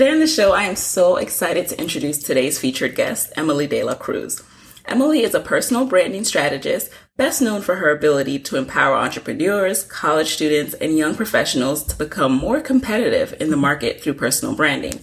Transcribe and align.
Today 0.00 0.12
on 0.12 0.20
the 0.20 0.26
show, 0.26 0.52
I 0.52 0.62
am 0.62 0.76
so 0.76 1.16
excited 1.16 1.68
to 1.68 1.78
introduce 1.78 2.16
today's 2.16 2.58
featured 2.58 2.94
guest, 2.94 3.34
Emmelie 3.36 3.66
De 3.66 3.84
La 3.84 3.92
Cruz. 3.92 4.42
Emily 4.86 5.22
is 5.22 5.34
a 5.34 5.40
personal 5.40 5.84
branding 5.84 6.24
strategist, 6.24 6.90
best 7.18 7.42
known 7.42 7.60
for 7.60 7.74
her 7.74 7.90
ability 7.90 8.38
to 8.38 8.56
empower 8.56 8.96
entrepreneurs, 8.96 9.84
college 9.84 10.32
students, 10.32 10.72
and 10.72 10.96
young 10.96 11.14
professionals 11.14 11.84
to 11.84 11.98
become 11.98 12.32
more 12.34 12.62
competitive 12.62 13.34
in 13.38 13.50
the 13.50 13.58
market 13.58 14.00
through 14.00 14.14
personal 14.14 14.56
branding. 14.56 15.00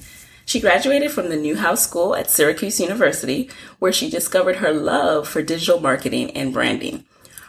She 0.48 0.60
graduated 0.60 1.12
from 1.12 1.30
the 1.30 1.38
Newhouse 1.38 1.88
School 1.88 2.16
at 2.16 2.32
Syracuse 2.32 2.80
University, 2.80 3.52
where 3.77 3.94
she 3.94 4.10
discovered 4.10 4.55
her 4.55 4.74
love 4.74 5.27
for 5.27 5.44
digital 5.44 5.80
marketing 5.80 6.32
and 6.32 6.52
branding. 6.52 7.05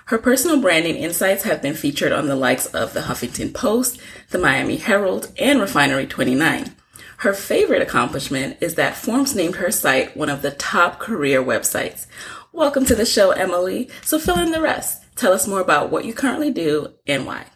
Her 0.08 0.18
personal 0.18 0.60
branding 0.60 0.96
insights 0.96 1.44
have 1.44 1.62
been 1.62 1.74
featured 1.74 2.12
on 2.12 2.26
the 2.26 2.36
likes 2.36 2.66
of 2.66 2.92
the 2.92 3.00
Huffington 3.00 3.54
Post, 3.54 3.98
the 4.28 4.38
Miami 4.38 4.76
Herald, 4.76 5.32
and 5.38 5.62
Refinery 5.62 6.06
29. 6.06 6.74
Her 7.22 7.34
favorite 7.34 7.82
accomplishment 7.82 8.58
is 8.60 8.76
that 8.76 8.96
Forbes 8.96 9.34
named 9.34 9.56
her 9.56 9.72
site 9.72 10.16
one 10.16 10.28
of 10.28 10.40
the 10.40 10.52
top 10.52 11.00
career 11.00 11.42
websites. 11.42 12.06
Welcome 12.52 12.84
to 12.84 12.94
the 12.94 13.04
show, 13.04 13.32
Emmelie. 13.32 13.90
So 14.04 14.20
fill 14.20 14.38
in 14.38 14.52
the 14.52 14.60
rest. 14.60 15.02
Tell 15.16 15.32
us 15.32 15.48
more 15.48 15.60
about 15.60 15.90
what 15.90 16.04
you 16.04 16.14
currently 16.14 16.52
do 16.52 16.94
and 17.08 17.26
why. 17.26 17.46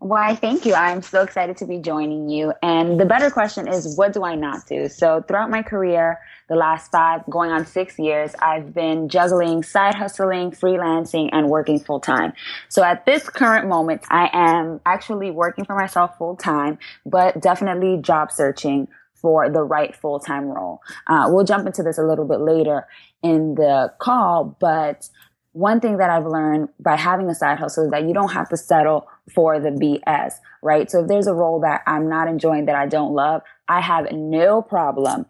Why, 0.00 0.36
thank 0.36 0.64
you. 0.64 0.74
I'm 0.74 1.02
so 1.02 1.22
excited 1.22 1.56
to 1.56 1.66
be 1.66 1.78
joining 1.78 2.28
you. 2.28 2.52
And 2.62 3.00
the 3.00 3.04
better 3.04 3.30
question 3.30 3.66
is, 3.66 3.96
what 3.96 4.12
do 4.12 4.22
I 4.22 4.36
not 4.36 4.64
do? 4.64 4.88
So 4.88 5.24
throughout 5.26 5.50
my 5.50 5.60
career, 5.62 6.20
the 6.48 6.54
last 6.54 6.92
five, 6.92 7.22
going 7.28 7.50
on 7.50 7.66
six 7.66 7.98
years, 7.98 8.32
I've 8.38 8.72
been 8.72 9.08
juggling 9.08 9.64
side 9.64 9.96
hustling, 9.96 10.52
freelancing, 10.52 11.30
and 11.32 11.48
working 11.48 11.80
full 11.80 11.98
time. 11.98 12.32
So 12.68 12.84
at 12.84 13.06
this 13.06 13.28
current 13.28 13.68
moment, 13.68 14.02
I 14.08 14.30
am 14.32 14.80
actually 14.86 15.32
working 15.32 15.64
for 15.64 15.74
myself 15.74 16.16
full 16.16 16.36
time, 16.36 16.78
but 17.04 17.40
definitely 17.40 18.00
job 18.00 18.30
searching 18.30 18.86
for 19.20 19.50
the 19.50 19.64
right 19.64 19.96
full 19.96 20.20
time 20.20 20.44
role. 20.44 20.80
Uh, 21.08 21.26
we'll 21.28 21.44
jump 21.44 21.66
into 21.66 21.82
this 21.82 21.98
a 21.98 22.04
little 22.04 22.24
bit 22.24 22.38
later 22.38 22.86
in 23.22 23.56
the 23.56 23.92
call, 23.98 24.56
but 24.60 25.08
one 25.52 25.80
thing 25.80 25.96
that 25.98 26.10
I've 26.10 26.26
learned 26.26 26.68
by 26.78 26.96
having 26.96 27.28
a 27.28 27.34
side 27.34 27.58
hustle 27.58 27.84
is 27.84 27.90
that 27.90 28.04
you 28.04 28.14
don't 28.14 28.32
have 28.32 28.48
to 28.50 28.56
settle 28.56 29.08
for 29.34 29.58
the 29.58 29.70
BS, 29.70 30.34
right? 30.62 30.90
So 30.90 31.02
if 31.02 31.08
there's 31.08 31.26
a 31.26 31.34
role 31.34 31.60
that 31.60 31.82
I'm 31.86 32.08
not 32.08 32.28
enjoying 32.28 32.66
that 32.66 32.76
I 32.76 32.86
don't 32.86 33.14
love, 33.14 33.42
I 33.68 33.80
have 33.80 34.12
no 34.12 34.62
problem 34.62 35.26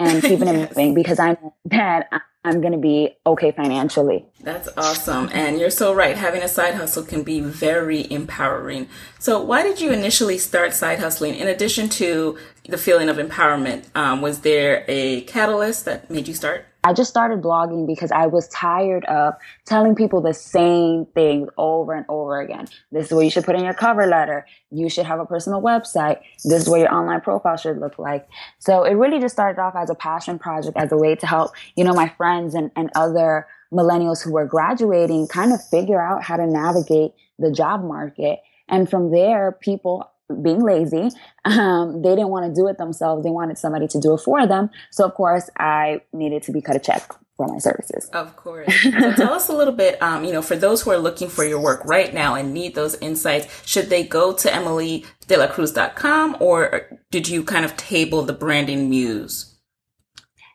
and 0.00 0.22
keeping 0.22 0.48
yes. 0.48 0.70
it 0.70 0.76
moving 0.76 0.94
because 0.94 1.18
I 1.18 1.32
know 1.32 1.54
that 1.66 2.08
I'm 2.44 2.60
going 2.60 2.72
to 2.72 2.78
be 2.78 3.16
okay 3.26 3.50
financially. 3.50 4.24
That's 4.40 4.68
awesome. 4.76 5.28
And 5.32 5.58
you're 5.58 5.70
so 5.70 5.92
right. 5.92 6.16
Having 6.16 6.42
a 6.42 6.48
side 6.48 6.74
hustle 6.74 7.02
can 7.02 7.22
be 7.22 7.40
very 7.40 8.10
empowering. 8.10 8.88
So, 9.18 9.42
why 9.42 9.62
did 9.62 9.80
you 9.80 9.92
initially 9.92 10.38
start 10.38 10.72
side 10.72 11.00
hustling? 11.00 11.34
In 11.34 11.48
addition 11.48 11.88
to 11.90 12.38
the 12.68 12.78
feeling 12.78 13.08
of 13.08 13.16
empowerment, 13.16 13.86
um, 13.94 14.20
was 14.20 14.40
there 14.40 14.84
a 14.88 15.22
catalyst 15.22 15.86
that 15.86 16.10
made 16.10 16.28
you 16.28 16.34
start? 16.34 16.66
I 16.84 16.92
just 16.92 17.10
started 17.10 17.42
blogging 17.42 17.86
because 17.86 18.12
I 18.12 18.26
was 18.26 18.46
tired 18.48 19.04
of 19.06 19.34
telling 19.64 19.94
people 19.94 20.20
the 20.20 20.34
same 20.34 21.06
things 21.06 21.48
over 21.58 21.92
and 21.92 22.06
over 22.08 22.40
again. 22.40 22.68
This 22.92 23.06
is 23.06 23.12
what 23.12 23.24
you 23.24 23.30
should 23.30 23.44
put 23.44 23.56
in 23.56 23.64
your 23.64 23.74
cover 23.74 24.06
letter. 24.06 24.46
You 24.70 24.88
should 24.88 25.06
have 25.06 25.18
a 25.18 25.26
personal 25.26 25.60
website. 25.60 26.20
This 26.44 26.62
is 26.62 26.68
what 26.68 26.80
your 26.80 26.94
online 26.94 27.20
profile 27.20 27.56
should 27.56 27.78
look 27.78 27.98
like. 27.98 28.28
So 28.58 28.84
it 28.84 28.94
really 28.94 29.18
just 29.18 29.34
started 29.34 29.60
off 29.60 29.74
as 29.74 29.90
a 29.90 29.94
passion 29.94 30.38
project, 30.38 30.76
as 30.76 30.92
a 30.92 30.96
way 30.96 31.16
to 31.16 31.26
help, 31.26 31.52
you 31.74 31.84
know, 31.84 31.94
my 31.94 32.08
friends 32.16 32.54
and, 32.54 32.70
and 32.76 32.90
other 32.94 33.46
millennials 33.72 34.22
who 34.22 34.32
were 34.32 34.46
graduating 34.46 35.26
kind 35.26 35.52
of 35.52 35.66
figure 35.68 36.00
out 36.00 36.22
how 36.22 36.36
to 36.36 36.46
navigate 36.46 37.12
the 37.38 37.50
job 37.50 37.82
market. 37.82 38.40
And 38.68 38.88
from 38.88 39.10
there, 39.10 39.52
people 39.52 40.10
being 40.42 40.62
lazy. 40.62 41.10
Um, 41.44 42.02
they 42.02 42.10
didn't 42.10 42.28
want 42.28 42.46
to 42.46 42.60
do 42.60 42.68
it 42.68 42.78
themselves. 42.78 43.24
They 43.24 43.30
wanted 43.30 43.58
somebody 43.58 43.88
to 43.88 44.00
do 44.00 44.14
it 44.14 44.18
for 44.18 44.46
them. 44.46 44.70
So 44.90 45.04
of 45.04 45.14
course 45.14 45.48
I 45.56 46.02
needed 46.12 46.42
to 46.44 46.52
be 46.52 46.60
cut 46.60 46.76
a 46.76 46.78
check 46.78 47.12
for 47.36 47.46
my 47.46 47.58
services. 47.58 48.10
Of 48.12 48.36
course. 48.36 48.66
So 48.82 49.12
tell 49.12 49.32
us 49.32 49.48
a 49.48 49.52
little 49.52 49.72
bit, 49.72 50.02
um, 50.02 50.24
you 50.24 50.32
know, 50.32 50.42
for 50.42 50.56
those 50.56 50.82
who 50.82 50.90
are 50.90 50.98
looking 50.98 51.28
for 51.28 51.44
your 51.44 51.60
work 51.60 51.84
right 51.84 52.12
now 52.12 52.34
and 52.34 52.52
need 52.52 52.74
those 52.74 52.96
insights, 52.96 53.46
should 53.64 53.90
they 53.90 54.02
go 54.02 54.32
to 54.34 54.48
emmeliedelacruz.com 54.48 56.36
or 56.40 56.98
did 57.10 57.28
you 57.28 57.44
kind 57.44 57.64
of 57.64 57.76
table 57.76 58.22
the 58.22 58.32
branding 58.32 58.90
muse? 58.90 59.54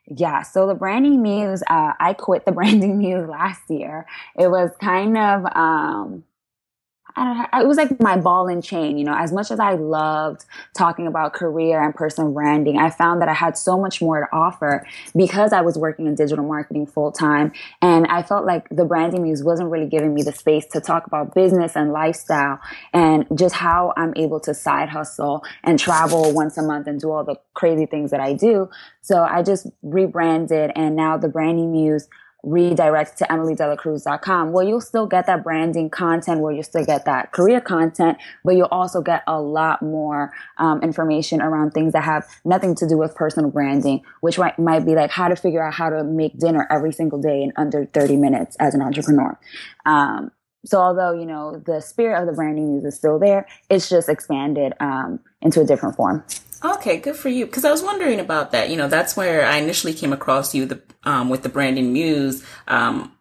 Yeah, 0.08 0.42
so 0.42 0.68
the 0.68 0.76
branding 0.76 1.22
muse, 1.22 1.64
uh, 1.70 1.94
I 2.00 2.14
quit 2.14 2.46
the 2.46 2.52
branding 2.60 2.98
muse 2.98 3.30
last 3.30 3.62
year. 3.70 4.06
It 4.38 4.50
was 4.50 4.70
kind 4.82 5.18
of, 5.18 5.46
um, 5.56 6.26
it 7.16 7.68
was 7.68 7.78
like 7.78 8.00
my 8.00 8.18
ball 8.18 8.48
and 8.48 8.64
chain, 8.64 8.98
you 8.98 9.04
know, 9.04 9.16
as 9.16 9.32
much 9.32 9.52
as 9.52 9.60
I 9.60 9.74
loved 9.74 10.46
talking 10.76 11.06
about 11.06 11.34
career 11.34 11.84
and 11.84 11.94
personal 11.94 12.32
branding, 12.32 12.78
I 12.78 12.90
found 12.90 13.22
that 13.22 13.30
I 13.30 13.34
had 13.34 13.58
so 13.58 13.80
much 13.80 14.02
more 14.02 14.22
to 14.22 14.36
offer 14.36 14.86
because 15.16 15.54
I 15.54 15.62
was 15.62 15.78
working 15.78 16.08
in 16.08 16.16
digital 16.16 16.46
marketing 16.46 16.88
full 16.88 17.12
time. 17.12 17.52
And 17.82 18.08
I 18.08 18.24
felt 18.24 18.46
like 18.46 18.68
the 18.70 18.86
branding 18.86 19.24
muse 19.24 19.44
wasn't 19.44 19.70
really 19.70 19.88
giving 19.88 20.14
me 20.14 20.24
the 20.24 20.32
space 20.32 20.66
to 20.68 20.82
talk 20.82 21.06
about 21.06 21.36
business 21.36 21.76
and 21.76 21.92
lifestyle 21.92 22.60
and 22.94 23.26
just 23.36 23.56
how 23.56 23.94
I'm 23.96 24.14
able 24.16 24.40
to 24.42 24.54
side 24.54 24.90
hustle 24.90 25.44
and 25.64 25.80
travel 25.80 26.34
once 26.34 26.58
a 26.58 26.64
month 26.64 26.88
and 26.88 27.00
do 27.00 27.12
all 27.12 27.24
the 27.24 27.36
crazy 27.54 27.86
things 27.86 28.12
that 28.12 28.20
I 28.20 28.34
do. 28.34 28.70
So 29.02 29.24
I 29.24 29.44
just 29.44 29.68
rebranded 29.84 30.72
and 30.76 30.96
now 30.96 31.18
the 31.18 31.28
branding 31.28 31.72
muse 31.72 32.08
redirect 32.44 33.18
to 33.18 33.24
emmeliedelacruz.com 33.26 34.52
where 34.52 34.66
you'll 34.66 34.82
still 34.82 35.08
get 35.08 35.26
that 35.26 35.44
branding 35.44 35.90
content 35.90 36.42
where 36.42 36.54
you 36.54 36.62
still 36.62 36.86
get 36.86 37.06
that 37.06 37.32
career 37.32 37.62
content 37.62 38.18
but 38.44 38.56
you'll 38.56 38.68
also 38.70 39.02
get 39.02 39.24
a 39.28 39.40
lot 39.40 39.82
more 39.82 40.34
um, 40.58 40.82
information 40.84 41.42
around 41.42 41.72
things 41.72 41.94
that 41.94 42.04
have 42.04 42.28
nothing 42.44 42.76
to 42.76 42.88
do 42.88 42.98
with 42.98 43.16
personal 43.16 43.50
branding 43.50 44.02
which 44.22 44.38
might, 44.38 44.58
might 44.60 44.86
be 44.86 44.94
like 44.94 45.10
how 45.10 45.28
to 45.28 45.36
figure 45.36 45.64
out 45.64 45.74
how 45.74 45.90
to 45.90 46.04
make 46.04 46.38
dinner 46.38 46.68
every 46.70 46.92
single 46.92 47.22
day 47.22 47.42
in 47.44 47.54
under 47.56 47.86
30 47.86 48.18
minutes 48.18 48.58
as 48.60 48.74
an 48.74 48.82
entrepreneur. 48.82 49.38
Um, 49.86 50.32
so 50.66 50.80
although 50.80 51.12
you 51.12 51.26
know 51.26 51.62
the 51.66 51.80
spirit 51.82 52.20
of 52.20 52.28
the 52.28 52.34
branding 52.34 52.72
muse 52.72 52.86
is 52.86 52.96
still 52.96 53.20
there 53.20 53.48
it's 53.70 53.90
just 53.90 54.10
expanded 54.10 54.74
um, 54.80 55.20
into 55.42 55.62
a 55.62 55.66
different 55.66 55.96
form 55.96 56.24
Okay, 56.66 56.98
good 56.98 57.18
for 57.18 57.28
you. 57.28 57.46
Because 57.46 57.66
I 57.66 57.72
was 57.72 57.84
wondering 57.84 58.20
about 58.20 58.52
that. 58.52 58.70
You 58.70 58.78
know, 58.78 58.88
that's 58.88 59.18
where 59.18 59.46
I 59.46 59.58
initially 59.58 59.94
came 59.94 60.14
across 60.14 60.56
you 60.56 60.66
the 60.66 60.82
um, 61.04 61.30
with 61.30 61.44
the 61.44 61.50
branding 61.50 61.92
muse 61.92 62.46
um, 62.68 63.12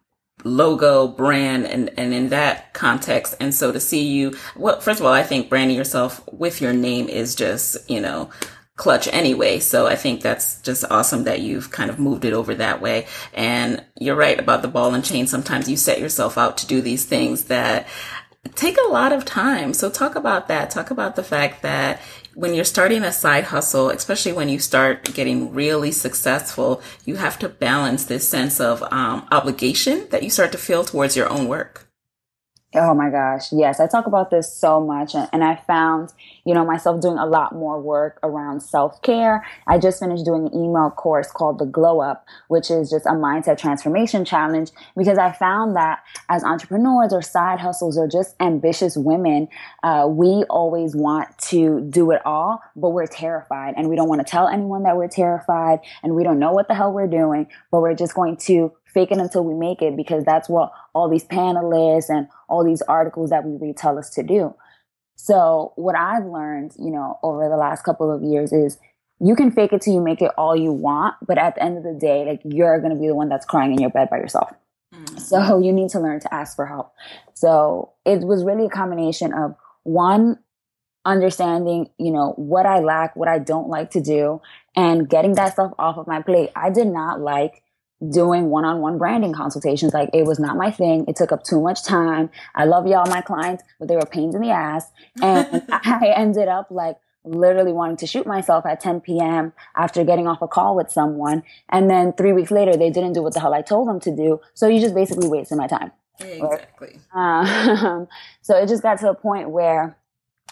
logo, 0.45 1.07
brand, 1.07 1.65
and 1.65 1.91
and 1.97 2.13
in 2.13 2.29
that 2.29 2.73
context. 2.73 3.35
And 3.41 3.53
so 3.53 3.73
to 3.73 3.79
see 3.79 4.03
you, 4.07 4.33
well, 4.55 4.79
first 4.79 5.01
of 5.01 5.05
all, 5.05 5.11
I 5.11 5.23
think 5.23 5.49
branding 5.49 5.75
yourself 5.75 6.21
with 6.31 6.61
your 6.61 6.73
name 6.73 7.09
is 7.09 7.35
just 7.35 7.89
you 7.89 7.99
know 7.99 8.29
clutch 8.75 9.07
anyway. 9.11 9.59
So 9.59 9.87
I 9.87 9.95
think 9.95 10.21
that's 10.21 10.59
just 10.61 10.83
awesome 10.89 11.25
that 11.25 11.41
you've 11.41 11.71
kind 11.71 11.89
of 11.89 11.99
moved 11.99 12.25
it 12.25 12.33
over 12.33 12.55
that 12.55 12.81
way. 12.81 13.07
And 13.33 13.83
you're 13.99 14.15
right 14.15 14.39
about 14.39 14.61
the 14.61 14.67
ball 14.67 14.93
and 14.93 15.05
chain. 15.05 15.27
Sometimes 15.27 15.69
you 15.69 15.77
set 15.77 15.99
yourself 15.99 16.37
out 16.37 16.57
to 16.59 16.67
do 16.67 16.81
these 16.81 17.05
things 17.05 17.45
that 17.45 17.87
take 18.55 18.77
a 18.77 18.91
lot 18.91 19.13
of 19.13 19.25
time. 19.25 19.73
So 19.73 19.89
talk 19.89 20.15
about 20.15 20.47
that. 20.47 20.69
Talk 20.69 20.91
about 20.91 21.15
the 21.15 21.23
fact 21.23 21.61
that 21.61 22.01
when 22.35 22.53
you're 22.53 22.65
starting 22.65 23.03
a 23.03 23.11
side 23.11 23.45
hustle, 23.45 23.89
especially 23.89 24.33
when 24.33 24.49
you 24.49 24.59
start 24.59 25.13
getting 25.13 25.53
really 25.53 25.91
successful, 25.91 26.81
you 27.05 27.15
have 27.15 27.37
to 27.39 27.49
balance 27.49 28.05
this 28.05 28.27
sense 28.27 28.59
of 28.59 28.81
um, 28.91 29.27
obligation 29.31 30.07
that 30.09 30.23
you 30.23 30.29
start 30.29 30.51
to 30.51 30.57
feel 30.57 30.83
towards 30.83 31.15
your 31.15 31.29
own 31.29 31.47
work. 31.47 31.87
Oh 32.75 32.95
my 32.95 33.11
gosh. 33.11 33.51
Yes. 33.51 33.79
I 33.79 33.85
talk 33.85 34.07
about 34.07 34.31
this 34.31 34.51
so 34.51 34.81
much. 34.81 35.13
And 35.13 35.43
I 35.43 35.57
found, 35.67 36.11
you 36.43 36.55
know, 36.55 36.65
myself 36.65 37.01
doing 37.01 37.19
a 37.19 37.25
lot 37.25 37.53
more 37.53 37.79
work 37.79 38.19
around 38.23 38.61
self 38.61 38.99
care. 39.03 39.45
I 39.67 39.77
just 39.77 39.99
finished 39.99 40.25
doing 40.25 40.47
an 40.47 40.55
email 40.55 40.89
course 40.89 41.31
called 41.31 41.59
the 41.59 41.65
Glow 41.65 42.01
Up, 42.01 42.25
which 42.47 42.71
is 42.71 42.89
just 42.89 43.05
a 43.05 43.11
mindset 43.11 43.59
transformation 43.59 44.25
challenge 44.25 44.71
because 44.97 45.19
I 45.19 45.31
found 45.33 45.75
that 45.75 45.99
as 46.29 46.43
entrepreneurs 46.43 47.13
or 47.13 47.21
side 47.21 47.59
hustles 47.59 47.95
or 47.95 48.07
just 48.07 48.35
ambitious 48.39 48.97
women, 48.97 49.49
uh, 49.83 50.07
we 50.09 50.43
always 50.49 50.95
want 50.95 51.37
to 51.49 51.81
do 51.81 52.09
it 52.09 52.21
all, 52.25 52.59
but 52.75 52.89
we're 52.89 53.05
terrified 53.05 53.75
and 53.77 53.87
we 53.87 53.95
don't 53.95 54.09
want 54.09 54.25
to 54.25 54.29
tell 54.29 54.47
anyone 54.47 54.81
that 54.83 54.97
we're 54.97 55.07
terrified 55.07 55.79
and 56.01 56.15
we 56.15 56.23
don't 56.23 56.39
know 56.39 56.53
what 56.53 56.67
the 56.67 56.73
hell 56.73 56.91
we're 56.91 57.07
doing, 57.07 57.47
but 57.69 57.81
we're 57.81 57.93
just 57.93 58.15
going 58.15 58.35
to 58.37 58.73
fake 58.93 59.11
it 59.11 59.17
until 59.17 59.43
we 59.43 59.53
make 59.53 59.81
it 59.81 59.97
because 59.97 60.23
that's 60.23 60.47
what 60.47 60.71
all 60.93 61.09
these 61.09 61.25
panelists 61.25 62.09
and 62.09 62.27
all 62.47 62.63
these 62.63 62.81
articles 62.83 63.29
that 63.31 63.43
we 63.43 63.57
read 63.57 63.77
tell 63.77 63.97
us 63.97 64.09
to 64.11 64.23
do. 64.23 64.53
So 65.15 65.73
what 65.75 65.95
I've 65.95 66.25
learned, 66.25 66.73
you 66.77 66.91
know, 66.91 67.19
over 67.23 67.47
the 67.49 67.57
last 67.57 67.83
couple 67.83 68.11
of 68.11 68.23
years 68.23 68.51
is 68.51 68.77
you 69.19 69.35
can 69.35 69.51
fake 69.51 69.73
it 69.73 69.81
till 69.81 69.93
you 69.93 70.01
make 70.01 70.21
it 70.21 70.31
all 70.37 70.55
you 70.55 70.71
want, 70.71 71.15
but 71.25 71.37
at 71.37 71.55
the 71.55 71.63
end 71.63 71.77
of 71.77 71.83
the 71.83 71.93
day, 71.93 72.25
like 72.25 72.41
you're 72.43 72.79
going 72.79 72.93
to 72.93 72.99
be 72.99 73.07
the 73.07 73.15
one 73.15 73.29
that's 73.29 73.45
crying 73.45 73.71
in 73.71 73.79
your 73.79 73.89
bed 73.89 74.09
by 74.09 74.17
yourself. 74.17 74.51
Mm-hmm. 74.93 75.17
So 75.17 75.59
you 75.59 75.71
need 75.71 75.89
to 75.91 75.99
learn 75.99 76.19
to 76.19 76.33
ask 76.33 76.55
for 76.55 76.65
help. 76.65 76.93
So 77.33 77.93
it 78.05 78.19
was 78.19 78.43
really 78.43 78.65
a 78.65 78.69
combination 78.69 79.33
of 79.33 79.55
one, 79.83 80.39
understanding, 81.05 81.89
you 81.97 82.11
know, 82.11 82.33
what 82.37 82.65
I 82.65 82.79
lack, 82.79 83.15
what 83.15 83.27
I 83.27 83.39
don't 83.39 83.69
like 83.69 83.91
to 83.91 84.01
do, 84.01 84.41
and 84.75 85.09
getting 85.09 85.35
that 85.35 85.53
stuff 85.53 85.71
off 85.79 85.97
of 85.97 86.07
my 86.07 86.21
plate. 86.21 86.49
I 86.55 86.69
did 86.69 86.87
not 86.87 87.19
like 87.19 87.62
doing 88.09 88.49
one-on-one 88.49 88.97
branding 88.97 89.33
consultations. 89.33 89.93
Like 89.93 90.09
it 90.13 90.25
was 90.25 90.39
not 90.39 90.57
my 90.57 90.71
thing. 90.71 91.05
It 91.07 91.15
took 91.15 91.31
up 91.31 91.43
too 91.43 91.61
much 91.61 91.83
time. 91.83 92.29
I 92.55 92.65
love 92.65 92.87
y'all, 92.87 93.09
my 93.09 93.21
clients, 93.21 93.63
but 93.79 93.87
they 93.87 93.95
were 93.95 94.05
pains 94.05 94.35
in 94.35 94.41
the 94.41 94.49
ass. 94.49 94.91
And 95.21 95.63
I 95.71 96.13
ended 96.15 96.47
up 96.47 96.67
like 96.69 96.97
literally 97.25 97.71
wanting 97.71 97.97
to 97.97 98.07
shoot 98.07 98.27
myself 98.27 98.65
at 98.65 98.81
10 98.81 99.01
p.m. 99.01 99.53
after 99.75 100.03
getting 100.03 100.27
off 100.27 100.41
a 100.41 100.47
call 100.47 100.75
with 100.75 100.91
someone. 100.91 101.43
And 101.69 101.89
then 101.89 102.13
three 102.13 102.33
weeks 102.33 102.51
later, 102.51 102.75
they 102.75 102.89
didn't 102.89 103.13
do 103.13 103.23
what 103.23 103.33
the 103.33 103.39
hell 103.39 103.53
I 103.53 103.61
told 103.61 103.87
them 103.87 103.99
to 104.01 104.15
do. 104.15 104.41
So 104.53 104.67
you 104.67 104.79
just 104.79 104.95
basically 104.95 105.29
wasted 105.29 105.57
my 105.57 105.67
time. 105.67 105.91
Exactly. 106.19 106.99
Um, 107.13 108.07
so 108.41 108.57
it 108.57 108.67
just 108.67 108.83
got 108.83 108.99
to 108.99 109.09
a 109.09 109.15
point 109.15 109.49
where, 109.49 109.97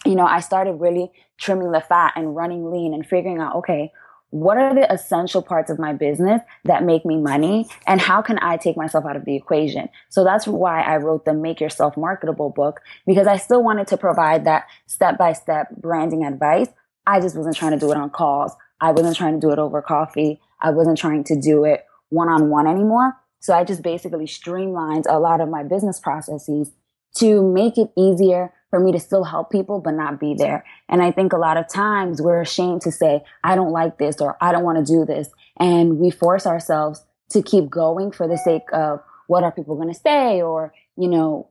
you 0.04 0.14
know, 0.14 0.26
I 0.26 0.40
started 0.40 0.74
really 0.74 1.10
trimming 1.38 1.72
the 1.72 1.80
fat 1.80 2.14
and 2.16 2.34
running 2.34 2.70
lean 2.70 2.94
and 2.94 3.06
figuring 3.06 3.38
out, 3.38 3.56
okay, 3.56 3.92
what 4.32 4.56
are 4.56 4.74
the 4.74 4.90
essential 4.90 5.42
parts 5.42 5.70
of 5.70 5.78
my 5.78 5.92
business 5.92 6.40
that 6.64 6.82
make 6.82 7.04
me 7.04 7.18
money 7.18 7.68
and 7.86 8.00
how 8.00 8.22
can 8.22 8.38
I 8.40 8.56
take 8.56 8.78
myself 8.78 9.04
out 9.04 9.14
of 9.14 9.26
the 9.26 9.36
equation? 9.36 9.90
So 10.08 10.24
that's 10.24 10.46
why 10.46 10.80
I 10.80 10.96
wrote 10.96 11.26
the 11.26 11.34
Make 11.34 11.60
Yourself 11.60 11.98
Marketable 11.98 12.48
book 12.48 12.80
because 13.06 13.26
I 13.26 13.36
still 13.36 13.62
wanted 13.62 13.88
to 13.88 13.98
provide 13.98 14.46
that 14.46 14.64
step 14.86 15.18
by 15.18 15.34
step 15.34 15.68
branding 15.76 16.24
advice. 16.24 16.68
I 17.06 17.20
just 17.20 17.36
wasn't 17.36 17.56
trying 17.56 17.72
to 17.72 17.78
do 17.78 17.92
it 17.92 17.98
on 17.98 18.08
calls. 18.08 18.52
I 18.80 18.92
wasn't 18.92 19.16
trying 19.16 19.38
to 19.38 19.46
do 19.46 19.52
it 19.52 19.58
over 19.58 19.82
coffee. 19.82 20.40
I 20.62 20.70
wasn't 20.70 20.96
trying 20.96 21.24
to 21.24 21.38
do 21.38 21.66
it 21.66 21.84
one 22.08 22.30
on 22.30 22.48
one 22.48 22.66
anymore. 22.66 23.14
So 23.40 23.52
I 23.52 23.64
just 23.64 23.82
basically 23.82 24.26
streamlined 24.26 25.04
a 25.10 25.18
lot 25.18 25.42
of 25.42 25.50
my 25.50 25.62
business 25.62 26.00
processes 26.00 26.70
to 27.16 27.42
make 27.42 27.76
it 27.76 27.90
easier 27.98 28.54
for 28.72 28.80
me 28.80 28.90
to 28.90 28.98
still 28.98 29.22
help 29.22 29.50
people, 29.50 29.80
but 29.80 29.90
not 29.90 30.18
be 30.18 30.32
there. 30.32 30.64
And 30.88 31.02
I 31.02 31.10
think 31.10 31.34
a 31.34 31.36
lot 31.36 31.58
of 31.58 31.68
times 31.68 32.22
we're 32.22 32.40
ashamed 32.40 32.80
to 32.80 32.90
say, 32.90 33.22
I 33.44 33.54
don't 33.54 33.70
like 33.70 33.98
this 33.98 34.18
or 34.18 34.38
I 34.40 34.50
don't 34.50 34.64
want 34.64 34.78
to 34.78 34.90
do 34.90 35.04
this. 35.04 35.28
And 35.58 35.98
we 35.98 36.10
force 36.10 36.46
ourselves 36.46 37.04
to 37.32 37.42
keep 37.42 37.68
going 37.68 38.12
for 38.12 38.26
the 38.26 38.38
sake 38.38 38.62
of 38.72 39.02
what 39.26 39.44
are 39.44 39.52
people 39.52 39.76
going 39.76 39.92
to 39.92 40.00
say 40.00 40.40
or, 40.40 40.72
you 40.96 41.06
know, 41.06 41.50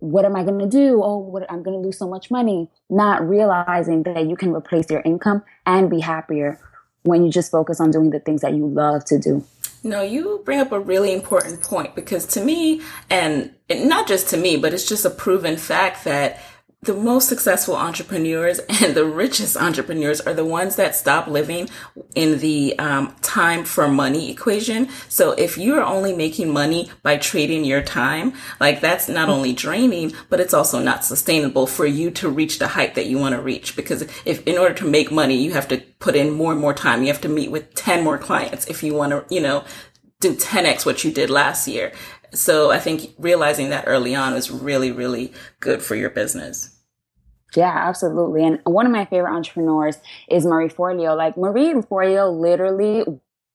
what 0.00 0.26
am 0.26 0.36
I 0.36 0.44
going 0.44 0.58
to 0.58 0.68
do? 0.68 1.02
Oh, 1.02 1.16
what, 1.16 1.50
I'm 1.50 1.62
going 1.62 1.80
to 1.80 1.82
lose 1.82 1.96
so 1.96 2.06
much 2.06 2.30
money. 2.30 2.68
Not 2.90 3.26
realizing 3.26 4.02
that 4.02 4.28
you 4.28 4.36
can 4.36 4.52
replace 4.52 4.90
your 4.90 5.00
income 5.00 5.44
and 5.64 5.88
be 5.88 6.00
happier 6.00 6.60
when 7.04 7.24
you 7.24 7.30
just 7.32 7.50
focus 7.50 7.80
on 7.80 7.92
doing 7.92 8.10
the 8.10 8.20
things 8.20 8.42
that 8.42 8.52
you 8.52 8.66
love 8.66 9.06
to 9.06 9.18
do. 9.18 9.42
No, 9.82 10.02
you 10.02 10.42
bring 10.44 10.60
up 10.60 10.70
a 10.72 10.78
really 10.78 11.14
important 11.14 11.62
point 11.62 11.94
because 11.94 12.26
to 12.26 12.44
me, 12.44 12.82
and 13.08 13.54
not 13.70 14.06
just 14.06 14.28
to 14.30 14.36
me, 14.36 14.58
but 14.58 14.74
it's 14.74 14.86
just 14.86 15.06
a 15.06 15.10
proven 15.10 15.56
fact 15.56 16.04
that 16.04 16.38
the 16.82 16.94
most 16.94 17.28
successful 17.28 17.74
entrepreneurs 17.74 18.60
and 18.68 18.94
the 18.94 19.04
richest 19.04 19.56
entrepreneurs 19.56 20.20
are 20.20 20.34
the 20.34 20.44
ones 20.44 20.76
that 20.76 20.94
stop 20.94 21.26
living 21.26 21.68
in 22.14 22.38
the 22.38 22.78
um, 22.78 23.14
time 23.20 23.64
for 23.64 23.88
money 23.88 24.30
equation. 24.30 24.88
So 25.08 25.32
if 25.32 25.58
you're 25.58 25.82
only 25.82 26.14
making 26.14 26.52
money 26.52 26.90
by 27.02 27.16
trading 27.16 27.64
your 27.64 27.82
time, 27.82 28.32
like 28.60 28.80
that's 28.80 29.08
not 29.08 29.28
only 29.28 29.52
draining, 29.52 30.12
but 30.28 30.40
it's 30.40 30.54
also 30.54 30.80
not 30.80 31.04
sustainable 31.04 31.66
for 31.66 31.84
you 31.84 32.10
to 32.12 32.28
reach 32.28 32.58
the 32.58 32.68
height 32.68 32.94
that 32.94 33.06
you 33.06 33.18
want 33.18 33.34
to 33.34 33.42
reach. 33.42 33.74
Because 33.74 34.02
if 34.24 34.46
in 34.46 34.56
order 34.56 34.74
to 34.74 34.84
make 34.84 35.10
money, 35.10 35.36
you 35.36 35.52
have 35.52 35.68
to 35.68 35.78
put 35.98 36.14
in 36.14 36.30
more 36.30 36.52
and 36.52 36.60
more 36.60 36.74
time. 36.74 37.02
You 37.02 37.08
have 37.08 37.20
to 37.22 37.28
meet 37.28 37.50
with 37.50 37.74
10 37.74 38.04
more 38.04 38.18
clients 38.18 38.66
if 38.66 38.84
you 38.84 38.94
want 38.94 39.10
to, 39.10 39.34
you 39.34 39.40
know, 39.40 39.64
do 40.20 40.34
10x 40.34 40.84
what 40.84 41.04
you 41.04 41.12
did 41.12 41.30
last 41.30 41.68
year. 41.68 41.92
So 42.32 42.70
I 42.70 42.78
think 42.78 43.14
realizing 43.18 43.70
that 43.70 43.84
early 43.86 44.14
on 44.14 44.34
was 44.34 44.50
really, 44.50 44.92
really 44.92 45.32
good 45.60 45.82
for 45.82 45.94
your 45.94 46.10
business. 46.10 46.74
Yeah, 47.56 47.72
absolutely. 47.74 48.44
And 48.44 48.60
one 48.64 48.86
of 48.86 48.92
my 48.92 49.06
favorite 49.06 49.34
entrepreneurs 49.34 49.98
is 50.28 50.44
Marie 50.44 50.68
Forleo. 50.68 51.16
Like 51.16 51.36
Marie 51.36 51.72
Forleo 51.74 52.38
literally 52.38 53.04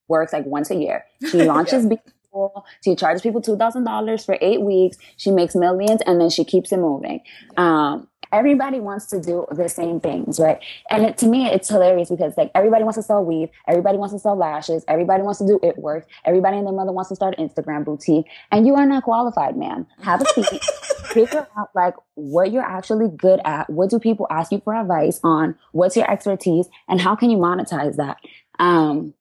works 0.08 0.34
like 0.34 0.46
once 0.46 0.72
a 0.72 0.76
year. 0.76 1.06
She 1.30 1.44
launches 1.44 1.86
yeah. 1.86 1.98
people, 1.98 2.66
she 2.84 2.96
charges 2.96 3.22
people 3.22 3.42
two 3.42 3.58
thousand 3.58 3.84
dollars 3.84 4.26
for 4.26 4.38
eight 4.42 4.62
weeks. 4.62 4.98
She 5.18 5.30
makes 5.30 5.56
millions, 5.56 6.02
and 6.06 6.20
then 6.20 6.30
she 6.30 6.44
keeps 6.44 6.72
it 6.72 6.78
moving. 6.78 7.22
Um, 7.56 8.08
everybody 8.34 8.80
wants 8.80 9.06
to 9.06 9.22
do 9.22 9.46
the 9.52 9.70
same 9.70 10.00
things, 10.00 10.40
right? 10.40 10.60
And 10.90 11.06
it, 11.06 11.18
to 11.20 11.28
me, 11.28 11.46
it's 11.46 11.70
hilarious 11.70 12.10
because 12.10 12.36
like 12.36 12.52
everybody 12.56 12.84
wants 12.84 12.98
to 12.98 13.04
sell 13.04 13.24
weave, 13.24 13.50
everybody 13.68 13.98
wants 13.98 14.14
to 14.14 14.20
sell 14.20 14.36
lashes, 14.36 14.84
everybody 14.88 15.22
wants 15.22 15.40
to 15.40 15.46
do 15.46 15.60
it 15.62 15.78
work, 15.78 16.08
everybody 16.26 16.58
and 16.58 16.66
their 16.66 16.74
mother 16.74 16.92
wants 16.92 17.10
to 17.10 17.16
start 17.16 17.36
an 17.38 17.48
Instagram 17.48 17.86
boutique, 17.86 18.26
and 18.52 18.66
you 18.66 18.76
are 18.76 18.86
not 18.86 19.04
qualified, 19.04 19.56
man. 19.56 19.86
Have 20.02 20.22
a 20.22 20.26
seat, 20.26 20.64
figure 21.06 21.48
out 21.58 21.70
like 21.76 21.94
what 22.16 22.52
you're 22.52 22.64
actually 22.64 23.08
good 23.08 23.40
at, 23.46 23.70
what 23.70 23.92
do 23.92 24.00
people 24.00 24.26
ask 24.32 24.52
you 24.52 24.60
for 24.64 24.74
advice 24.74 25.20
on, 25.24 25.56
what's 25.72 25.96
your 25.96 26.10
expertise, 26.12 26.68
and 26.90 27.00
how 27.00 27.16
can 27.16 27.30
you 27.30 27.38
monetize 27.38 27.96
that? 27.98 28.18
Um, 28.58 29.14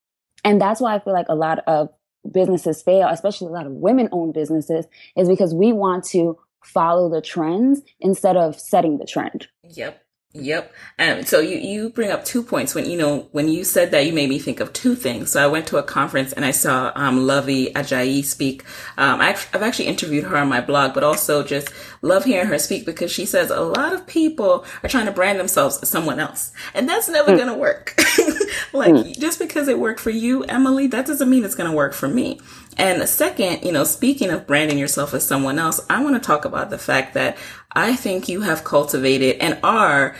and 0.43 0.59
that's 0.59 0.81
why 0.81 0.95
I 0.95 0.99
feel 0.99 1.13
like 1.13 1.27
a 1.29 1.35
lot 1.35 1.59
of 1.67 1.89
businesses 2.29 2.81
fail, 2.81 3.07
especially 3.09 3.47
a 3.47 3.51
lot 3.51 3.67
of 3.67 3.73
women 3.73 4.09
owned 4.11 4.33
businesses, 4.33 4.85
is 5.15 5.27
because 5.27 5.53
we 5.53 5.71
want 5.71 6.03
to 6.05 6.37
follow 6.65 7.09
the 7.09 7.21
trends 7.21 7.81
instead 7.99 8.37
of 8.37 8.59
setting 8.59 8.97
the 8.97 9.05
trend. 9.05 9.47
Yep. 9.63 10.02
Yep. 10.35 10.73
And 10.97 11.27
so 11.27 11.39
you, 11.39 11.57
you 11.57 11.89
bring 11.89 12.09
up 12.09 12.25
two 12.25 12.41
points 12.41 12.73
when, 12.73 12.89
you 12.89 12.97
know, 12.97 13.27
when 13.33 13.47
you 13.47 13.63
said 13.63 13.91
that, 13.91 14.07
you 14.07 14.13
made 14.13 14.29
me 14.29 14.39
think 14.39 14.59
of 14.59 14.73
two 14.73 14.95
things. 14.95 15.31
So 15.31 15.43
I 15.43 15.45
went 15.45 15.67
to 15.67 15.77
a 15.77 15.83
conference 15.83 16.33
and 16.33 16.43
I 16.43 16.49
saw, 16.49 16.91
um, 16.95 17.19
Luvvie 17.19 17.71
Ajayi 17.73 18.25
speak. 18.25 18.63
Um, 18.97 19.21
I, 19.21 19.33
have 19.33 19.61
actually 19.61 19.85
interviewed 19.85 20.23
her 20.23 20.35
on 20.35 20.49
my 20.49 20.59
blog, 20.59 20.95
but 20.95 21.03
also 21.03 21.43
just 21.43 21.69
love 22.01 22.25
hearing 22.25 22.47
her 22.47 22.57
speak 22.57 22.83
because 22.83 23.11
she 23.11 23.27
says 23.27 23.51
a 23.51 23.61
lot 23.61 23.93
of 23.93 24.07
people 24.07 24.65
are 24.81 24.89
trying 24.89 25.05
to 25.05 25.11
brand 25.11 25.39
themselves 25.39 25.77
as 25.83 25.89
someone 25.89 26.19
else 26.19 26.51
and 26.73 26.89
that's 26.89 27.07
never 27.07 27.31
mm. 27.31 27.37
going 27.37 27.49
to 27.49 27.53
work. 27.53 27.93
like 28.73 28.93
mm. 28.93 29.19
just 29.19 29.37
because 29.37 29.67
it 29.67 29.77
worked 29.77 29.99
for 29.99 30.09
you, 30.09 30.43
Emmelie, 30.45 30.87
that 30.87 31.05
doesn't 31.05 31.29
mean 31.29 31.45
it's 31.45 31.55
going 31.55 31.69
to 31.69 31.75
work 31.75 31.93
for 31.93 32.07
me. 32.07 32.39
And 32.77 33.07
second, 33.07 33.63
you 33.63 33.71
know, 33.71 33.83
speaking 33.83 34.31
of 34.31 34.47
branding 34.47 34.77
yourself 34.77 35.13
as 35.13 35.25
someone 35.25 35.59
else, 35.59 35.79
I 35.89 36.03
want 36.03 36.15
to 36.15 36.25
talk 36.25 36.45
about 36.45 36.69
the 36.69 36.77
fact 36.77 37.13
that 37.13 37.37
I 37.73 37.95
think 37.95 38.29
you 38.29 38.41
have 38.41 38.63
cultivated 38.63 39.37
and 39.37 39.59
are 39.63 40.15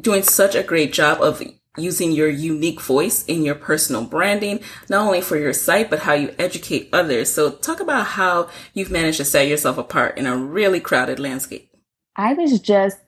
doing 0.00 0.22
such 0.22 0.54
a 0.54 0.62
great 0.62 0.92
job 0.92 1.20
of 1.20 1.42
using 1.76 2.12
your 2.12 2.28
unique 2.28 2.80
voice 2.80 3.24
in 3.24 3.42
your 3.42 3.54
personal 3.54 4.04
branding, 4.04 4.60
not 4.88 5.06
only 5.06 5.20
for 5.20 5.36
your 5.36 5.52
site, 5.52 5.90
but 5.90 6.00
how 6.00 6.12
you 6.12 6.34
educate 6.38 6.88
others. 6.92 7.32
So 7.32 7.50
talk 7.50 7.80
about 7.80 8.06
how 8.06 8.48
you've 8.74 8.90
managed 8.90 9.18
to 9.18 9.24
set 9.24 9.48
yourself 9.48 9.76
apart 9.76 10.16
in 10.16 10.26
a 10.26 10.36
really 10.36 10.80
crowded 10.80 11.18
landscape. 11.18 11.70
I 12.16 12.34
was 12.34 12.60
just 12.60 12.98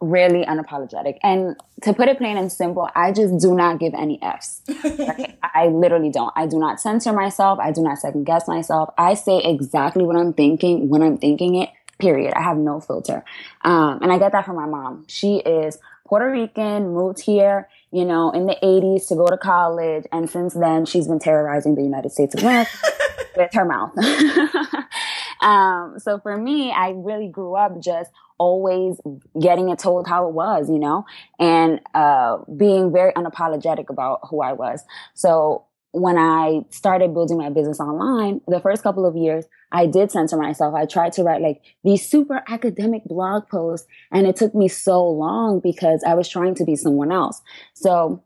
really 0.00 0.44
unapologetic. 0.44 1.18
And 1.22 1.56
to 1.82 1.92
put 1.92 2.08
it 2.08 2.18
plain 2.18 2.36
and 2.36 2.52
simple, 2.52 2.88
I 2.94 3.12
just 3.12 3.38
do 3.38 3.54
not 3.54 3.78
give 3.80 3.94
any 3.94 4.20
F's. 4.22 4.62
I 5.42 5.68
literally 5.68 6.10
don't. 6.10 6.32
I 6.36 6.46
do 6.46 6.58
not 6.58 6.80
censor 6.80 7.12
myself. 7.12 7.58
I 7.58 7.72
do 7.72 7.82
not 7.82 7.98
second 7.98 8.24
guess 8.24 8.46
myself. 8.46 8.90
I 8.96 9.14
say 9.14 9.38
exactly 9.42 10.04
what 10.04 10.16
I'm 10.16 10.32
thinking 10.32 10.88
when 10.88 11.02
I'm 11.02 11.18
thinking 11.18 11.56
it, 11.56 11.70
period. 11.98 12.34
I 12.34 12.42
have 12.42 12.56
no 12.56 12.80
filter. 12.80 13.24
Um, 13.64 14.00
and 14.02 14.12
I 14.12 14.18
get 14.18 14.32
that 14.32 14.46
from 14.46 14.56
my 14.56 14.66
mom. 14.66 15.04
She 15.08 15.36
is 15.38 15.78
Puerto 16.06 16.30
Rican, 16.30 16.94
moved 16.94 17.20
here, 17.20 17.68
you 17.92 18.04
know, 18.04 18.30
in 18.30 18.46
the 18.46 18.56
80s 18.62 19.08
to 19.08 19.14
go 19.14 19.26
to 19.26 19.36
college. 19.36 20.04
And 20.12 20.28
since 20.30 20.54
then, 20.54 20.86
she's 20.86 21.06
been 21.06 21.18
terrorizing 21.18 21.74
the 21.74 21.82
United 21.82 22.12
States 22.12 22.34
of 22.34 22.40
America 22.40 22.70
with 23.36 23.52
her 23.52 23.64
mouth. 23.64 23.92
um, 25.40 25.98
so 25.98 26.18
for 26.20 26.36
me, 26.36 26.72
I 26.72 26.90
really 26.96 27.28
grew 27.28 27.54
up 27.54 27.80
just 27.80 28.10
always 28.38 29.00
getting 29.38 29.68
it 29.68 29.78
told 29.78 30.06
how 30.06 30.28
it 30.28 30.32
was, 30.32 30.70
you 30.70 30.78
know, 30.78 31.04
and 31.38 31.80
uh, 31.94 32.38
being 32.56 32.92
very 32.92 33.12
unapologetic 33.12 33.90
about 33.90 34.20
who 34.30 34.40
I 34.40 34.52
was. 34.52 34.84
So 35.14 35.64
when 35.92 36.16
I 36.16 36.62
started 36.70 37.12
building 37.12 37.38
my 37.38 37.50
business 37.50 37.80
online, 37.80 38.40
the 38.46 38.60
first 38.60 38.82
couple 38.82 39.04
of 39.04 39.16
years, 39.16 39.44
I 39.72 39.86
did 39.86 40.10
censor 40.10 40.36
myself. 40.36 40.74
I 40.74 40.86
tried 40.86 41.12
to 41.14 41.22
write 41.22 41.42
like 41.42 41.62
these 41.84 42.08
super 42.08 42.42
academic 42.48 43.04
blog 43.04 43.48
posts, 43.48 43.86
and 44.10 44.26
it 44.26 44.36
took 44.36 44.54
me 44.54 44.68
so 44.68 45.06
long 45.06 45.60
because 45.60 46.02
I 46.06 46.14
was 46.14 46.28
trying 46.28 46.54
to 46.56 46.64
be 46.64 46.76
someone 46.76 47.12
else. 47.12 47.42
So 47.74 48.22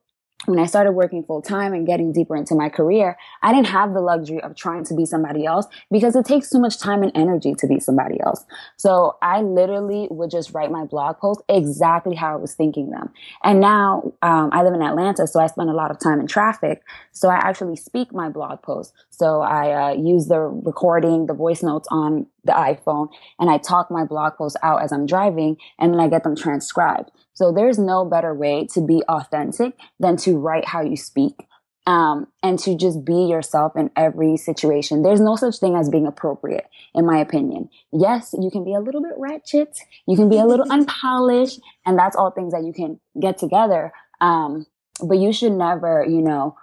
when 0.46 0.58
I 0.58 0.66
started 0.66 0.92
working 0.92 1.22
full 1.22 1.40
time 1.40 1.72
and 1.72 1.86
getting 1.86 2.12
deeper 2.12 2.36
into 2.36 2.54
my 2.54 2.68
career, 2.68 3.16
I 3.42 3.52
didn't 3.52 3.68
have 3.68 3.94
the 3.94 4.00
luxury 4.00 4.40
of 4.42 4.56
trying 4.56 4.84
to 4.86 4.94
be 4.94 5.06
somebody 5.06 5.46
else 5.46 5.66
because 5.90 6.16
it 6.16 6.24
takes 6.24 6.50
too 6.50 6.58
much 6.58 6.78
time 6.78 7.02
and 7.02 7.12
energy 7.14 7.54
to 7.58 7.66
be 7.66 7.78
somebody 7.78 8.20
else. 8.20 8.44
So 8.76 9.16
I 9.22 9.42
literally 9.42 10.08
would 10.10 10.30
just 10.30 10.52
write 10.52 10.70
my 10.70 10.84
blog 10.84 11.18
posts 11.18 11.44
exactly 11.48 12.16
how 12.16 12.32
I 12.32 12.36
was 12.36 12.54
thinking 12.54 12.90
them. 12.90 13.12
And 13.44 13.60
now 13.60 14.12
um, 14.22 14.50
I 14.52 14.62
live 14.62 14.74
in 14.74 14.82
Atlanta, 14.82 15.26
so 15.26 15.40
I 15.40 15.46
spend 15.46 15.70
a 15.70 15.74
lot 15.74 15.90
of 15.90 16.00
time 16.00 16.20
in 16.20 16.26
traffic. 16.26 16.82
So 17.12 17.28
I 17.28 17.36
actually 17.36 17.76
speak 17.76 18.12
my 18.12 18.28
blog 18.28 18.62
posts. 18.62 18.92
So 19.10 19.42
I 19.42 19.90
uh, 19.90 19.94
use 19.94 20.26
the 20.26 20.40
recording, 20.40 21.26
the 21.26 21.34
voice 21.34 21.62
notes 21.62 21.86
on 21.90 22.26
the 22.44 22.52
iPhone, 22.52 23.08
and 23.38 23.48
I 23.48 23.58
talk 23.58 23.90
my 23.90 24.04
blog 24.04 24.34
posts 24.34 24.58
out 24.64 24.82
as 24.82 24.92
I'm 24.92 25.06
driving, 25.06 25.56
and 25.78 25.92
then 25.92 26.00
I 26.00 26.08
get 26.08 26.24
them 26.24 26.34
transcribed. 26.34 27.12
So 27.34 27.52
there's 27.52 27.78
no 27.78 28.04
better 28.04 28.34
way 28.34 28.66
to 28.74 28.80
be 28.80 29.02
authentic 29.08 29.74
than 29.98 30.16
to 30.18 30.36
write 30.38 30.66
how 30.66 30.82
you 30.82 30.96
speak 30.96 31.46
um, 31.86 32.28
and 32.42 32.58
to 32.60 32.76
just 32.76 33.04
be 33.04 33.24
yourself 33.24 33.76
in 33.76 33.90
every 33.96 34.36
situation. 34.36 35.02
There's 35.02 35.20
no 35.20 35.36
such 35.36 35.58
thing 35.58 35.74
as 35.74 35.88
being 35.88 36.06
appropriate, 36.06 36.66
in 36.94 37.06
my 37.06 37.18
opinion. 37.18 37.70
Yes, 37.92 38.34
you 38.38 38.50
can 38.50 38.64
be 38.64 38.74
a 38.74 38.80
little 38.80 39.02
bit 39.02 39.12
ratchet, 39.16 39.78
you 40.06 40.16
can 40.16 40.28
be 40.28 40.38
a 40.38 40.46
little 40.46 40.66
unpolished, 40.70 41.60
and 41.84 41.98
that's 41.98 42.16
all 42.16 42.30
things 42.30 42.52
that 42.52 42.64
you 42.64 42.72
can 42.72 43.00
get 43.20 43.38
together. 43.38 43.92
Um, 44.20 44.66
but 45.02 45.18
you 45.18 45.32
should 45.32 45.52
never, 45.52 46.06
you 46.08 46.22
know, 46.22 46.56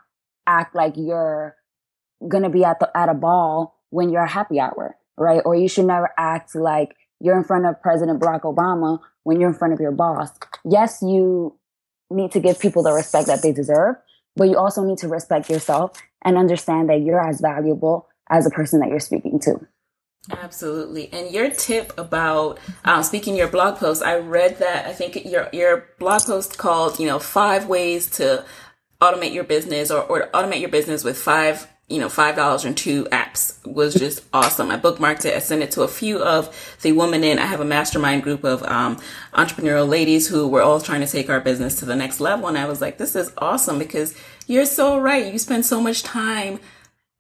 act 0.48 0.76
like 0.76 0.94
you're 0.96 1.56
gonna 2.28 2.50
be 2.50 2.64
at 2.64 2.80
the 2.80 2.90
at 2.98 3.10
a 3.10 3.14
ball 3.14 3.76
when 3.90 4.10
you're 4.10 4.24
a 4.24 4.30
happy 4.30 4.60
hour, 4.60 4.96
right? 5.18 5.42
Or 5.44 5.56
you 5.56 5.68
should 5.68 5.86
never 5.86 6.12
act 6.18 6.56
like 6.56 6.96
you're 7.20 7.38
in 7.38 7.44
front 7.44 7.66
of 7.66 7.82
President 7.82 8.20
Barack 8.20 8.42
Obama 8.42 9.00
when 9.24 9.40
you're 9.40 9.50
in 9.50 9.56
front 9.56 9.74
of 9.74 9.80
your 9.80 9.92
boss. 9.92 10.30
Yes, 10.66 11.02
you 11.02 11.58
need 12.10 12.32
to 12.32 12.40
give 12.40 12.60
people 12.60 12.84
the 12.84 12.92
respect 12.92 13.28
that 13.28 13.42
they 13.42 13.52
deserve, 13.52 13.96
but 14.36 14.50
you 14.50 14.58
also 14.58 14.84
need 14.84 14.98
to 15.00 15.08
respect 15.08 15.50
yourself 15.50 16.02
and 16.24 16.38
understand 16.38 16.90
that 16.90 17.02
you're 17.02 17.20
as 17.20 17.42
valuable 17.42 18.08
as 18.30 18.46
the 18.46 18.52
person 18.52 18.80
that 18.80 18.90
you're 18.90 19.00
speaking 19.00 19.40
to. 19.40 19.60
Absolutely. 20.32 21.12
And 21.12 21.32
your 21.32 21.50
tip 21.50 21.98
about 21.98 22.60
um, 22.84 23.04
speaking 23.04 23.36
your 23.36 23.48
blog 23.48 23.78
post, 23.78 24.04
I 24.04 24.18
read 24.18 24.60
that 24.60 24.86
I 24.86 24.94
think 24.94 25.26
your 25.26 25.50
your 25.54 25.88
blog 25.98 26.24
post 26.24 26.58
called, 26.58 27.00
you 27.00 27.08
know, 27.08 27.20
five 27.20 27.68
ways 27.68 28.08
to 28.12 28.46
automate 29.02 29.34
your 29.34 29.46
business 29.46 29.90
or, 29.90 30.02
or 30.04 30.30
automate 30.34 30.60
your 30.60 30.70
business 30.70 31.04
with 31.04 31.18
five 31.18 31.68
you 31.90 32.00
know, 32.00 32.08
$5 32.08 32.66
and 32.66 32.78
two 32.78 33.06
apps 33.06 33.66
was 33.66 33.96
just 33.96 34.24
awesome. 34.34 34.72
I 34.72 34.78
bookmarked 34.78 35.26
it. 35.26 35.36
I 35.36 35.40
sent 35.40 35.64
it 35.64 35.72
to 35.72 35.82
a 35.82 35.88
few 35.88 36.20
of 36.24 36.78
the 36.82 36.92
women 36.92 37.24
in, 37.24 37.40
I 37.40 37.46
have 37.46 37.60
a 37.60 37.66
mastermind 37.66 38.24
group 38.24 38.44
of, 38.44 38.64
um, 38.64 39.00
entrepreneurial 39.34 39.90
ladies 39.90 40.28
who 40.28 40.48
were 40.48 40.62
all 40.62 40.80
trying 40.80 41.02
to 41.02 41.08
take 41.08 41.30
our 41.30 41.40
business 41.40 41.80
to 41.80 41.86
the 41.86 41.96
next 41.96 42.20
level. 42.20 42.48
And 42.48 42.58
I 42.58 42.66
was 42.66 42.80
like, 42.80 42.98
this 42.98 43.16
is 43.16 43.32
awesome 43.38 43.80
because 43.80 44.16
you're 44.48 44.66
so 44.66 45.00
right. 45.00 45.32
You 45.32 45.40
spend 45.40 45.66
so 45.66 45.82
much 45.82 46.04
time 46.04 46.60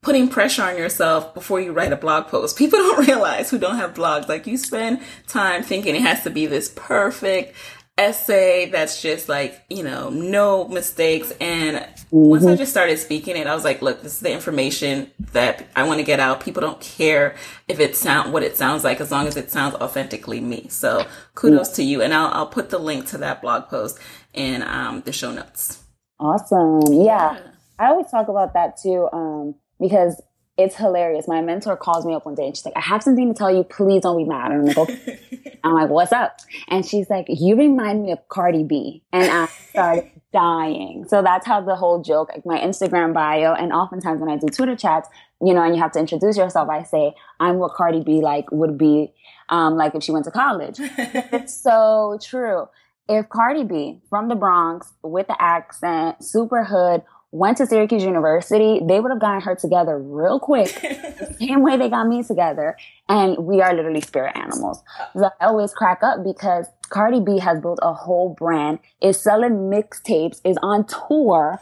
putting 0.02 0.30
pressure 0.30 0.64
on 0.64 0.78
yourself 0.78 1.34
before 1.34 1.60
you 1.60 1.74
write 1.74 1.92
a 1.92 1.98
blog 1.98 2.28
post. 2.28 2.58
People 2.58 2.80
don't 2.80 3.08
realize 3.08 3.50
who 3.50 3.58
don't 3.58 3.78
have 3.78 3.94
blogs. 3.94 4.28
Like 4.28 4.48
you 4.48 4.58
spend 4.58 5.02
time 5.28 5.64
thinking 5.64 5.96
it 5.96 6.02
has 6.02 6.24
to 6.24 6.30
be 6.30 6.46
this 6.46 6.72
perfect, 6.76 7.56
essay 8.00 8.70
that's 8.70 9.02
just 9.02 9.28
like, 9.28 9.62
you 9.70 9.84
know, 9.84 10.10
no 10.10 10.68
mistakes. 10.68 11.32
And 11.42 11.78
mm-hmm. 11.78 12.18
once 12.18 12.46
I 12.46 12.52
mm-hmm. 12.52 12.58
just 12.58 12.72
started 12.72 12.98
speaking 12.98 13.36
it, 13.36 13.46
I 13.46 13.54
was 13.54 13.66
like, 13.66 13.82
look, 13.82 14.02
this 14.02 14.14
is 14.14 14.20
the 14.22 14.32
information 14.32 15.12
that 15.34 15.68
I 15.76 15.84
want 15.84 16.00
to 16.00 16.06
get 16.06 16.20
out. 16.20 16.40
People 16.40 16.62
don't 16.62 16.80
care 16.80 17.36
if 17.68 17.80
it 17.80 17.96
sound 17.96 18.32
what 18.32 18.42
it 18.42 18.56
sounds 18.56 18.84
like 18.84 19.02
as 19.02 19.12
long 19.12 19.28
as 19.28 19.36
it 19.36 19.52
sounds 19.52 19.76
authentically 19.76 20.40
me. 20.40 20.68
So 20.70 21.06
kudos 21.36 21.70
to 21.72 21.84
you. 21.84 22.02
And 22.02 22.14
I'll, 22.14 22.32
I'll 22.34 22.48
put 22.48 22.70
the 22.70 22.80
link 22.80 23.08
to 23.08 23.18
that 23.20 23.42
blog 23.42 23.68
post 23.68 24.00
in 24.34 24.64
um, 24.64 25.02
the 25.02 25.12
show 25.12 25.34
notes. 25.34 25.84
Awesome. 26.20 26.82
Yeah. 26.94 27.34
yeah. 27.34 27.40
I 27.78 27.88
always 27.88 28.10
talk 28.10 28.30
about 28.30 28.54
that 28.54 28.78
too. 28.82 29.10
Um, 29.12 29.56
because 29.80 30.22
it's 30.60 30.76
hilarious. 30.76 31.26
My 31.26 31.42
mentor 31.42 31.78
calls 31.78 32.06
me 32.06 32.14
up 32.14 32.26
one 32.26 32.36
day 32.36 32.46
and 32.46 32.56
she's 32.56 32.66
like, 32.66 32.76
I 32.76 32.82
have 32.82 33.02
something 33.02 33.34
to 33.34 33.38
tell 33.38 33.50
you. 33.50 33.64
Please 33.64 34.02
don't 34.02 34.18
be 34.18 34.26
mad. 34.26 34.52
And 34.52 34.62
I'm 34.62 34.66
like, 34.66 34.78
okay. 34.78 35.58
I'm 35.64 35.74
like, 35.74 35.90
what's 35.90 36.12
up? 36.12 36.38
And 36.68 36.86
she's 36.86 37.10
like, 37.10 37.28
you 37.30 37.56
remind 37.56 38.04
me 38.04 38.12
of 38.12 38.20
Cardi 38.28 38.64
B. 38.64 39.02
And 39.14 39.32
I 39.32 39.46
started 39.70 40.12
dying. 40.34 41.06
So 41.08 41.22
that's 41.22 41.48
how 41.48 41.62
the 41.62 41.78
whole 41.78 42.02
joke, 42.02 42.30
like 42.34 42.46
my 42.46 42.60
Instagram 42.60 43.14
bio, 43.14 43.54
and 43.54 43.72
oftentimes 43.72 44.20
when 44.20 44.30
I 44.30 44.36
do 44.36 44.48
Twitter 44.48 44.76
chats, 44.76 45.08
you 45.42 45.54
know, 45.54 45.64
and 45.64 45.74
you 45.74 45.82
have 45.82 45.94
to 45.94 46.00
introduce 46.00 46.36
yourself, 46.36 46.68
I 46.68 46.84
say, 46.84 47.14
I'm 47.40 47.58
what 47.58 47.74
Cardi 47.74 48.02
B 48.02 48.20
like 48.20 48.52
would 48.52 48.78
be, 48.78 49.14
um, 49.48 49.78
like 49.78 49.96
if 49.96 50.04
she 50.04 50.12
went 50.12 50.26
to 50.26 50.32
college. 50.32 50.76
it's 50.80 51.54
so 51.64 52.20
true. 52.22 52.68
If 53.08 53.30
Cardi 53.30 53.64
B 53.64 54.02
from 54.10 54.28
the 54.28 54.36
Bronx 54.36 54.92
with 55.04 55.28
the 55.28 55.42
accent, 55.42 56.24
super 56.24 56.66
hood, 56.66 57.02
went 57.32 57.58
to 57.58 57.66
Syracuse 57.66 58.04
University, 58.04 58.82
they 58.84 59.00
would 59.00 59.12
have 59.12 59.20
gotten 59.20 59.42
her 59.42 59.56
together 59.56 59.98
real 60.00 60.40
quick, 60.40 60.68
the 60.82 61.36
same 61.40 61.62
way 61.62 61.78
they 61.78 61.90
got 61.90 62.08
me 62.08 62.24
together. 62.24 62.76
And 63.08 63.38
we 63.38 63.62
are 63.62 63.74
literally 63.74 64.02
spirit 64.02 64.36
animals. 64.36 64.84
So 65.16 65.30
I 65.40 65.46
always 65.46 65.74
crack 65.74 66.02
up 66.04 66.24
because 66.24 66.68
Cardi 66.90 67.20
B 67.20 67.38
has 67.40 67.60
built 67.60 67.80
a 67.82 67.94
whole 67.94 68.34
brand, 68.34 68.80
is 69.02 69.20
selling 69.22 69.70
mixtapes, 69.70 70.42
is 70.44 70.58
on 70.64 70.86
tour, 70.86 71.60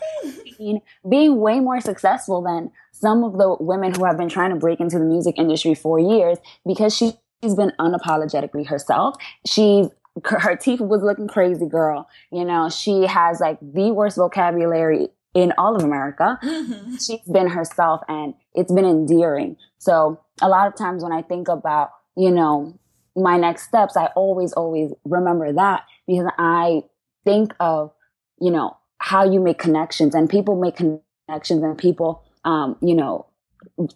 being 1.10 1.40
way 1.40 1.60
more 1.60 1.82
successful 1.82 2.42
than 2.42 2.72
some 2.92 3.24
of 3.24 3.38
the 3.38 3.58
women 3.60 3.94
who 3.94 4.06
have 4.06 4.18
been 4.18 4.30
trying 4.30 4.50
to 4.52 4.56
break 4.56 4.80
into 4.80 4.98
the 4.98 5.06
music 5.06 5.36
industry 5.38 5.76
for 5.76 6.00
years 6.00 6.38
because 6.66 6.96
she's 6.96 7.14
been 7.56 7.74
unapologetically 7.80 8.66
herself. 8.66 9.16
She's 9.46 9.88
her 10.26 10.56
teeth 10.56 10.82
was 10.82 11.04
looking 11.04 11.28
crazy, 11.28 11.68
girl. 11.68 12.10
You 12.32 12.44
know, 12.44 12.70
she 12.70 13.04
has 13.04 13.40
like 13.40 13.60
the 13.62 13.92
worst 13.92 14.18
vocabulary 14.18 15.10
in 15.34 15.54
all 15.58 15.76
of 15.76 15.84
America. 15.84 16.40
Mm-hmm. 16.44 16.96
She's 16.96 17.22
been 17.32 17.50
herself 17.50 18.02
and 18.08 18.34
it's 18.54 18.72
been 18.72 18.86
endearing. 18.86 19.58
So 19.78 20.20
a 20.42 20.50
lot 20.50 20.68
of 20.68 20.76
times 20.76 21.04
when 21.04 21.12
I 21.12 21.22
think 21.22 21.48
about, 21.48 21.92
you 22.16 22.32
know, 22.32 22.78
my 23.16 23.38
next 23.38 23.64
steps, 23.64 23.98
I 23.98 24.08
always, 24.16 24.54
always 24.54 24.92
remember 25.06 25.52
that 25.54 25.84
because 26.08 26.32
I 26.38 26.84
think 27.26 27.54
of, 27.60 27.92
you 28.40 28.52
know, 28.52 28.78
how 29.00 29.30
you 29.30 29.40
make 29.40 29.60
connections 29.60 30.16
and 30.16 30.30
people 30.30 30.60
make 30.60 30.76
connections 30.76 31.64
and 31.64 31.78
people, 31.78 32.24
um, 32.46 32.78
you 32.82 32.96
know, 32.96 33.28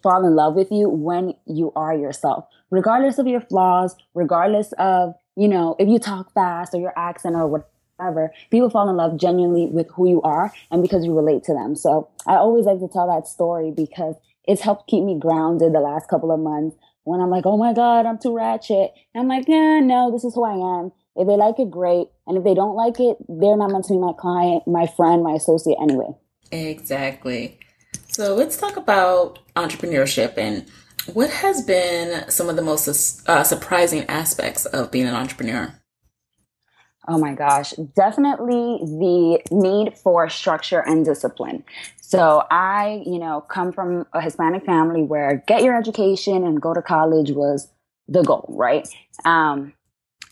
fall 0.02 0.26
in 0.26 0.34
love 0.34 0.54
with 0.54 0.70
you 0.70 0.88
when 0.88 1.34
you 1.46 1.72
are 1.74 1.94
yourself, 1.94 2.46
regardless 2.70 3.18
of 3.18 3.26
your 3.26 3.40
flaws, 3.40 3.96
regardless 4.14 4.72
of, 4.78 5.14
you 5.36 5.48
know, 5.48 5.76
if 5.78 5.88
you 5.88 5.98
talk 5.98 6.32
fast 6.34 6.74
or 6.74 6.80
your 6.80 6.96
accent 6.96 7.34
or 7.34 7.46
what 7.46 7.71
whatever, 8.02 8.32
people 8.50 8.70
fall 8.70 8.88
in 8.88 8.96
love 8.96 9.18
genuinely 9.18 9.66
with 9.66 9.88
who 9.94 10.08
you 10.08 10.22
are 10.22 10.52
and 10.70 10.82
because 10.82 11.04
you 11.04 11.16
relate 11.16 11.44
to 11.44 11.54
them. 11.54 11.76
So 11.76 12.08
I 12.26 12.34
always 12.34 12.64
like 12.64 12.80
to 12.80 12.88
tell 12.88 13.08
that 13.08 13.28
story 13.28 13.70
because 13.70 14.16
it's 14.44 14.62
helped 14.62 14.88
keep 14.88 15.04
me 15.04 15.18
grounded 15.18 15.72
the 15.72 15.80
last 15.80 16.08
couple 16.08 16.32
of 16.32 16.40
months 16.40 16.76
when 17.04 17.20
I'm 17.20 17.30
like, 17.30 17.46
oh 17.46 17.56
my 17.56 17.72
God, 17.72 18.06
I'm 18.06 18.18
too 18.18 18.36
ratchet. 18.36 18.92
And 19.14 19.22
I'm 19.22 19.28
like, 19.28 19.48
yeah, 19.48 19.80
no, 19.80 20.10
this 20.10 20.24
is 20.24 20.34
who 20.34 20.44
I 20.44 20.80
am. 20.80 20.92
If 21.14 21.28
they 21.28 21.36
like 21.36 21.58
it, 21.58 21.70
great. 21.70 22.08
And 22.26 22.38
if 22.38 22.44
they 22.44 22.54
don't 22.54 22.74
like 22.74 22.98
it, 22.98 23.16
they're 23.28 23.56
not 23.56 23.70
meant 23.70 23.84
to 23.86 23.92
be 23.92 23.98
my 23.98 24.12
client, 24.18 24.66
my 24.66 24.86
friend, 24.86 25.22
my 25.22 25.32
associate 25.32 25.76
anyway. 25.80 26.08
Exactly. 26.50 27.58
So 28.08 28.34
let's 28.34 28.56
talk 28.56 28.76
about 28.76 29.38
entrepreneurship 29.56 30.36
and 30.36 30.66
what 31.12 31.30
has 31.30 31.62
been 31.62 32.30
some 32.30 32.48
of 32.48 32.56
the 32.56 32.62
most 32.62 33.28
uh, 33.28 33.42
surprising 33.42 34.04
aspects 34.04 34.66
of 34.66 34.90
being 34.90 35.06
an 35.06 35.14
entrepreneur? 35.14 35.74
Oh 37.08 37.18
my 37.18 37.34
gosh, 37.34 37.72
definitely 37.96 38.78
the 38.82 39.40
need 39.50 39.98
for 39.98 40.28
structure 40.28 40.80
and 40.80 41.04
discipline. 41.04 41.64
So 42.00 42.44
I, 42.50 43.02
you 43.04 43.18
know, 43.18 43.40
come 43.40 43.72
from 43.72 44.06
a 44.12 44.20
Hispanic 44.20 44.64
family 44.64 45.02
where 45.02 45.42
get 45.48 45.62
your 45.62 45.76
education 45.76 46.44
and 46.44 46.62
go 46.62 46.74
to 46.74 46.82
college 46.82 47.32
was 47.32 47.68
the 48.06 48.22
goal, 48.22 48.46
right? 48.50 48.86
Um, 49.24 49.72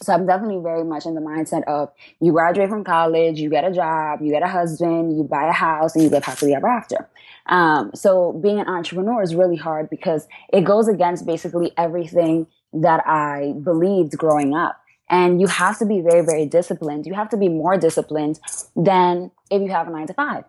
so 0.02 0.14
I'm 0.14 0.26
definitely 0.26 0.62
very 0.62 0.84
much 0.84 1.04
in 1.04 1.14
the 1.14 1.20
mindset 1.20 1.64
of 1.64 1.90
you 2.20 2.32
graduate 2.32 2.70
from 2.70 2.84
college, 2.84 3.38
you 3.38 3.50
get 3.50 3.64
a 3.64 3.72
job, 3.72 4.20
you 4.22 4.30
get 4.30 4.42
a 4.42 4.48
husband, 4.48 5.16
you 5.16 5.24
buy 5.24 5.48
a 5.48 5.52
house, 5.52 5.94
and 5.94 6.04
you 6.04 6.10
live 6.10 6.24
happily 6.24 6.54
ever 6.54 6.68
after. 6.68 7.08
Um, 7.46 7.90
so 7.94 8.32
being 8.32 8.60
an 8.60 8.68
entrepreneur 8.68 9.22
is 9.22 9.34
really 9.34 9.56
hard 9.56 9.90
because 9.90 10.26
it 10.52 10.62
goes 10.62 10.88
against 10.88 11.26
basically 11.26 11.72
everything 11.76 12.46
that 12.72 13.06
I 13.06 13.54
believed 13.62 14.16
growing 14.16 14.54
up. 14.54 14.79
And 15.10 15.40
you 15.40 15.48
have 15.48 15.76
to 15.80 15.86
be 15.86 16.00
very, 16.00 16.24
very 16.24 16.46
disciplined. 16.46 17.04
You 17.04 17.14
have 17.14 17.28
to 17.30 17.36
be 17.36 17.48
more 17.48 17.76
disciplined 17.76 18.38
than 18.76 19.32
if 19.50 19.60
you 19.60 19.70
have 19.70 19.88
a 19.88 19.90
nine 19.90 20.06
to 20.06 20.14
five, 20.14 20.44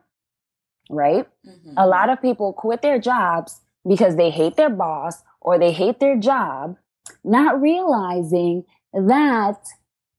right? 0.89 1.27
Mm-hmm. 1.45 1.73
A 1.77 1.87
lot 1.87 2.09
of 2.09 2.21
people 2.21 2.53
quit 2.53 2.83
their 2.83 2.99
jobs 2.99 3.59
because 3.87 4.15
they 4.15 4.29
hate 4.29 4.57
their 4.57 4.69
boss 4.69 5.23
or 5.41 5.57
they 5.57 5.71
hate 5.71 5.99
their 5.99 6.15
job, 6.15 6.77
not 7.23 7.59
realizing 7.59 8.63
that 8.93 9.57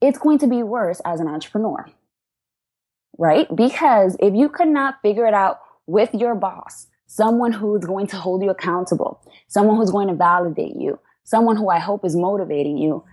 it's 0.01 0.19
going 0.19 0.39
to 0.39 0.49
be 0.49 0.65
worse 0.65 1.01
as 1.05 1.21
an 1.21 1.29
entrepreneur, 1.29 1.87
right? 3.17 3.47
Because 3.55 4.17
if 4.19 4.35
you 4.35 4.49
could 4.49 4.69
not 4.69 5.01
figure 5.03 5.27
it 5.27 5.35
out 5.35 5.61
with 5.87 6.13
your 6.13 6.35
boss, 6.35 6.89
someone 7.07 7.53
who's 7.53 7.85
going 7.85 8.09
to 8.09 8.17
hold 8.17 8.43
you 8.43 8.51
accountable, 8.51 9.21
someone 9.47 9.77
who's 9.77 9.93
going 9.93 10.09
to 10.09 10.15
validate 10.15 10.75
you, 10.75 10.99
someone 11.23 11.57
who 11.57 11.69
I 11.69 11.79
hope 11.79 12.05
is 12.05 12.17
motivating 12.17 12.79
you, 12.79 13.05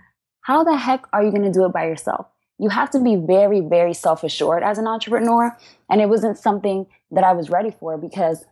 how 0.42 0.64
the 0.64 0.76
heck 0.76 1.06
are 1.12 1.22
you 1.22 1.30
going 1.30 1.44
to 1.44 1.52
do 1.52 1.64
it 1.64 1.72
by 1.72 1.86
yourself? 1.86 2.26
You 2.58 2.68
have 2.68 2.90
to 2.90 3.00
be 3.00 3.16
very, 3.16 3.60
very 3.60 3.94
self 3.94 4.22
assured 4.22 4.62
as 4.62 4.78
an 4.78 4.86
entrepreneur. 4.86 5.56
And 5.88 6.00
it 6.00 6.08
wasn't 6.08 6.38
something 6.38 6.86
that 7.10 7.24
I 7.24 7.32
was 7.32 7.50
ready 7.50 7.70
for 7.70 7.96
because 7.96 8.44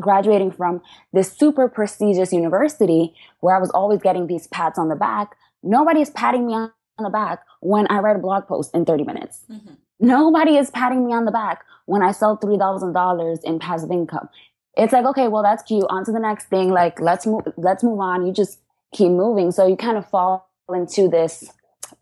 graduating 0.00 0.52
from 0.52 0.80
this 1.12 1.32
super 1.32 1.68
prestigious 1.68 2.32
university 2.32 3.14
where 3.40 3.56
I 3.56 3.58
was 3.58 3.70
always 3.70 4.00
getting 4.00 4.26
these 4.26 4.46
pats 4.46 4.78
on 4.78 4.88
the 4.88 4.94
back, 4.94 5.36
nobody 5.62 6.00
is 6.00 6.10
patting 6.10 6.46
me 6.46 6.54
on 6.54 6.72
the 6.98 7.10
back 7.10 7.44
when 7.60 7.86
I 7.90 7.98
write 7.98 8.16
a 8.16 8.20
blog 8.20 8.46
post 8.46 8.74
in 8.74 8.84
30 8.84 9.04
minutes. 9.04 9.44
Mm-hmm. 9.50 9.74
Nobody 10.00 10.56
is 10.56 10.70
patting 10.70 11.06
me 11.06 11.12
on 11.12 11.24
the 11.24 11.30
back 11.32 11.64
when 11.86 12.02
I 12.02 12.12
sell 12.12 12.38
$3,000 12.38 13.44
in 13.44 13.58
passive 13.58 13.90
income. 13.90 14.28
It's 14.76 14.92
like, 14.92 15.04
okay, 15.04 15.28
well, 15.28 15.42
that's 15.42 15.62
cute. 15.62 15.84
On 15.90 16.04
to 16.04 16.12
the 16.12 16.18
next 16.18 16.46
thing. 16.46 16.70
Like, 16.70 17.00
let's 17.00 17.26
move, 17.26 17.42
let's 17.56 17.84
move 17.84 18.00
on. 18.00 18.26
You 18.26 18.32
just 18.32 18.60
keep 18.92 19.10
moving. 19.10 19.50
So 19.50 19.66
you 19.66 19.76
kind 19.76 19.98
of 19.98 20.08
fall 20.08 20.48
into 20.68 21.08
this, 21.08 21.50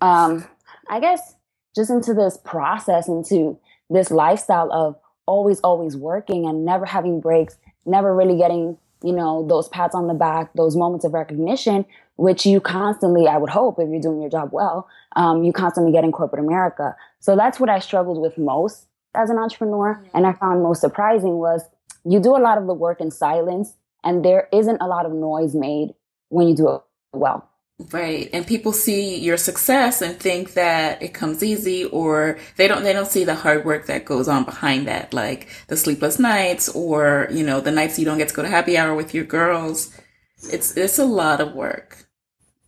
um, 0.00 0.46
I 0.88 1.00
guess 1.00 1.34
just 1.74 1.90
into 1.90 2.14
this 2.14 2.36
process, 2.36 3.08
into 3.08 3.58
this 3.88 4.10
lifestyle 4.10 4.72
of 4.72 4.96
always, 5.26 5.60
always 5.60 5.96
working 5.96 6.46
and 6.46 6.64
never 6.64 6.84
having 6.84 7.20
breaks, 7.20 7.56
never 7.86 8.14
really 8.14 8.36
getting, 8.36 8.76
you 9.02 9.12
know, 9.12 9.46
those 9.46 9.68
pats 9.68 9.94
on 9.94 10.06
the 10.06 10.14
back, 10.14 10.52
those 10.54 10.76
moments 10.76 11.04
of 11.04 11.14
recognition, 11.14 11.84
which 12.16 12.44
you 12.44 12.60
constantly, 12.60 13.26
I 13.26 13.38
would 13.38 13.50
hope, 13.50 13.78
if 13.78 13.88
you're 13.88 14.00
doing 14.00 14.20
your 14.20 14.30
job 14.30 14.50
well, 14.52 14.88
um, 15.16 15.42
you 15.42 15.52
constantly 15.52 15.92
get 15.92 16.04
in 16.04 16.12
corporate 16.12 16.44
America. 16.44 16.96
So 17.20 17.36
that's 17.36 17.58
what 17.58 17.70
I 17.70 17.78
struggled 17.78 18.20
with 18.20 18.36
most 18.36 18.86
as 19.14 19.30
an 19.30 19.38
entrepreneur. 19.38 20.04
And 20.14 20.26
I 20.26 20.32
found 20.34 20.62
most 20.62 20.80
surprising 20.80 21.38
was 21.38 21.64
you 22.04 22.20
do 22.20 22.36
a 22.36 22.38
lot 22.38 22.58
of 22.58 22.66
the 22.66 22.74
work 22.74 23.00
in 23.00 23.10
silence 23.10 23.74
and 24.04 24.24
there 24.24 24.48
isn't 24.52 24.80
a 24.80 24.86
lot 24.86 25.06
of 25.06 25.12
noise 25.12 25.54
made 25.54 25.94
when 26.28 26.48
you 26.48 26.54
do 26.54 26.68
it 26.68 26.80
well. 27.12 27.49
Right. 27.92 28.28
And 28.32 28.46
people 28.46 28.72
see 28.72 29.16
your 29.16 29.38
success 29.38 30.02
and 30.02 30.18
think 30.18 30.52
that 30.52 31.02
it 31.02 31.14
comes 31.14 31.42
easy 31.42 31.84
or 31.86 32.38
they 32.56 32.68
don't 32.68 32.82
they 32.82 32.92
don't 32.92 33.06
see 33.06 33.24
the 33.24 33.34
hard 33.34 33.64
work 33.64 33.86
that 33.86 34.04
goes 34.04 34.28
on 34.28 34.44
behind 34.44 34.86
that, 34.86 35.14
like 35.14 35.48
the 35.68 35.76
sleepless 35.76 36.18
nights 36.18 36.68
or, 36.68 37.28
you 37.30 37.44
know, 37.44 37.60
the 37.60 37.70
nights 37.70 37.98
you 37.98 38.04
don't 38.04 38.18
get 38.18 38.28
to 38.28 38.34
go 38.34 38.42
to 38.42 38.48
happy 38.48 38.76
hour 38.76 38.94
with 38.94 39.14
your 39.14 39.24
girls. 39.24 39.96
It's 40.52 40.76
it's 40.76 40.98
a 40.98 41.06
lot 41.06 41.40
of 41.40 41.54
work. 41.54 42.06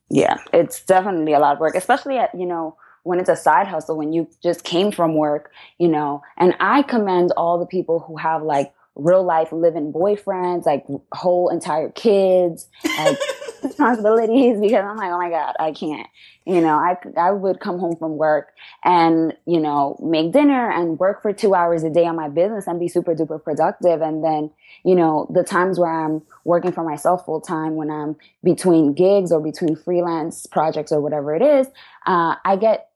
Yeah, 0.09 0.38
it's 0.52 0.83
definitely 0.83 1.35
a 1.35 1.38
lot 1.38 1.54
of 1.54 1.61
work, 1.61 1.75
especially 1.75 2.19
at, 2.19 2.35
you 2.35 2.47
know, 2.47 2.76
when 3.02 3.19
it's 3.19 3.28
a 3.28 3.37
side 3.37 3.66
hustle, 3.66 3.97
when 3.97 4.12
you 4.12 4.28
just 4.42 4.64
came 4.64 4.92
from 4.92 5.14
work, 5.14 5.50
you 5.78 5.88
know. 5.88 6.23
And 6.38 6.54
I 6.61 6.83
commend 6.83 7.33
all 7.37 7.59
the 7.59 7.66
people 7.66 8.00
who 8.00 8.16
have 8.16 8.42
like 8.42 8.73
real 8.95 9.25
life 9.25 9.52
living 9.52 9.92
boyfriends, 9.92 10.66
like 10.66 10.87
whole 11.12 11.49
entire 11.49 11.90
kids, 11.90 12.69
like 12.85 13.19
responsibilities 13.64 14.61
because 14.61 14.85
I'm 14.85 14.97
like, 14.97 15.11
oh 15.11 15.19
my 15.19 15.31
God, 15.31 15.54
I 15.59 15.73
can't. 15.73 16.07
You 16.45 16.61
know, 16.61 16.76
I, 16.76 16.97
I 17.16 17.31
would 17.31 17.61
come 17.61 17.78
home 17.78 17.97
from 17.97 18.16
work 18.16 18.52
and, 18.85 19.37
you 19.47 19.61
know, 19.61 19.97
make 20.02 20.33
dinner 20.33 20.71
and 20.71 20.99
work 20.99 21.23
for 21.23 21.33
two 21.33 21.54
hours 21.54 21.85
a 21.85 21.90
day 21.90 22.07
on 22.07 22.16
my 22.16 22.28
business 22.28 22.66
and 22.66 22.81
be 22.81 22.88
super 22.88 23.14
duper 23.14 23.42
productive. 23.42 24.00
And 24.00 24.25
then, 24.25 24.50
you 24.85 24.95
know, 24.95 25.28
the 25.33 25.45
times 25.45 25.78
where 25.78 25.92
I'm 25.92 26.23
working 26.45 26.73
for 26.73 26.83
myself 26.83 27.25
full 27.25 27.40
time, 27.40 27.76
when 27.76 27.90
I'm 27.90 28.16
between 28.42 28.92
gigs 28.92 29.31
or 29.31 29.40
between 29.40 29.76
freelance 29.76 30.47
projects 30.47 30.90
or 30.90 31.00
whatever 31.00 31.35
it 31.35 31.42
is, 31.42 31.69
uh, 32.07 32.37
I 32.45 32.57
get 32.57 32.88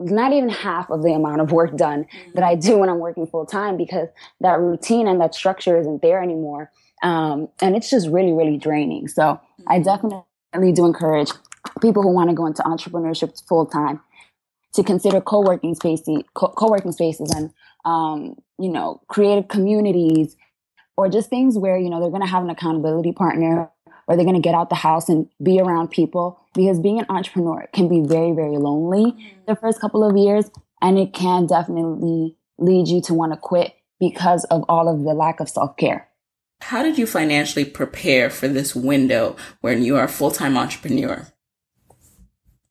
not 0.00 0.32
even 0.32 0.48
half 0.48 0.90
of 0.90 1.02
the 1.02 1.12
amount 1.12 1.40
of 1.40 1.52
work 1.52 1.76
done 1.76 2.06
that 2.34 2.42
I 2.42 2.54
do 2.54 2.78
when 2.78 2.88
I'm 2.88 2.98
working 2.98 3.26
full 3.26 3.44
time 3.44 3.76
because 3.76 4.08
that 4.40 4.58
routine 4.58 5.06
and 5.06 5.20
that 5.20 5.34
structure 5.34 5.78
isn't 5.78 6.00
there 6.02 6.22
anymore. 6.22 6.70
Um, 7.02 7.48
and 7.60 7.76
it's 7.76 7.90
just 7.90 8.08
really, 8.08 8.32
really 8.32 8.58
draining. 8.58 9.08
So 9.08 9.40
I 9.66 9.78
mm-hmm. 9.78 9.84
definitely 9.84 10.72
do 10.72 10.86
encourage 10.86 11.30
people 11.80 12.02
who 12.02 12.12
want 12.12 12.30
to 12.30 12.36
go 12.36 12.46
into 12.46 12.62
entrepreneurship 12.62 13.40
full 13.46 13.66
time 13.66 14.00
to 14.74 14.82
consider 14.82 15.20
co-working 15.20 15.74
spaces, 15.74 16.22
co-working 16.34 16.92
spaces 16.92 17.30
and, 17.34 17.50
um, 17.84 18.36
you 18.58 18.68
know, 18.68 19.00
creative 19.08 19.48
communities 19.48 20.36
or 20.96 21.08
just 21.08 21.28
things 21.28 21.58
where, 21.58 21.78
you 21.78 21.90
know, 21.90 22.00
they're 22.00 22.10
going 22.10 22.22
to 22.22 22.28
have 22.28 22.44
an 22.44 22.50
accountability 22.50 23.12
partner 23.12 23.70
or 24.06 24.16
they're 24.16 24.24
going 24.24 24.36
to 24.36 24.42
get 24.42 24.54
out 24.54 24.68
the 24.68 24.76
house 24.76 25.08
and 25.08 25.28
be 25.42 25.60
around 25.60 25.90
people 25.90 26.40
because 26.54 26.78
being 26.78 26.98
an 26.98 27.06
entrepreneur 27.08 27.68
can 27.72 27.88
be 27.88 28.00
very, 28.00 28.32
very 28.32 28.58
lonely 28.58 29.12
mm-hmm. 29.12 29.38
the 29.46 29.56
first 29.56 29.80
couple 29.80 30.08
of 30.08 30.16
years. 30.16 30.50
And 30.82 30.98
it 30.98 31.12
can 31.12 31.46
definitely 31.46 32.36
lead 32.58 32.88
you 32.88 33.00
to 33.02 33.14
want 33.14 33.32
to 33.32 33.38
quit 33.38 33.74
because 33.98 34.44
of 34.44 34.64
all 34.68 34.88
of 34.88 35.04
the 35.04 35.14
lack 35.14 35.40
of 35.40 35.48
self 35.48 35.76
care. 35.76 36.09
How 36.60 36.82
did 36.82 36.98
you 36.98 37.06
financially 37.06 37.64
prepare 37.64 38.30
for 38.30 38.48
this 38.48 38.74
window 38.76 39.36
when 39.60 39.82
you 39.82 39.96
are 39.96 40.04
a 40.04 40.08
full 40.08 40.30
time 40.30 40.56
entrepreneur? 40.56 41.26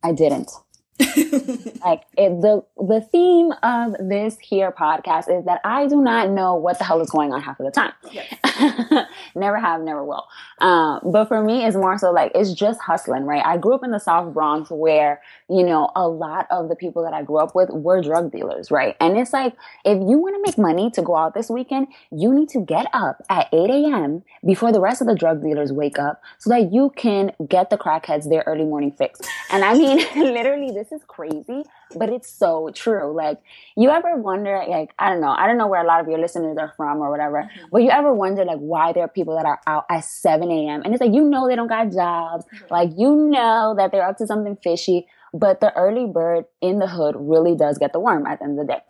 I 0.04 0.14
didn't. 0.14 0.50
like 1.84 2.04
it, 2.18 2.42
the 2.42 2.64
the 2.78 3.02
theme 3.02 3.54
of 3.64 3.96
this 4.00 4.38
here 4.40 4.72
podcast 4.72 5.30
is 5.30 5.46
that 5.46 5.62
I 5.64 5.88
do 5.88 6.02
not 6.02 6.30
know 6.30 6.56
what 6.56 6.78
the 6.78 6.84
hell 6.84 7.02
is 7.02 7.10
going 7.10 7.32
on 7.32 7.42
half 7.42 7.60
of 7.60 7.66
the 7.66 7.72
time. 7.72 7.94
Yes. 8.12 9.08
never 9.36 9.58
have, 9.58 9.82
never 9.82 10.04
will. 10.04 10.26
Um, 10.60 11.00
but 11.04 11.28
for 11.28 11.44
me, 11.44 11.66
it's 11.66 11.76
more 11.76 11.98
so 11.98 12.12
like 12.12 12.32
it's 12.36 12.54
just 12.54 12.82
hustling, 12.82 13.24
right? 13.24 13.46
I 13.46 13.58
grew 13.58 13.74
up 13.74 13.84
in 13.84 13.92
the 13.92 14.00
South 14.00 14.34
Bronx 14.34 14.70
where 14.70 15.22
you 15.50 15.64
know 15.64 15.92
a 15.96 16.08
lot 16.08 16.48
of 16.52 16.68
the 16.68 16.76
people 16.76 17.04
that 17.04 17.14
I 17.14 17.24
grew 17.24 17.38
up 17.38 17.56
with 17.56 17.70
were 17.70 18.02
drug 18.02 18.32
dealers, 18.32 18.72
right? 18.72 18.96
And 19.00 19.18
it's 19.18 19.32
like 19.32 19.56
if 19.86 19.96
you 19.98 20.18
want 20.18 20.36
to 20.36 20.42
make 20.42 20.58
money 20.58 20.92
to 20.92 21.02
go 21.02 21.16
out 21.16 21.34
this 21.34 21.50
weekend, 21.50 21.88
you 22.12 22.34
need 22.34 22.50
to 22.50 22.60
get 22.60 22.88
up 22.94 23.24
at 23.30 23.48
8 23.54 23.70
a.m. 23.70 24.24
before 24.46 24.72
the 24.72 24.82
rest 24.82 25.00
of 25.02 25.08
the 25.08 25.16
drug 25.16 25.42
dealers 25.42 25.72
wake 25.72 25.98
up, 25.98 26.22
so 26.40 26.50
that 26.50 26.74
you 26.74 26.92
can 26.96 27.32
get 27.48 27.70
the 27.70 27.78
crackheads 27.78 28.30
their 28.30 28.44
early 28.46 28.66
morning 28.66 28.92
fix. 28.92 29.22
And 29.52 29.64
I 29.64 29.76
mean, 29.76 29.98
literally, 30.16 30.72
this 30.72 30.90
this 30.90 31.02
is 31.02 31.06
crazy, 31.08 31.64
but 31.96 32.10
it's 32.10 32.32
so 32.32 32.70
true. 32.74 33.16
Like, 33.16 33.40
you 33.76 33.90
ever 33.90 34.16
wonder, 34.16 34.64
like, 34.68 34.94
I 35.00 35.10
don't 35.10 35.22
know, 35.22 35.32
I 35.32 35.48
don't 35.48 35.58
know 35.58 35.68
where 35.68 35.82
a 35.82 35.88
lot 35.88 36.02
of 36.02 36.08
your 36.08 36.20
listeners 36.20 36.58
are 36.58 36.74
from 36.78 37.00
or 37.00 37.10
whatever, 37.10 37.44
mm-hmm. 37.44 37.66
but 37.72 37.82
you 37.82 37.90
ever 37.90 38.14
wonder, 38.14 38.46
like, 38.46 38.60
why 38.60 38.94
there 38.94 39.04
are 39.04 39.10
people 39.10 39.36
that 39.36 39.46
are 39.46 39.60
out 39.66 39.86
at 39.90 40.04
7 40.04 40.50
a.m. 40.50 40.82
and 40.84 40.94
it's 40.94 41.02
like, 41.02 41.14
you 41.14 41.24
know, 41.24 41.48
they 41.48 41.56
don't 41.56 41.68
got 41.68 41.92
jobs. 41.92 42.46
Mm-hmm. 42.46 42.66
Like, 42.70 42.90
you 42.98 43.16
know 43.16 43.74
that 43.78 43.92
they're 43.92 44.08
up 44.08 44.18
to 44.18 44.28
something 44.28 44.58
fishy, 44.64 45.08
but 45.34 45.60
the 45.60 45.76
early 45.76 46.06
bird 46.06 46.46
in 46.62 46.80
the 46.80 46.88
hood 46.88 47.16
really 47.18 47.56
does 47.56 47.78
get 47.78 47.94
the 47.94 48.00
worm 48.00 48.26
at 48.26 48.40
the 48.40 48.46
end 48.46 48.60
of 48.60 48.68
the 48.68 48.74
day. 48.74 48.82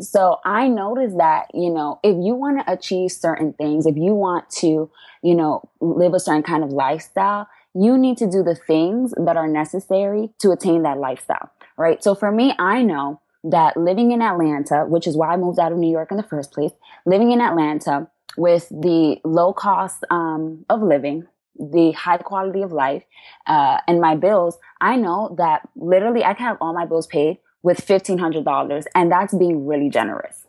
So 0.00 0.38
I 0.44 0.68
noticed 0.68 1.16
that, 1.18 1.46
you 1.54 1.70
know, 1.70 2.00
if 2.02 2.16
you 2.20 2.34
want 2.34 2.64
to 2.64 2.72
achieve 2.72 3.12
certain 3.12 3.52
things, 3.52 3.86
if 3.86 3.96
you 3.96 4.14
want 4.14 4.48
to, 4.58 4.90
you 5.22 5.34
know, 5.34 5.68
live 5.80 6.14
a 6.14 6.20
certain 6.20 6.42
kind 6.42 6.62
of 6.62 6.70
lifestyle, 6.70 7.48
you 7.74 7.98
need 7.98 8.16
to 8.18 8.30
do 8.30 8.42
the 8.42 8.54
things 8.54 9.12
that 9.16 9.36
are 9.36 9.48
necessary 9.48 10.30
to 10.38 10.50
attain 10.50 10.82
that 10.82 10.98
lifestyle, 10.98 11.50
right? 11.78 12.02
So 12.02 12.14
for 12.14 12.30
me, 12.30 12.54
I 12.58 12.82
know 12.82 13.20
that 13.44 13.76
living 13.76 14.10
in 14.10 14.20
Atlanta, 14.20 14.84
which 14.86 15.06
is 15.06 15.16
why 15.16 15.32
I 15.32 15.36
moved 15.36 15.58
out 15.58 15.72
of 15.72 15.78
New 15.78 15.90
York 15.90 16.10
in 16.10 16.16
the 16.16 16.22
first 16.22 16.52
place, 16.52 16.72
living 17.06 17.30
in 17.30 17.40
Atlanta 17.40 18.08
with 18.36 18.68
the 18.68 19.18
low 19.24 19.52
cost 19.52 20.04
um, 20.10 20.66
of 20.68 20.82
living, 20.82 21.26
the 21.58 21.92
high 21.92 22.18
quality 22.18 22.62
of 22.62 22.72
life, 22.72 23.04
uh, 23.46 23.78
and 23.86 24.00
my 24.00 24.16
bills, 24.16 24.58
I 24.80 24.96
know 24.96 25.34
that 25.38 25.68
literally 25.76 26.24
I 26.24 26.34
can 26.34 26.46
have 26.46 26.58
all 26.60 26.74
my 26.74 26.84
bills 26.84 27.06
paid 27.06 27.38
with 27.62 27.84
$1,500, 27.86 28.84
and 28.94 29.10
that's 29.10 29.34
being 29.34 29.66
really 29.66 29.88
generous, 29.88 30.46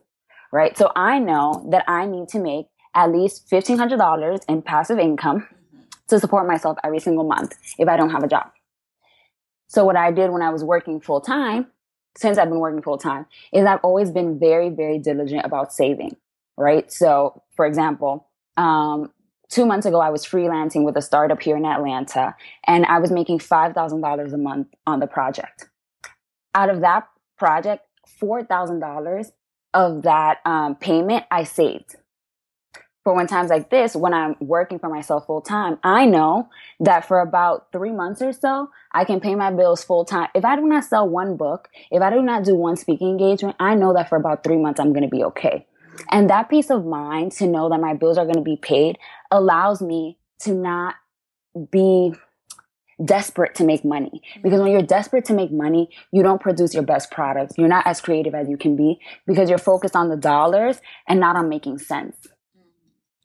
right? 0.52 0.78
So 0.78 0.92
I 0.96 1.20
know 1.20 1.68
that 1.72 1.84
I 1.88 2.06
need 2.06 2.28
to 2.30 2.39
make 2.39 2.68
at 2.96 3.12
least 3.12 3.50
$1,500 3.50 4.42
in 4.48 4.62
passive 4.62 5.00
income 5.00 5.48
to 6.08 6.20
support 6.20 6.48
myself 6.48 6.78
every 6.84 7.00
single 7.00 7.24
month 7.24 7.56
if 7.78 7.88
I 7.88 7.98
don't 7.98 8.10
have 8.10 8.24
a 8.24 8.28
job. 8.28 8.52
So 9.69 9.86
what 9.86 9.95
I 9.95 10.12
did 10.12 10.32
when 10.32 10.41
I 10.41 10.49
was 10.49 10.63
working 10.63 10.99
full 10.99 11.21
time, 11.21 11.67
since 12.17 12.38
I've 12.38 12.49
been 12.49 12.60
working 12.60 12.82
full 12.82 12.97
time, 12.97 13.27
is 13.53 13.65
I've 13.65 13.79
always 13.84 14.12
been 14.12 14.39
very, 14.39 14.69
very 14.69 14.97
diligent 14.97 15.45
about 15.45 15.71
saving, 15.71 16.17
right? 16.58 16.91
So 16.91 17.43
for 17.55 17.65
example, 17.65 18.27
um, 18.58 19.12
two 19.47 19.65
months 19.65 19.86
ago, 19.86 20.01
I 20.01 20.10
was 20.10 20.25
freelancing 20.25 20.84
with 20.84 20.97
a 20.97 21.03
startup 21.03 21.41
here 21.41 21.55
in 21.55 21.65
Atlanta 21.65 22.36
and 22.65 22.86
I 22.88 22.97
was 22.97 23.12
making 23.12 23.39
$5,000 23.39 24.34
a 24.34 24.38
month 24.38 24.67
on 24.88 24.99
the 24.99 25.08
project. 25.08 25.69
Out 26.55 26.71
of 26.71 26.82
that 26.82 27.08
project, 27.38 27.86
$4,000 28.21 29.32
of 29.75 30.01
that 30.01 30.39
um, 30.45 30.75
payment 30.75 31.25
I 31.29 31.43
saved 31.43 31.95
for 33.10 33.15
when 33.15 33.26
times 33.26 33.50
like 33.50 33.72
this, 33.72 33.95
when 33.95 34.13
I'm 34.13 34.36
working 34.39 34.78
for 34.78 34.88
myself 34.88 35.26
full 35.26 35.41
time, 35.41 35.80
I 35.84 36.06
know 36.06 36.48
that 36.80 37.08
for 37.08 37.22
about 37.22 37.72
three 37.72 37.91
months 37.91 38.22
or 38.22 38.32
so, 38.32 38.69
I 38.93 39.04
can 39.04 39.19
pay 39.19 39.34
my 39.34 39.50
bills 39.50 39.84
full 39.84 40.06
time. 40.06 40.28
If 40.36 40.45
I 40.45 40.56
do 40.56 40.62
not 40.62 40.84
sell 40.84 41.10
one 41.10 41.36
book, 41.36 41.69
if 41.89 42.04
I 42.04 42.12
do 42.12 42.22
not 42.22 42.43
do 42.43 42.54
one 42.54 42.76
speaking 42.76 43.10
engagement, 43.10 43.56
I 43.60 43.74
know 43.74 43.95
that 43.95 44.10
for 44.10 44.15
about 44.15 44.43
three 44.43 44.58
months, 44.58 44.80
I'm 44.80 44.93
going 44.93 45.10
to 45.10 45.10
be 45.10 45.24
okay. 45.24 45.65
And 46.12 46.30
that 46.30 46.52
peace 46.52 46.69
of 46.69 46.86
mind 46.86 47.32
to 47.34 47.48
know 47.48 47.67
that 47.69 47.82
my 47.82 47.95
bills 47.95 48.19
are 48.19 48.26
going 48.26 48.36
to 48.36 48.41
be 48.41 48.58
paid 48.58 49.00
allows 49.32 49.82
me 49.82 50.19
to 50.41 50.54
not 50.54 50.93
be 51.72 52.13
desperate 53.04 53.56
to 53.56 53.63
make 53.63 53.84
money. 53.84 54.22
Because 54.43 54.62
when 54.62 54.72
you're 54.72 54.84
desperate 54.84 55.26
to 55.26 55.34
make 55.34 55.52
money, 55.52 55.89
you 56.12 56.22
don't 56.22 56.39
produce 56.39 56.76
your 56.76 56.84
best 56.84 57.10
products. 57.10 57.58
You're 57.58 57.69
not 57.69 57.88
as 57.88 58.02
creative 58.02 58.36
as 58.36 58.48
you 58.48 58.58
can 58.58 58.76
be 58.76 59.00
because 59.26 59.50
you're 59.50 59.58
focused 59.58 59.95
on 59.95 60.10
the 60.10 60.15
dollars 60.15 60.80
and 61.08 61.19
not 61.19 61.36
on 61.36 61.50
making 61.50 61.80
sense 61.80 62.15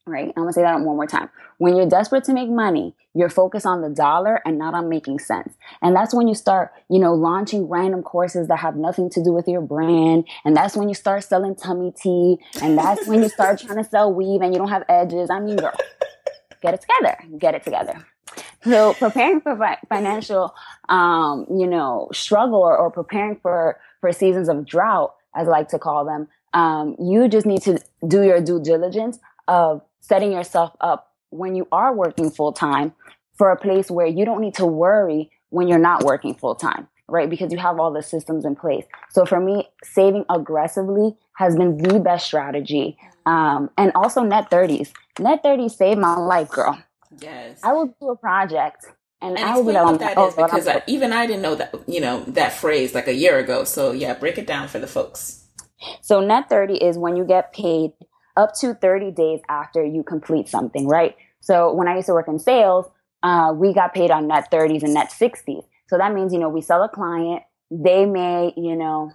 right? 0.06 0.32
I'm 0.36 0.42
gonna 0.42 0.52
say 0.52 0.62
that 0.62 0.80
one 0.80 0.96
more 0.96 1.06
time. 1.06 1.30
When 1.58 1.76
you're 1.76 1.88
desperate 1.88 2.24
to 2.24 2.34
make 2.34 2.50
money, 2.50 2.94
you're 3.14 3.30
focused 3.30 3.64
on 3.64 3.80
the 3.80 3.88
dollar 3.88 4.40
and 4.44 4.58
not 4.58 4.74
on 4.74 4.88
making 4.88 5.18
sense. 5.18 5.54
And 5.80 5.96
that's 5.96 6.12
when 6.12 6.28
you 6.28 6.34
start, 6.34 6.72
you 6.90 6.98
know, 6.98 7.14
launching 7.14 7.68
random 7.68 8.02
courses 8.02 8.48
that 8.48 8.58
have 8.58 8.76
nothing 8.76 9.08
to 9.10 9.24
do 9.24 9.32
with 9.32 9.48
your 9.48 9.62
brand. 9.62 10.26
And 10.44 10.56
that's 10.56 10.76
when 10.76 10.88
you 10.88 10.94
start 10.94 11.24
selling 11.24 11.54
tummy 11.54 11.92
tea. 11.92 12.38
And 12.60 12.76
that's 12.76 13.06
when 13.06 13.22
you 13.22 13.28
start 13.28 13.60
trying 13.60 13.82
to 13.82 13.88
sell 13.88 14.12
weave 14.12 14.42
and 14.42 14.52
you 14.52 14.58
don't 14.58 14.68
have 14.68 14.84
edges. 14.88 15.30
I 15.30 15.40
mean, 15.40 15.56
girl, 15.56 15.76
get 16.60 16.74
it 16.74 16.82
together. 16.82 17.16
Get 17.38 17.54
it 17.54 17.64
together. 17.64 18.06
So 18.64 18.94
preparing 18.94 19.40
for 19.40 19.56
fi- 19.56 19.78
financial, 19.88 20.54
um, 20.88 21.46
you 21.50 21.66
know, 21.66 22.08
struggle 22.12 22.60
or, 22.60 22.76
or 22.76 22.90
preparing 22.90 23.36
for, 23.36 23.78
for 24.00 24.12
seasons 24.12 24.48
of 24.48 24.66
drought, 24.66 25.14
as 25.36 25.48
I 25.48 25.50
like 25.50 25.68
to 25.68 25.78
call 25.78 26.04
them, 26.04 26.28
um, 26.52 26.96
you 26.98 27.28
just 27.28 27.46
need 27.46 27.62
to 27.62 27.78
do 28.06 28.22
your 28.22 28.40
due 28.40 28.60
diligence 28.62 29.18
of 29.48 29.82
setting 30.04 30.32
yourself 30.32 30.72
up 30.80 31.12
when 31.30 31.54
you 31.54 31.66
are 31.72 31.94
working 31.94 32.30
full 32.30 32.52
time 32.52 32.92
for 33.36 33.50
a 33.50 33.56
place 33.56 33.90
where 33.90 34.06
you 34.06 34.24
don't 34.24 34.40
need 34.40 34.54
to 34.54 34.66
worry 34.66 35.30
when 35.48 35.66
you're 35.66 35.78
not 35.78 36.04
working 36.04 36.34
full 36.34 36.54
time. 36.54 36.86
right? 37.08 37.28
Because 37.28 37.52
you 37.52 37.58
have 37.58 37.78
all 37.78 37.92
the 37.92 38.02
systems 38.02 38.44
in 38.44 38.56
place. 38.56 38.84
So 39.10 39.26
for 39.26 39.40
me, 39.40 39.68
saving 39.82 40.24
aggressively 40.30 41.16
has 41.36 41.56
been 41.56 41.76
the 41.76 42.00
best 42.00 42.26
strategy. 42.26 42.96
Um, 43.26 43.70
and 43.76 43.92
also 43.94 44.22
net 44.22 44.50
30s. 44.50 44.92
Net 45.18 45.42
30s 45.42 45.72
saved 45.72 46.00
my 46.00 46.16
life, 46.16 46.48
girl. 46.48 46.78
Yes. 47.20 47.60
I 47.62 47.72
will 47.72 47.94
do 48.00 48.10
a 48.10 48.16
project 48.16 48.86
and, 49.20 49.38
and 49.38 49.48
I 49.48 49.56
will 49.56 49.64
be 49.64 49.72
like, 49.72 49.84
what 49.84 50.00
that 50.00 50.18
oh, 50.18 50.28
is 50.28 50.34
because 50.34 50.66
I, 50.66 50.82
even 50.86 51.12
I 51.12 51.26
didn't 51.26 51.42
know 51.42 51.54
that, 51.54 51.74
you 51.86 52.00
know, 52.00 52.24
that 52.28 52.52
phrase 52.52 52.94
like 52.94 53.06
a 53.06 53.14
year 53.14 53.38
ago. 53.38 53.64
So 53.64 53.92
yeah, 53.92 54.14
break 54.14 54.38
it 54.38 54.46
down 54.46 54.68
for 54.68 54.78
the 54.78 54.86
folks. 54.86 55.46
So 56.02 56.20
net 56.20 56.48
30 56.48 56.74
is 56.74 56.98
when 56.98 57.16
you 57.16 57.24
get 57.24 57.52
paid 57.52 57.92
up 58.36 58.54
to 58.56 58.74
30 58.74 59.10
days 59.12 59.40
after 59.48 59.84
you 59.84 60.02
complete 60.02 60.48
something, 60.48 60.86
right? 60.88 61.16
So 61.40 61.72
when 61.72 61.88
I 61.88 61.96
used 61.96 62.06
to 62.06 62.14
work 62.14 62.28
in 62.28 62.38
sales, 62.38 62.86
uh, 63.22 63.52
we 63.54 63.72
got 63.72 63.94
paid 63.94 64.10
on 64.10 64.28
net 64.28 64.50
30s 64.50 64.82
and 64.82 64.94
net 64.94 65.10
60s. 65.10 65.64
So 65.88 65.98
that 65.98 66.14
means, 66.14 66.32
you 66.32 66.38
know, 66.38 66.48
we 66.48 66.60
sell 66.60 66.82
a 66.82 66.88
client, 66.88 67.42
they 67.70 68.06
may, 68.06 68.52
you 68.56 68.76
know, 68.76 69.12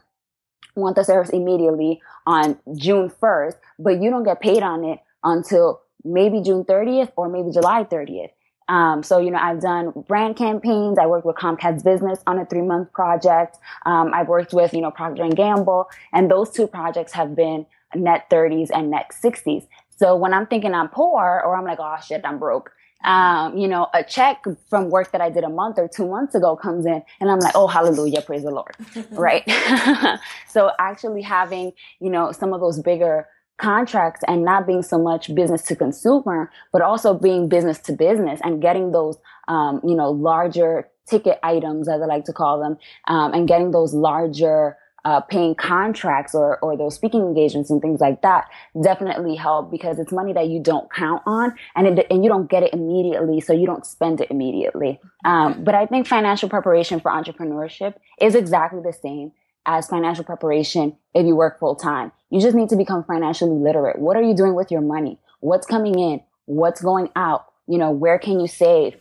want 0.76 0.96
the 0.96 1.04
service 1.04 1.30
immediately 1.30 2.02
on 2.26 2.58
June 2.76 3.10
1st, 3.10 3.56
but 3.80 4.02
you 4.02 4.10
don't 4.10 4.24
get 4.24 4.40
paid 4.40 4.64
on 4.64 4.84
it 4.84 5.00
until 5.24 5.82
maybe 6.04 6.42
June 6.42 6.64
30th 6.64 7.12
or 7.18 7.30
maybe 7.30 7.52
July 7.52 7.84
30th. 7.84 8.30
Um, 8.70 9.02
so, 9.02 9.18
you 9.18 9.32
know, 9.32 9.40
I've 9.40 9.62
done 9.62 9.92
brand 10.08 10.36
campaigns. 10.36 11.00
I 11.00 11.08
worked 11.08 11.26
with 11.26 11.36
Comcast 11.38 11.84
Business 11.84 12.20
on 12.28 12.38
a 12.38 12.46
three 12.46 12.62
month 12.62 12.94
project. 12.94 13.58
Um, 13.86 14.12
I've 14.14 14.28
worked 14.28 14.54
with, 14.54 14.74
you 14.74 14.82
know, 14.82 14.92
Procter 14.92 15.24
and 15.24 15.36
Gamble, 15.36 15.90
and 16.14 16.30
those 16.30 16.52
two 16.52 16.68
projects 16.68 17.14
have 17.14 17.36
been 17.36 17.66
net 17.96 18.30
30s 18.30 18.70
and 18.74 18.92
net 18.92 19.12
60s. 19.24 19.68
So 19.90 20.16
when 20.16 20.34
I'm 20.34 20.48
thinking 20.48 20.74
I'm 20.74 20.90
poor 20.90 21.42
or 21.46 21.56
I'm 21.56 21.66
like, 21.66 21.80
oh 21.80 21.98
shit, 22.06 22.22
I'm 22.24 22.40
broke, 22.40 22.72
um, 23.04 23.58
you 23.58 23.68
know, 23.68 23.88
a 23.94 24.04
check 24.04 24.44
from 24.70 24.90
work 24.90 25.12
that 25.12 25.22
I 25.22 25.30
did 25.30 25.44
a 25.44 25.50
month 25.50 25.78
or 25.78 25.88
two 25.88 26.08
months 26.08 26.36
ago 26.36 26.56
comes 26.56 26.86
in 26.86 27.02
and 27.22 27.32
I'm 27.32 27.40
like, 27.40 27.56
oh, 27.56 27.68
hallelujah, 27.68 28.22
praise 28.22 28.44
the 28.44 28.52
Lord. 28.52 28.76
right. 29.12 29.44
so 30.48 30.72
actually 30.80 31.22
having, 31.22 31.72
you 32.00 32.10
know, 32.10 32.32
some 32.32 32.54
of 32.54 32.60
those 32.60 32.80
bigger 32.80 33.28
contracts 33.58 34.22
and 34.28 34.44
not 34.44 34.68
being 34.68 34.82
so 34.82 34.98
much 34.98 35.34
business 35.34 35.62
to 35.64 35.76
consumer, 35.76 36.52
but 36.72 36.82
also 36.82 37.14
being 37.14 37.48
business 37.48 37.80
to 37.80 37.94
business 37.94 38.40
and 38.44 38.62
getting 38.62 38.92
those, 38.92 39.18
um, 39.48 39.80
you 39.84 39.96
know, 39.96 40.12
larger 40.12 40.90
ticket 41.08 41.40
items, 41.44 41.88
as 41.88 42.02
I 42.02 42.06
like 42.06 42.26
to 42.26 42.34
call 42.34 42.60
them, 42.60 42.78
um, 43.08 43.34
and 43.34 43.48
getting 43.48 43.72
those 43.72 43.94
larger 43.94 44.78
uh, 45.06 45.22
paying 45.22 45.56
contracts 45.56 46.36
or, 46.36 46.60
or 46.60 46.78
those 46.78 46.96
speaking 46.96 47.22
engagements 47.22 47.70
and 47.70 47.82
things 47.82 48.02
like 48.02 48.22
that 48.22 48.48
definitely 48.84 49.36
help 49.36 49.72
because 49.72 50.00
it's 50.00 50.12
money 50.12 50.34
that 50.34 50.48
you 50.50 50.62
don't 50.62 50.92
count 50.92 51.22
on 51.26 51.54
and 51.76 52.00
it, 52.00 52.08
and 52.10 52.24
you 52.24 52.30
don't 52.30 52.50
get 52.50 52.64
it 52.64 52.74
immediately, 52.74 53.40
so 53.40 53.54
you 53.54 53.66
don't 53.66 53.86
spend 53.86 54.22
it 54.22 54.30
immediately. 54.30 55.00
Um, 55.26 55.64
but 55.64 55.76
I 55.76 55.86
think 55.86 56.08
financial 56.08 56.50
preparation 56.50 57.00
for 57.00 57.12
entrepreneurship 57.12 57.96
is 58.20 58.36
exactly 58.36 58.82
the 58.82 58.94
same 58.94 59.32
as 59.66 59.88
financial 59.88 60.24
preparation 60.24 60.96
if 61.14 61.26
you 61.26 61.36
work 61.36 61.60
full 61.60 61.76
time. 61.76 62.12
You 62.30 62.42
just 62.42 62.56
need 62.56 62.70
to 62.70 62.76
become 62.76 63.04
financially 63.04 63.52
literate. 63.52 64.00
What 64.00 64.18
are 64.18 64.24
you 64.24 64.36
doing 64.36 64.56
with 64.56 64.72
your 64.72 64.82
money? 64.82 65.20
What's 65.42 65.68
coming 65.68 65.98
in? 65.98 66.22
What's 66.46 66.82
going 66.82 67.10
out? 67.16 67.46
You 67.68 67.78
know, 67.78 67.92
where 67.92 68.18
can 68.18 68.40
you 68.40 68.48
save? 68.48 68.96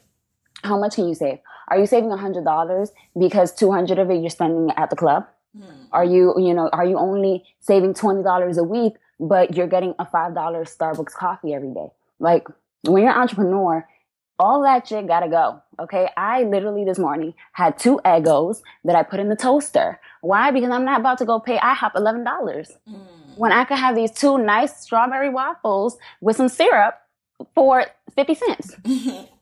How 0.62 0.78
much 0.78 0.96
can 0.96 1.08
you 1.08 1.14
save? 1.14 1.38
Are 1.68 1.78
you 1.78 1.87
saving 1.87 2.11
$100 2.11 2.90
because 3.18 3.54
200 3.54 3.98
of 3.98 4.11
it 4.11 4.20
you're 4.20 4.30
spending 4.30 4.70
at 4.76 4.90
the 4.90 4.96
club? 4.96 5.26
Hmm. 5.56 5.84
Are 5.92 6.04
you, 6.04 6.34
you 6.38 6.54
know, 6.54 6.68
are 6.72 6.84
you 6.84 6.98
only 6.98 7.44
saving 7.61 7.94
$20 7.94 8.56
a 8.56 8.62
week, 8.62 8.94
but 9.18 9.56
you're 9.56 9.66
getting 9.66 9.94
a 9.98 10.06
$5 10.06 10.34
Starbucks 10.34 11.12
coffee 11.12 11.54
every 11.54 11.72
day? 11.72 11.90
Like 12.18 12.46
when 12.82 13.02
you're 13.02 13.12
an 13.12 13.18
entrepreneur, 13.18 13.87
all 14.38 14.62
that 14.62 14.87
shit 14.87 15.06
gotta 15.06 15.28
go. 15.28 15.61
Okay. 15.80 16.08
I 16.16 16.44
literally 16.44 16.84
this 16.84 16.98
morning 16.98 17.34
had 17.52 17.78
two 17.78 18.00
Eggos 18.04 18.62
that 18.84 18.96
I 18.96 19.02
put 19.02 19.20
in 19.20 19.28
the 19.28 19.37
toaster. 19.37 20.00
Why? 20.20 20.50
Because 20.50 20.70
I'm 20.70 20.84
not 20.84 21.00
about 21.00 21.18
to 21.18 21.24
go 21.24 21.40
pay 21.40 21.58
IHOP 21.58 21.94
$11 21.94 22.24
mm. 22.24 22.68
when 23.37 23.52
I 23.52 23.64
could 23.64 23.78
have 23.78 23.96
these 23.96 24.12
two 24.12 24.38
nice 24.38 24.80
strawberry 24.80 25.30
waffles 25.30 25.98
with 26.20 26.37
some 26.37 26.48
syrup 26.48 27.00
for 27.54 27.87
50 28.14 28.34
cents. 28.34 28.76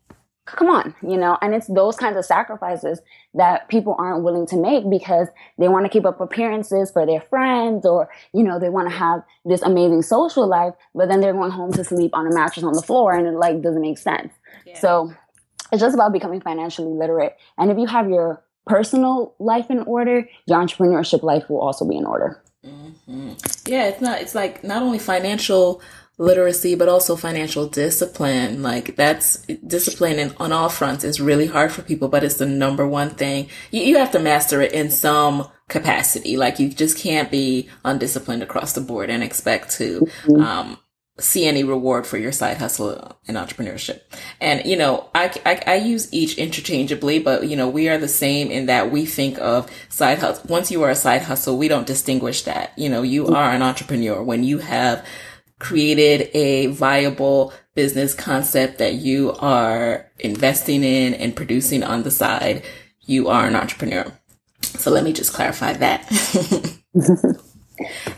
come 0.47 0.69
on, 0.69 0.95
you 1.03 1.17
know, 1.17 1.37
and 1.43 1.55
it's 1.55 1.67
those 1.67 1.97
kinds 1.97 2.17
of 2.17 2.25
sacrifices 2.25 3.01
that 3.35 3.69
people 3.69 3.97
aren't 3.99 4.23
willing 4.23 4.47
to 4.47 4.57
make 4.57 4.89
because 4.89 5.29
they 5.59 5.69
want 5.69 5.85
to 5.85 5.89
keep 5.89 6.07
up 6.07 6.21
appearances 6.21 6.91
for 6.91 7.05
their 7.05 7.21
friends 7.21 7.85
or, 7.85 8.09
you 8.33 8.43
know, 8.43 8.59
they 8.59 8.69
want 8.69 8.89
to 8.89 8.95
have 8.95 9.23
this 9.45 9.61
amazing 9.63 10.03
social 10.03 10.47
life, 10.47 10.73
but 10.95 11.09
then 11.09 11.21
they're 11.21 11.33
going 11.33 11.51
home 11.51 11.73
to 11.73 11.85
sleep 11.85 12.13
on 12.15 12.27
a 12.27 12.35
mattress 12.35 12.65
on 12.65 12.73
the 12.73 12.83
floor 12.83 13.13
and 13.13 13.27
it 13.27 13.33
like 13.33 13.61
doesn't 13.61 13.83
make 13.83 13.99
sense. 13.99 14.33
Yeah. 14.65 14.79
So 14.79 15.13
it's 15.73 15.81
just 15.81 15.95
about 15.95 16.13
becoming 16.13 16.41
financially 16.41 16.93
literate. 16.93 17.37
And 17.59 17.71
if 17.71 17.79
you 17.79 17.87
have 17.87 18.09
your 18.09 18.43
personal 18.67 19.35
life 19.41 19.71
in 19.71 19.81
order, 19.81 20.29
your 20.47 20.59
entrepreneurship 20.59 21.23
life 21.23 21.51
will 21.51 21.61
also 21.61 21.85
be 21.85 21.97
in 21.97 22.07
order. 22.07 22.41
Mm-hmm. 22.65 23.33
Yeah, 23.67 23.89
it's 23.89 24.01
not, 24.01 24.21
it's 24.21 24.35
like 24.35 24.63
not 24.63 24.83
only 24.83 24.99
financial 24.99 25.81
literacy, 26.19 26.75
but 26.75 26.89
also 26.89 27.17
financial 27.17 27.67
discipline. 27.67 28.63
Like 28.63 28.97
that's 28.97 29.39
discipline 29.67 30.19
in, 30.19 30.35
on 30.39 30.53
all 30.53 30.69
fronts 30.69 31.05
is 31.05 31.21
really 31.21 31.47
hard 31.47 31.73
for 31.73 31.83
people, 31.83 32.09
but 32.09 32.25
it's 32.25 32.37
the 32.37 32.47
number 32.47 32.87
one 32.87 33.11
thing. 33.11 33.49
You, 33.71 33.83
you 33.83 33.99
have 33.99 34.13
to 34.13 34.19
master 34.19 34.61
it 34.63 34.73
in 34.73 34.91
some 34.91 35.49
capacity. 35.69 36.37
Like 36.37 36.59
you 36.59 36.71
just 36.71 36.99
can't 36.99 37.31
be 37.31 37.69
undisciplined 37.85 38.43
across 38.43 38.73
the 38.73 38.81
board 38.81 39.11
and 39.11 39.23
expect 39.23 39.71
to, 39.73 40.01
mm-hmm. 40.01 40.41
um, 40.41 40.79
see 41.19 41.47
any 41.47 41.65
reward 41.65 42.07
for 42.07 42.19
your 42.19 42.33
side 42.33 42.59
hustle 42.59 43.17
in 43.27 43.37
entrepreneurship. 43.37 44.03
And, 44.39 44.67
you 44.67 44.77
know, 44.77 45.09
I, 45.15 45.33
I, 45.47 45.63
I, 45.67 45.75
use 45.77 46.13
each 46.13 46.37
interchangeably, 46.37 47.21
but, 47.21 47.49
you 47.49 47.57
know, 47.57 47.71
we 47.71 47.89
are 47.89 47.97
the 47.97 48.07
same 48.07 48.51
in 48.51 48.67
that 48.67 48.91
we 48.91 49.07
think 49.07 49.39
of 49.39 49.71
side 49.89 50.19
hustle. 50.19 50.45
Once 50.49 50.71
you 50.71 50.83
are 50.83 50.91
a 50.91 50.95
side 50.95 51.23
hustle, 51.23 51.57
we 51.57 51.69
don't 51.69 51.87
distinguish 51.87 52.43
that. 52.43 52.79
You 52.79 52.91
know, 52.91 53.01
you 53.01 53.29
are 53.29 53.51
an 53.51 53.63
entrepreneur 53.63 54.23
when 54.23 54.45
you 54.45 54.59
have 54.59 55.07
created 55.59 56.31
a 56.35 56.67
viable 56.67 57.53
business 57.75 58.15
concept 58.15 58.79
that 58.79 58.95
you 58.95 59.33
are 59.39 60.11
investing 60.19 60.83
in 60.83 61.15
and 61.15 61.37
producing 61.37 61.83
on 61.83 62.03
the 62.03 62.11
side, 62.11 62.63
you 63.03 63.29
are 63.29 63.47
an 63.47 63.57
entrepreneur. 63.57 64.13
So 64.63 64.91
let 64.91 65.05
me 65.05 65.13
just 65.13 65.33
clarify 65.33 65.75
that. 65.75 66.07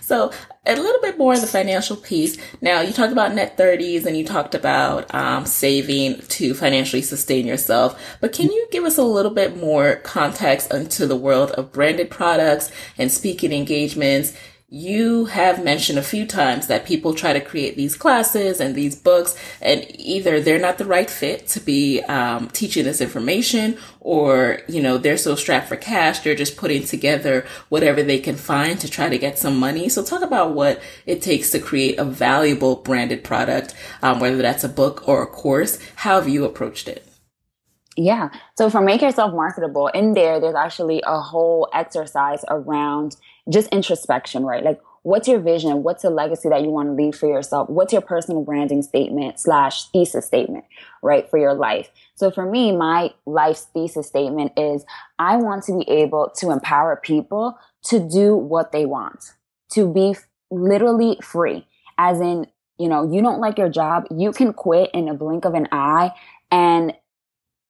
so 0.00 0.32
a 0.66 0.76
little 0.76 1.00
bit 1.00 1.18
more 1.18 1.34
in 1.34 1.40
the 1.40 1.46
financial 1.46 1.96
piece. 1.96 2.36
Now 2.60 2.80
you 2.80 2.92
talked 2.92 3.12
about 3.12 3.34
net 3.34 3.56
30s 3.56 4.04
and 4.04 4.16
you 4.16 4.24
talked 4.24 4.54
about 4.54 5.12
um, 5.14 5.46
saving 5.46 6.20
to 6.20 6.54
financially 6.54 7.02
sustain 7.02 7.46
yourself, 7.46 8.00
but 8.20 8.32
can 8.32 8.46
you 8.46 8.68
give 8.70 8.84
us 8.84 8.98
a 8.98 9.02
little 9.02 9.32
bit 9.32 9.56
more 9.56 9.96
context 9.96 10.72
into 10.72 11.06
the 11.06 11.16
world 11.16 11.52
of 11.52 11.72
branded 11.72 12.10
products 12.10 12.70
and 12.96 13.10
speaking 13.10 13.52
engagements 13.52 14.32
you 14.70 15.24
have 15.24 15.64
mentioned 15.64 15.98
a 15.98 16.02
few 16.02 16.26
times 16.26 16.66
that 16.66 16.84
people 16.84 17.14
try 17.14 17.32
to 17.32 17.40
create 17.40 17.74
these 17.74 17.96
classes 17.96 18.60
and 18.60 18.74
these 18.74 18.94
books 18.94 19.34
and 19.62 19.86
either 19.94 20.40
they're 20.40 20.58
not 20.58 20.76
the 20.76 20.84
right 20.84 21.08
fit 21.08 21.46
to 21.46 21.58
be 21.58 22.02
um, 22.02 22.48
teaching 22.48 22.84
this 22.84 23.00
information 23.00 23.78
or 24.00 24.60
you 24.68 24.82
know 24.82 24.98
they're 24.98 25.16
so 25.16 25.34
strapped 25.34 25.68
for 25.68 25.76
cash 25.76 26.18
they're 26.18 26.34
just 26.34 26.58
putting 26.58 26.84
together 26.84 27.46
whatever 27.70 28.02
they 28.02 28.18
can 28.18 28.36
find 28.36 28.78
to 28.78 28.90
try 28.90 29.08
to 29.08 29.16
get 29.16 29.38
some 29.38 29.58
money. 29.58 29.88
So 29.88 30.04
talk 30.04 30.20
about 30.20 30.52
what 30.52 30.82
it 31.06 31.22
takes 31.22 31.50
to 31.52 31.58
create 31.58 31.98
a 31.98 32.04
valuable 32.04 32.76
branded 32.76 33.24
product 33.24 33.74
um, 34.02 34.20
whether 34.20 34.36
that's 34.36 34.64
a 34.64 34.68
book 34.68 35.08
or 35.08 35.22
a 35.22 35.26
course. 35.26 35.78
How 35.96 36.16
have 36.16 36.28
you 36.28 36.44
approached 36.44 36.88
it? 36.88 37.06
Yeah. 37.96 38.28
So 38.56 38.70
for 38.70 38.80
make 38.80 39.02
yourself 39.02 39.34
marketable, 39.34 39.88
in 39.88 40.12
there, 40.12 40.38
there's 40.38 40.54
actually 40.54 41.02
a 41.04 41.20
whole 41.20 41.68
exercise 41.72 42.44
around 42.48 43.16
just 43.48 43.68
introspection, 43.68 44.44
right? 44.44 44.62
Like, 44.62 44.80
what's 45.02 45.28
your 45.28 45.40
vision? 45.40 45.82
What's 45.82 46.02
the 46.02 46.10
legacy 46.10 46.48
that 46.48 46.62
you 46.62 46.68
want 46.68 46.88
to 46.88 46.92
leave 46.92 47.14
for 47.14 47.26
yourself? 47.28 47.70
What's 47.70 47.92
your 47.92 48.02
personal 48.02 48.42
branding 48.42 48.82
statement 48.82 49.40
slash 49.40 49.88
thesis 49.90 50.26
statement, 50.26 50.64
right? 51.02 51.28
For 51.30 51.38
your 51.38 51.54
life. 51.54 51.90
So 52.14 52.30
for 52.30 52.44
me, 52.44 52.72
my 52.72 53.14
life's 53.26 53.66
thesis 53.72 54.06
statement 54.06 54.52
is 54.56 54.84
I 55.18 55.36
want 55.36 55.64
to 55.64 55.78
be 55.78 55.88
able 55.90 56.30
to 56.36 56.50
empower 56.50 56.96
people 56.96 57.58
to 57.84 58.00
do 58.00 58.36
what 58.36 58.72
they 58.72 58.84
want, 58.84 59.32
to 59.72 59.90
be 59.92 60.16
literally 60.50 61.18
free. 61.22 61.66
As 61.96 62.20
in, 62.20 62.46
you 62.78 62.88
know, 62.88 63.10
you 63.10 63.22
don't 63.22 63.40
like 63.40 63.58
your 63.58 63.68
job, 63.68 64.04
you 64.10 64.32
can 64.32 64.52
quit 64.52 64.90
in 64.92 65.08
a 65.08 65.14
blink 65.14 65.44
of 65.44 65.54
an 65.54 65.68
eye 65.72 66.12
and 66.50 66.92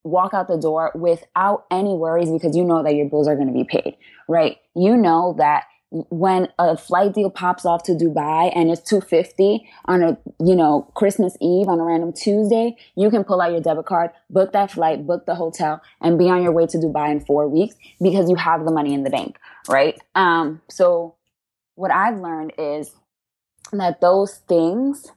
walk 0.09 0.33
out 0.33 0.47
the 0.47 0.57
door 0.57 0.91
without 0.95 1.65
any 1.71 1.93
worries 1.93 2.31
because 2.31 2.55
you 2.55 2.63
know 2.63 2.83
that 2.83 2.95
your 2.95 3.09
bills 3.09 3.27
are 3.27 3.35
going 3.35 3.47
to 3.47 3.53
be 3.53 3.63
paid, 3.63 3.95
right? 4.27 4.57
You 4.75 4.97
know 4.97 5.35
that 5.37 5.63
when 5.91 6.47
a 6.59 6.77
flight 6.77 7.13
deal 7.13 7.31
pops 7.31 7.65
off 7.65 7.81
to 7.83 7.93
Dubai 7.93 8.51
and 8.55 8.69
it's 8.69 8.81
250 8.81 9.67
on 9.85 10.03
a, 10.03 10.17
you 10.39 10.55
know, 10.55 10.91
Christmas 10.93 11.35
Eve 11.41 11.67
on 11.67 11.79
a 11.79 11.83
random 11.83 12.13
Tuesday, 12.13 12.75
you 12.95 13.09
can 13.09 13.23
pull 13.23 13.41
out 13.41 13.51
your 13.51 13.61
debit 13.61 13.87
card, 13.87 14.11
book 14.29 14.53
that 14.53 14.71
flight, 14.71 15.07
book 15.07 15.25
the 15.25 15.33
hotel 15.33 15.81
and 16.01 16.19
be 16.19 16.29
on 16.29 16.43
your 16.43 16.51
way 16.51 16.67
to 16.67 16.77
Dubai 16.77 17.11
in 17.11 17.21
4 17.21 17.47
weeks 17.47 17.75
because 18.01 18.29
you 18.29 18.35
have 18.35 18.65
the 18.65 18.71
money 18.71 18.93
in 18.93 19.03
the 19.03 19.09
bank, 19.09 19.39
right? 19.67 19.99
Um 20.13 20.61
so 20.69 21.15
what 21.75 21.91
I've 21.91 22.19
learned 22.19 22.53
is 22.57 22.91
that 23.71 24.01
those 24.01 24.35
things 24.47 25.11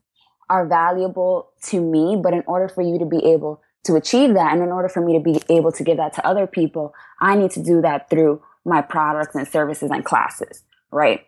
are 0.48 0.66
valuable 0.66 1.50
to 1.64 1.81
me, 1.81 2.18
but 2.22 2.33
in 2.33 2.44
order 2.46 2.68
for 2.68 2.83
you 2.83 2.98
to 2.98 3.07
be 3.07 3.18
able 3.33 3.62
to 3.84 3.96
achieve 3.96 4.34
that. 4.34 4.52
And 4.52 4.62
in 4.62 4.70
order 4.70 4.88
for 4.88 5.04
me 5.04 5.14
to 5.14 5.20
be 5.20 5.40
able 5.48 5.72
to 5.72 5.82
give 5.82 5.96
that 5.96 6.12
to 6.14 6.26
other 6.26 6.46
people, 6.46 6.94
I 7.20 7.36
need 7.36 7.50
to 7.52 7.62
do 7.62 7.80
that 7.82 8.08
through 8.10 8.42
my 8.64 8.80
products 8.80 9.34
and 9.34 9.46
services 9.46 9.90
and 9.90 10.04
classes, 10.04 10.62
right? 10.90 11.26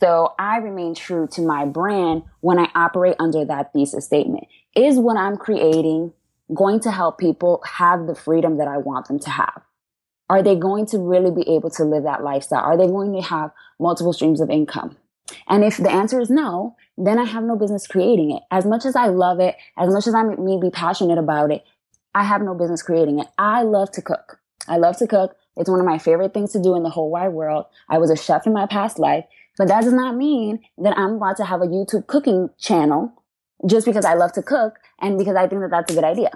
So 0.00 0.34
I 0.38 0.56
remain 0.58 0.94
true 0.94 1.28
to 1.32 1.42
my 1.42 1.66
brand 1.66 2.22
when 2.40 2.58
I 2.58 2.70
operate 2.74 3.16
under 3.18 3.44
that 3.44 3.72
thesis 3.72 4.06
statement. 4.06 4.44
Is 4.74 4.98
what 4.98 5.16
I'm 5.16 5.36
creating 5.36 6.12
going 6.54 6.80
to 6.80 6.90
help 6.90 7.18
people 7.18 7.62
have 7.66 8.06
the 8.06 8.14
freedom 8.14 8.58
that 8.58 8.68
I 8.68 8.78
want 8.78 9.08
them 9.08 9.18
to 9.20 9.30
have? 9.30 9.62
Are 10.28 10.42
they 10.42 10.56
going 10.56 10.86
to 10.86 10.98
really 10.98 11.30
be 11.30 11.48
able 11.48 11.70
to 11.70 11.84
live 11.84 12.04
that 12.04 12.22
lifestyle? 12.22 12.60
Are 12.60 12.76
they 12.76 12.86
going 12.86 13.12
to 13.14 13.22
have 13.22 13.50
multiple 13.78 14.12
streams 14.12 14.40
of 14.40 14.50
income? 14.50 14.96
And 15.48 15.64
if 15.64 15.76
the 15.76 15.90
answer 15.90 16.20
is 16.20 16.30
no, 16.30 16.76
then 16.96 17.18
I 17.18 17.24
have 17.24 17.44
no 17.44 17.56
business 17.56 17.86
creating 17.86 18.30
it. 18.32 18.42
As 18.50 18.64
much 18.64 18.84
as 18.84 18.96
I 18.96 19.06
love 19.06 19.40
it, 19.40 19.56
as 19.76 19.92
much 19.92 20.06
as 20.06 20.14
I 20.14 20.22
may 20.22 20.58
be 20.60 20.70
passionate 20.70 21.18
about 21.18 21.50
it, 21.50 21.64
I 22.14 22.24
have 22.24 22.42
no 22.42 22.54
business 22.54 22.82
creating 22.82 23.18
it. 23.18 23.26
I 23.36 23.62
love 23.62 23.90
to 23.92 24.02
cook. 24.02 24.38
I 24.68 24.78
love 24.78 24.96
to 24.98 25.06
cook. 25.06 25.36
It's 25.56 25.70
one 25.70 25.80
of 25.80 25.86
my 25.86 25.98
favorite 25.98 26.34
things 26.34 26.52
to 26.52 26.62
do 26.62 26.74
in 26.74 26.82
the 26.82 26.90
whole 26.90 27.10
wide 27.10 27.28
world. 27.28 27.66
I 27.88 27.98
was 27.98 28.10
a 28.10 28.16
chef 28.16 28.46
in 28.46 28.52
my 28.52 28.66
past 28.66 28.98
life, 28.98 29.24
but 29.58 29.68
that 29.68 29.82
does 29.82 29.92
not 29.92 30.16
mean 30.16 30.60
that 30.78 30.96
I'm 30.96 31.14
about 31.14 31.36
to 31.38 31.44
have 31.44 31.62
a 31.62 31.66
YouTube 31.66 32.06
cooking 32.06 32.50
channel 32.58 33.12
just 33.66 33.86
because 33.86 34.04
I 34.04 34.14
love 34.14 34.32
to 34.32 34.42
cook 34.42 34.78
and 35.00 35.18
because 35.18 35.36
I 35.36 35.46
think 35.46 35.62
that 35.62 35.70
that's 35.70 35.90
a 35.90 35.94
good 35.94 36.04
idea. 36.04 36.30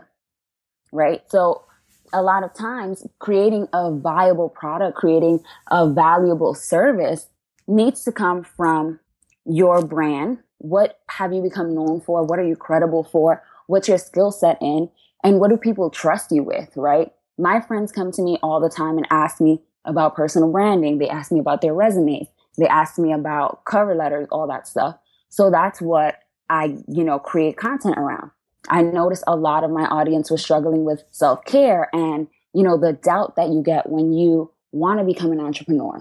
Right. 0.92 1.22
So 1.28 1.64
a 2.12 2.22
lot 2.22 2.42
of 2.42 2.54
times 2.54 3.06
creating 3.18 3.68
a 3.72 3.92
viable 3.92 4.48
product, 4.48 4.96
creating 4.96 5.40
a 5.70 5.88
valuable 5.88 6.54
service 6.54 7.28
needs 7.66 8.04
to 8.04 8.12
come 8.12 8.42
from 8.42 9.00
your 9.44 9.84
brand. 9.84 10.38
What 10.58 10.98
have 11.08 11.32
you 11.32 11.42
become 11.42 11.74
known 11.74 12.00
for? 12.00 12.22
What 12.22 12.38
are 12.38 12.46
you 12.46 12.56
credible 12.56 13.04
for? 13.04 13.42
What's 13.66 13.88
your 13.88 13.98
skill 13.98 14.30
set 14.30 14.58
in? 14.60 14.90
And 15.22 15.38
what 15.38 15.50
do 15.50 15.56
people 15.56 15.90
trust 15.90 16.30
you 16.32 16.42
with? 16.42 16.70
Right. 16.76 17.12
My 17.38 17.60
friends 17.60 17.92
come 17.92 18.12
to 18.12 18.22
me 18.22 18.38
all 18.42 18.60
the 18.60 18.68
time 18.68 18.96
and 18.98 19.06
ask 19.10 19.40
me 19.40 19.62
about 19.84 20.14
personal 20.14 20.50
branding. 20.50 20.98
They 20.98 21.08
ask 21.08 21.32
me 21.32 21.40
about 21.40 21.62
their 21.62 21.74
resumes. 21.74 22.26
They 22.58 22.66
ask 22.66 22.98
me 22.98 23.12
about 23.12 23.64
cover 23.64 23.94
letters, 23.94 24.28
all 24.30 24.46
that 24.48 24.68
stuff. 24.68 24.96
So 25.30 25.50
that's 25.50 25.80
what 25.80 26.16
I, 26.50 26.76
you 26.88 27.04
know, 27.04 27.18
create 27.18 27.56
content 27.56 27.96
around. 27.96 28.30
I 28.68 28.82
noticed 28.82 29.24
a 29.26 29.36
lot 29.36 29.64
of 29.64 29.70
my 29.70 29.84
audience 29.84 30.30
was 30.30 30.42
struggling 30.42 30.84
with 30.84 31.02
self 31.12 31.44
care 31.44 31.88
and, 31.94 32.26
you 32.52 32.62
know, 32.62 32.76
the 32.76 32.92
doubt 32.92 33.36
that 33.36 33.48
you 33.48 33.62
get 33.62 33.88
when 33.88 34.12
you 34.12 34.52
want 34.72 34.98
to 34.98 35.04
become 35.04 35.32
an 35.32 35.40
entrepreneur. 35.40 36.00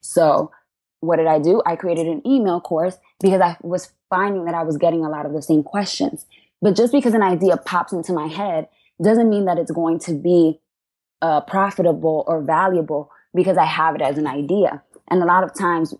So 0.00 0.50
what 1.00 1.16
did 1.16 1.26
I 1.26 1.38
do? 1.38 1.62
I 1.66 1.76
created 1.76 2.06
an 2.06 2.26
email 2.26 2.60
course 2.60 2.96
because 3.20 3.40
I 3.40 3.56
was 3.62 3.92
finding 4.08 4.44
that 4.46 4.54
I 4.54 4.62
was 4.62 4.76
getting 4.76 5.04
a 5.04 5.10
lot 5.10 5.26
of 5.26 5.32
the 5.32 5.42
same 5.42 5.62
questions. 5.62 6.26
But 6.62 6.76
just 6.76 6.92
because 6.92 7.14
an 7.14 7.22
idea 7.22 7.56
pops 7.56 7.92
into 7.92 8.12
my 8.12 8.26
head 8.26 8.68
doesn't 9.02 9.28
mean 9.28 9.44
that 9.46 9.58
it's 9.58 9.70
going 9.72 9.98
to 10.00 10.14
be 10.14 10.60
uh, 11.20 11.40
profitable 11.42 12.24
or 12.26 12.42
valuable 12.42 13.10
because 13.34 13.58
I 13.58 13.64
have 13.64 13.94
it 13.94 14.02
as 14.02 14.18
an 14.18 14.26
idea. 14.26 14.82
And 15.10 15.22
a 15.22 15.26
lot 15.26 15.44
of 15.44 15.54
times, 15.54 15.94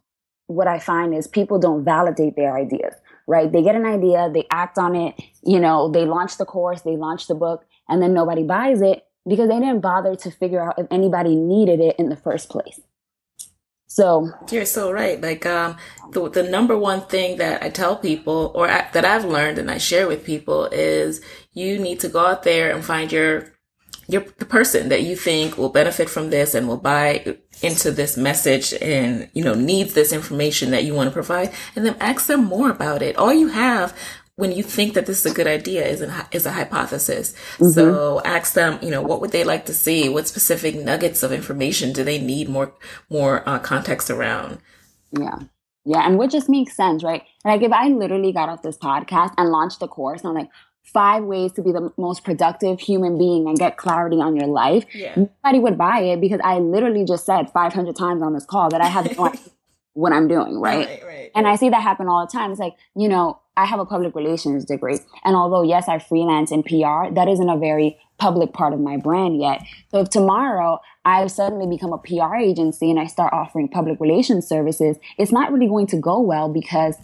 what 0.47 0.67
I 0.67 0.79
find 0.79 1.15
is 1.15 1.27
people 1.27 1.59
don't 1.59 1.85
validate 1.85 2.37
their 2.37 2.57
ideas, 2.57 2.95
right? 3.27 3.51
They 3.51 3.63
get 3.63 3.75
an 3.75 3.87
idea, 3.87 4.31
they 4.33 4.47
act 4.51 4.79
on 4.79 4.95
it, 4.95 5.15
you 5.43 5.59
know, 5.59 5.91
they 5.91 6.05
launch 6.05 6.37
the 6.37 6.45
course, 6.45 6.83
they 6.83 6.97
launch 6.97 7.27
the 7.27 7.35
book, 7.35 7.65
and 7.89 8.03
then 8.03 8.13
nobody 8.13 8.43
buys 8.43 8.83
it 8.83 9.07
because 9.27 9.49
they 9.49 9.59
didn't 9.59 9.81
bother 9.81 10.15
to 10.17 10.31
figure 10.31 10.63
out 10.63 10.79
if 10.79 10.87
anybody 10.91 11.35
needed 11.35 11.81
it 11.81 11.97
in 11.99 12.11
the 12.11 12.17
first 12.17 12.51
place. 12.51 12.81
So 13.87 14.31
you're 14.51 14.65
so 14.65 14.91
right. 14.91 15.21
Like 15.21 15.47
um, 15.47 15.77
the 16.13 16.29
the 16.29 16.43
number 16.43 16.77
one 16.77 17.03
thing 17.03 17.39
that 17.39 17.63
I 17.63 17.71
tell 17.71 17.97
people, 17.97 18.51
or 18.55 18.69
I, 18.69 18.89
that 18.93 19.05
I've 19.05 19.25
learned 19.25 19.59
and 19.59 19.71
I 19.71 19.79
share 19.79 20.09
with 20.09 20.25
people, 20.25 20.67
is 20.67 21.21
you 21.53 21.79
need 21.79 22.01
to 22.01 22.09
go 22.09 22.27
out 22.27 22.43
there 22.43 22.75
and 22.75 22.85
find 22.85 23.13
your 23.13 23.55
your 24.09 24.25
the 24.39 24.45
person 24.45 24.89
that 24.89 25.03
you 25.03 25.17
think 25.17 25.57
will 25.57 25.69
benefit 25.69 26.11
from 26.11 26.31
this 26.31 26.55
and 26.55 26.69
will 26.69 26.77
buy 26.77 27.37
into 27.63 27.91
this 27.91 28.17
message 28.17 28.75
and 28.81 29.31
you 29.33 29.43
know 29.43 29.55
needs 29.55 29.95
this 29.95 30.13
information 30.13 30.71
that 30.71 30.85
you 30.85 30.95
want 30.95 31.09
to 31.09 31.13
provide 31.13 31.53
and 31.75 31.87
then 31.87 31.97
ask 32.01 32.27
them 32.27 32.45
more 32.45 32.71
about 32.71 33.01
it 33.01 33.17
all 33.17 33.33
you 33.33 33.49
have 33.49 33.97
when 34.37 34.51
you 34.53 34.63
think 34.63 34.95
that 34.95 35.07
this 35.07 35.25
is 35.25 35.33
a 35.33 35.35
good 35.35 35.47
idea 35.47 35.87
is, 35.87 36.01
an, 36.01 36.13
is 36.33 36.45
a 36.45 36.53
hypothesis. 36.53 37.35
Mm-hmm. 37.57 37.71
So 37.71 38.21
ask 38.25 38.55
them, 38.55 38.79
you 38.83 38.91
know, 38.91 39.01
what 39.01 39.21
would 39.21 39.31
they 39.31 39.45
like 39.45 39.67
to 39.67 39.75
see? 39.75 40.09
What 40.09 40.27
specific 40.27 40.75
nuggets 40.75 41.23
of 41.23 41.33
information 41.33 41.93
do 41.93 42.03
they 42.03 42.21
need 42.21 42.49
more, 42.49 42.75
more 43.09 43.49
uh, 43.49 43.61
context 43.61 44.11
around? 44.11 44.59
Yeah. 45.13 45.39
Yeah. 45.85 46.05
And 46.07 46.19
what 46.19 46.31
just 46.31 46.49
makes 46.49 46.75
sense, 46.75 47.05
right? 47.05 47.23
Like 47.45 47.63
if 47.63 47.71
I 47.71 47.89
literally 47.89 48.33
got 48.33 48.49
off 48.49 48.63
this 48.63 48.79
podcast 48.79 49.35
and 49.39 49.51
launched 49.51 49.83
a 49.83 49.89
course 49.89 50.25
on 50.25 50.35
like 50.35 50.49
five 50.83 51.23
ways 51.23 51.53
to 51.53 51.63
be 51.63 51.71
the 51.71 51.93
most 51.97 52.25
productive 52.25 52.81
human 52.81 53.17
being 53.17 53.47
and 53.47 53.57
get 53.57 53.77
clarity 53.77 54.17
on 54.17 54.35
your 54.35 54.49
life, 54.49 54.85
yeah. 54.95 55.15
nobody 55.17 55.61
would 55.61 55.79
buy 55.79 56.01
it 56.01 56.21
because 56.21 56.41
I 56.43 56.59
literally 56.59 57.05
just 57.05 57.25
said 57.25 57.51
500 57.51 57.95
times 57.95 58.23
on 58.23 58.33
this 58.33 58.45
call 58.45 58.69
that 58.71 58.81
I 58.81 58.87
have 58.87 59.17
no 59.17 59.27
idea 59.27 59.41
what 59.95 60.13
I'm 60.13 60.29
doing, 60.29 60.61
right? 60.61 60.87
Right, 60.87 61.07
right? 61.07 61.31
And 61.35 61.47
I 61.49 61.57
see 61.57 61.71
that 61.71 61.83
happen 61.83 62.09
all 62.09 62.25
the 62.25 62.31
time. 62.31 62.51
It's 62.51 62.61
like, 62.61 62.75
you 62.95 63.09
know, 63.09 63.41
I 63.57 63.65
have 63.65 63.81
a 63.81 63.87
public 63.87 64.15
relations 64.15 64.65
degree. 64.65 64.99
And 65.25 65.37
although, 65.37 65.63
yes, 65.63 65.89
I 65.89 65.99
freelance 65.99 66.51
in 66.51 66.63
PR, 66.63 67.13
that 67.15 67.29
isn't 67.29 67.49
a 67.49 67.57
very 67.57 67.99
public 68.19 68.53
part 68.53 68.73
of 68.73 68.81
my 68.81 68.97
brand 68.97 69.41
yet. 69.41 69.63
So 69.91 70.01
if 70.01 70.11
tomorrow 70.11 70.81
I 71.05 71.27
suddenly 71.29 71.67
become 71.67 71.93
a 71.93 71.99
PR 71.99 72.37
agency 72.37 72.91
and 72.91 72.99
I 72.99 73.07
start 73.07 73.33
offering 73.33 73.69
public 73.69 74.01
relations 74.01 74.47
services, 74.47 74.97
it's 75.19 75.33
not 75.33 75.53
really 75.53 75.69
going 75.69 75.87
to 75.89 75.97
go 75.97 76.21
well 76.21 76.49
because 76.49 76.97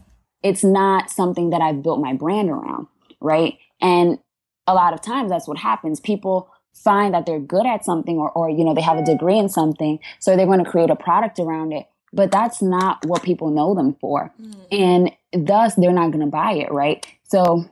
it's 0.43 0.65
not 0.65 1.11
something 1.11 1.51
that 1.51 1.61
I've 1.61 1.83
built 1.83 2.01
my 2.01 2.15
brand 2.15 2.51
around, 2.51 2.87
right? 3.21 3.59
And 3.81 4.19
a 4.67 4.75
lot 4.75 4.95
of 4.95 5.03
times 5.03 5.31
that's 5.31 5.47
what 5.47 5.59
happens. 5.59 6.01
People 6.01 6.51
find 6.73 7.15
that 7.15 7.27
they're 7.27 7.41
good 7.41 7.67
at 7.67 7.85
something 7.85 8.17
or, 8.17 8.31
or 8.33 8.49
you 8.49 8.65
know, 8.65 8.75
they 8.75 8.81
have 8.81 8.99
a 8.99 9.05
degree 9.05 9.39
in 9.39 9.49
something. 9.49 9.99
So 10.19 10.37
they're 10.37 10.47
going 10.47 10.65
to 10.65 10.71
create 10.71 10.91
a 10.91 10.97
product 10.97 11.39
around 11.39 11.73
it 11.73 11.87
but 12.13 12.31
that's 12.31 12.61
not 12.61 13.05
what 13.07 13.23
people 13.23 13.51
know 13.51 13.75
them 13.75 13.97
for. 14.01 14.33
Mm. 14.41 15.13
And 15.33 15.47
thus 15.47 15.75
they're 15.75 15.93
not 15.93 16.11
going 16.11 16.25
to 16.25 16.31
buy 16.31 16.53
it, 16.53 16.71
right? 16.73 17.07
So 17.25 17.71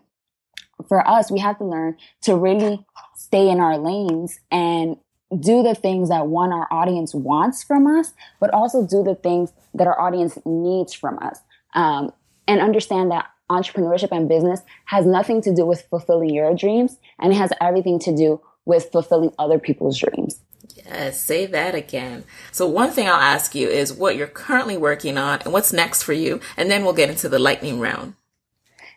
for 0.87 1.07
us, 1.07 1.31
we 1.31 1.41
have 1.41 1.59
to 1.59 1.65
learn 1.65 1.97
to 2.23 2.37
really 2.37 2.85
stay 3.17 3.49
in 3.49 3.61
our 3.61 3.79
lanes 3.79 4.39
and 4.51 4.97
do 5.41 5.63
the 5.63 5.75
things 5.75 6.09
that 6.09 6.29
one 6.29 6.53
our 6.53 6.69
audience 6.71 7.15
wants 7.15 7.63
from 7.63 7.87
us, 7.87 8.13
but 8.41 8.53
also 8.55 8.87
do 8.87 9.03
the 9.03 9.15
things 9.15 9.53
that 9.75 9.87
our 9.87 10.01
audience 10.01 10.39
needs 10.47 10.95
from 10.95 11.19
us. 11.19 11.41
Um, 11.75 12.13
and 12.47 12.61
understand 12.61 13.11
that 13.11 13.27
entrepreneurship 13.51 14.11
and 14.11 14.29
business 14.29 14.61
has 14.87 15.05
nothing 15.07 15.43
to 15.43 15.55
do 15.55 15.67
with 15.67 15.83
fulfilling 15.91 16.31
your 16.31 16.55
dreams 16.55 16.99
and 17.19 17.33
it 17.33 17.37
has 17.37 17.53
everything 17.61 17.99
to 17.99 18.15
do 18.15 18.41
with 18.65 18.91
fulfilling 18.93 19.33
other 19.39 19.59
people's 19.59 19.99
dreams. 19.99 20.41
Yes, 20.77 21.21
say 21.21 21.47
that 21.47 21.75
again. 21.75 22.25
So 22.53 22.67
one 22.67 22.91
thing 22.91 23.09
I'll 23.09 23.15
ask 23.15 23.55
you 23.55 23.69
is 23.69 23.93
what 23.93 24.17
you're 24.17 24.27
currently 24.27 24.77
working 24.77 25.19
on 25.19 25.41
and 25.43 25.53
what's 25.53 25.73
next 25.73 26.03
for 26.03 26.13
you, 26.13 26.41
and 26.57 26.71
then 26.71 26.85
we'll 26.85 26.93
get 26.93 27.11
into 27.11 27.29
the 27.29 27.39
lightning 27.39 27.81
round. 27.81 28.15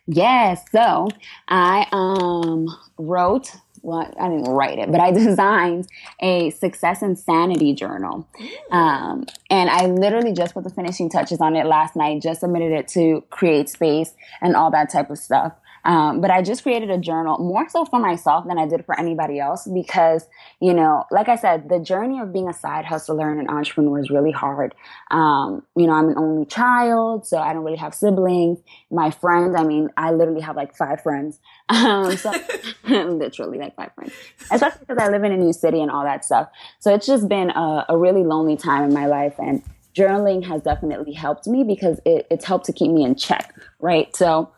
Yes, 0.08 0.64
so 0.72 1.10
I 1.48 1.88
um 1.92 2.68
wrote 2.98 3.52
well, 3.84 4.14
I 4.20 4.30
didn't 4.30 4.54
write 4.54 4.80
it, 4.80 4.92
but 4.92 5.02
I 5.02 5.12
designed 5.12 5.88
a 6.20 6.52
success 6.52 7.02
and 7.02 7.18
sanity 7.18 7.74
journal. 7.74 8.28
Mm. 8.40 8.74
Um, 8.74 9.26
and 9.50 9.70
I 9.70 9.88
literally 9.88 10.34
just 10.34 10.54
put 10.54 10.64
the 10.64 10.70
finishing 10.70 11.10
touches 11.10 11.42
on 11.42 11.56
it 11.56 11.66
last 11.66 11.96
night, 11.96 12.22
just 12.22 12.42
submitted 12.42 12.72
it 12.72 12.88
to 12.90 13.24
Create 13.30 13.70
Space 13.70 14.14
and 14.42 14.56
all 14.56 14.72
that 14.72 14.92
type 14.92 15.10
of 15.10 15.18
stuff. 15.18 15.54
Um, 15.84 16.22
but 16.22 16.32
I 16.32 16.42
just 16.42 16.64
created 16.64 16.90
a 16.90 16.98
journal 16.98 17.38
more 17.40 17.68
so 17.70 17.86
for 17.86 18.00
myself 18.00 18.48
than 18.48 18.58
I 18.58 18.68
did 18.68 18.86
for 18.86 19.00
anybody 19.00 19.40
else 19.40 19.68
because, 19.68 20.28
you 20.60 20.74
know, 20.74 21.06
like 21.12 21.30
I 21.30 21.36
said, 21.36 21.70
the 21.70 21.80
journey 21.80 22.20
of 22.20 22.32
being 22.32 22.48
a 22.48 22.54
side 22.54 22.86
hustler 22.86 23.32
and 23.32 23.40
an 23.40 23.50
entrepreneur 23.50 24.00
is 24.00 24.10
really 24.10 24.32
hard. 24.32 24.76
Um, 25.10 25.64
you 25.76 25.88
know, 25.88 25.94
I'm 25.94 26.10
an 26.10 26.18
only 26.18 26.46
child, 26.46 27.26
so 27.26 27.38
I 27.38 27.54
don't 27.54 27.64
really 27.64 27.78
have 27.78 27.94
siblings. 27.94 28.60
My 28.90 29.12
friends, 29.12 29.56
I 29.58 29.64
mean, 29.64 29.90
I 29.98 30.12
literally 30.12 30.42
have 30.42 30.56
like 30.56 30.76
five 30.76 31.02
friends. 31.02 31.40
Um, 31.72 32.18
so 32.18 32.34
literally 32.84 33.58
like 33.58 33.76
five 33.76 33.92
friends, 33.96 34.12
especially 34.52 34.82
because 34.82 34.98
I 34.98 35.10
live 35.10 35.24
in 35.24 35.32
a 35.32 35.38
new 35.38 35.54
city 35.54 35.82
and 35.82 35.90
all 35.90 36.04
that 36.04 36.26
stuff. 36.26 36.50
So 36.80 36.94
it's 36.94 37.08
just 37.08 37.30
been 37.30 37.50
a, 37.50 37.86
a 37.90 37.98
really 37.98 38.24
lonely 38.24 38.58
time 38.58 38.84
in 38.84 38.94
my 38.94 39.06
life 39.06 39.36
and 39.40 39.64
journaling 39.96 40.46
has 40.46 40.62
definitely 40.62 41.14
helped 41.14 41.48
me 41.48 41.64
because 41.64 42.00
it, 42.06 42.28
it's 42.30 42.46
helped 42.46 42.66
to 42.66 42.74
keep 42.74 42.92
me 42.92 43.04
in 43.04 43.16
check, 43.16 43.56
right? 43.80 44.16
So, 44.16 44.52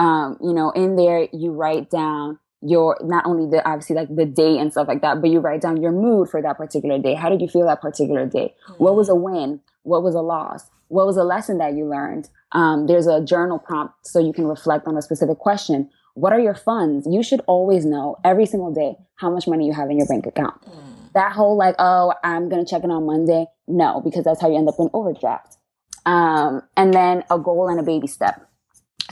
um, 0.00 0.38
you 0.42 0.54
know, 0.54 0.70
in 0.70 0.96
there 0.96 1.28
you 1.30 1.52
write 1.52 1.90
down 1.90 2.38
your 2.62 2.98
not 3.02 3.26
only 3.26 3.50
the 3.50 3.66
obviously 3.68 3.94
like 3.94 4.14
the 4.14 4.24
day 4.24 4.58
and 4.58 4.72
stuff 4.72 4.88
like 4.88 5.02
that, 5.02 5.20
but 5.20 5.28
you 5.28 5.40
write 5.40 5.60
down 5.60 5.80
your 5.80 5.92
mood 5.92 6.30
for 6.30 6.40
that 6.40 6.56
particular 6.56 6.98
day. 6.98 7.14
How 7.14 7.28
did 7.28 7.42
you 7.42 7.48
feel 7.48 7.66
that 7.66 7.82
particular 7.82 8.24
day? 8.24 8.54
Mm-hmm. 8.68 8.82
What 8.82 8.96
was 8.96 9.10
a 9.10 9.14
win? 9.14 9.60
What 9.82 10.02
was 10.02 10.14
a 10.14 10.22
loss? 10.22 10.70
What 10.88 11.06
was 11.06 11.18
a 11.18 11.22
lesson 11.22 11.58
that 11.58 11.74
you 11.74 11.84
learned? 11.84 12.28
Um, 12.52 12.86
there's 12.86 13.06
a 13.06 13.22
journal 13.22 13.58
prompt 13.58 13.94
so 14.06 14.18
you 14.18 14.32
can 14.32 14.46
reflect 14.46 14.86
on 14.86 14.96
a 14.96 15.02
specific 15.02 15.38
question. 15.38 15.90
What 16.14 16.32
are 16.32 16.40
your 16.40 16.54
funds? 16.54 17.06
You 17.08 17.22
should 17.22 17.40
always 17.46 17.84
know 17.84 18.16
every 18.24 18.46
single 18.46 18.72
day 18.72 18.96
how 19.16 19.30
much 19.30 19.46
money 19.46 19.66
you 19.66 19.74
have 19.74 19.90
in 19.90 19.98
your 19.98 20.06
bank 20.06 20.26
account. 20.26 20.60
Mm. 20.62 21.12
That 21.12 21.32
whole 21.32 21.56
like, 21.56 21.76
oh, 21.78 22.14
I'm 22.24 22.48
gonna 22.48 22.64
check 22.64 22.84
it 22.84 22.90
on 22.90 23.04
Monday. 23.04 23.46
No, 23.68 24.00
because 24.00 24.24
that's 24.24 24.40
how 24.40 24.48
you 24.48 24.56
end 24.56 24.68
up 24.68 24.76
in 24.78 24.88
overdraft. 24.94 25.58
Um, 26.06 26.62
and 26.76 26.94
then 26.94 27.22
a 27.30 27.38
goal 27.38 27.68
and 27.68 27.78
a 27.78 27.82
baby 27.82 28.06
step 28.06 28.49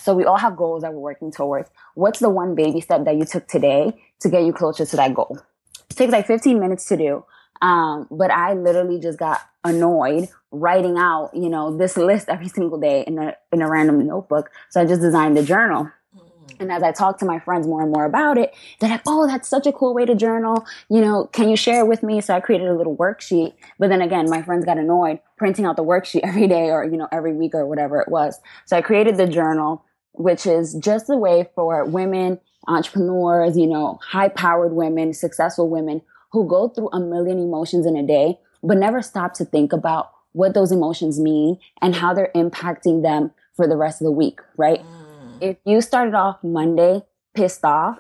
So 0.00 0.14
we 0.14 0.24
all 0.24 0.38
have 0.38 0.56
goals 0.56 0.82
that 0.82 0.92
we're 0.92 1.00
working 1.00 1.30
towards. 1.30 1.70
What's 1.94 2.20
the 2.20 2.30
one 2.30 2.54
baby 2.54 2.80
step 2.80 3.04
that 3.04 3.16
you 3.16 3.24
took 3.24 3.46
today 3.48 3.92
to 4.20 4.28
get 4.28 4.44
you 4.44 4.52
closer 4.52 4.87
to 4.87 4.96
that 4.96 5.14
goal? 5.14 5.38
It 5.90 5.96
takes 5.96 6.12
like 6.12 6.26
15 6.26 6.58
minutes 6.61 6.87
to 6.87 6.96
do. 6.96 7.24
Um, 7.61 8.06
but 8.11 8.30
I 8.30 8.54
literally 8.54 9.00
just 9.00 9.18
got 9.18 9.40
annoyed 9.64 10.28
writing 10.50 10.96
out, 10.96 11.30
you 11.34 11.48
know, 11.48 11.76
this 11.76 11.96
list 11.96 12.28
every 12.28 12.48
single 12.48 12.78
day 12.78 13.04
in 13.06 13.18
a 13.18 13.34
in 13.52 13.62
a 13.62 13.68
random 13.68 14.06
notebook. 14.06 14.50
So 14.70 14.80
I 14.80 14.84
just 14.84 15.00
designed 15.00 15.37
a 15.38 15.42
journal. 15.42 15.90
And 16.61 16.72
as 16.72 16.82
I 16.82 16.92
talk 16.92 17.18
to 17.18 17.24
my 17.24 17.38
friends 17.38 17.66
more 17.66 17.82
and 17.82 17.92
more 17.92 18.04
about 18.04 18.37
it, 18.37 18.52
they're 18.80 18.90
like, 18.90 19.02
oh, 19.06 19.26
that's 19.26 19.48
such 19.48 19.66
a 19.66 19.72
cool 19.72 19.94
way 19.94 20.04
to 20.04 20.14
journal. 20.14 20.66
You 20.88 21.00
know, 21.00 21.26
can 21.26 21.48
you 21.48 21.56
share 21.56 21.80
it 21.80 21.87
with 21.87 22.02
me? 22.02 22.20
So 22.20 22.34
I 22.34 22.40
created 22.40 22.68
a 22.68 22.74
little 22.74 22.96
worksheet. 22.96 23.54
But 23.78 23.90
then 23.90 24.02
again, 24.02 24.28
my 24.28 24.42
friends 24.42 24.64
got 24.64 24.78
annoyed 24.78 25.20
printing 25.37 25.64
out 25.64 25.76
the 25.76 25.84
worksheet 25.84 26.20
every 26.24 26.48
day 26.48 26.70
or, 26.70 26.84
you 26.84 26.96
know, 26.96 27.08
every 27.12 27.32
week 27.32 27.54
or 27.54 27.66
whatever 27.66 28.00
it 28.00 28.08
was. 28.08 28.40
So 28.66 28.76
I 28.76 28.82
created 28.82 29.16
the 29.16 29.26
journal, 29.26 29.84
which 30.18 30.46
is 30.46 30.74
just 30.74 31.09
a 31.09 31.16
way 31.16 31.48
for 31.54 31.85
women, 31.85 32.38
entrepreneurs, 32.66 33.57
you 33.57 33.66
know, 33.66 33.98
high 34.02 34.28
powered 34.28 34.72
women, 34.72 35.14
successful 35.14 35.68
women 35.68 36.02
who 36.33 36.46
go 36.46 36.68
through 36.68 36.90
a 36.90 37.00
million 37.00 37.38
emotions 37.38 37.87
in 37.87 37.96
a 37.96 38.07
day, 38.07 38.38
but 38.62 38.76
never 38.76 39.00
stop 39.00 39.33
to 39.35 39.44
think 39.44 39.72
about 39.72 40.11
what 40.33 40.54
those 40.54 40.70
emotions 40.70 41.18
mean 41.18 41.59
and 41.81 41.96
how 41.96 42.12
they're 42.12 42.31
impacting 42.35 43.02
them 43.02 43.31
for 43.54 43.66
the 43.66 43.76
rest 43.76 44.00
of 44.00 44.04
the 44.04 44.12
week, 44.12 44.40
right? 44.57 44.81
Mm 44.81 45.09
if 45.40 45.57
you 45.64 45.81
started 45.81 46.14
off 46.14 46.42
Monday 46.42 47.02
pissed 47.35 47.64
off, 47.64 47.98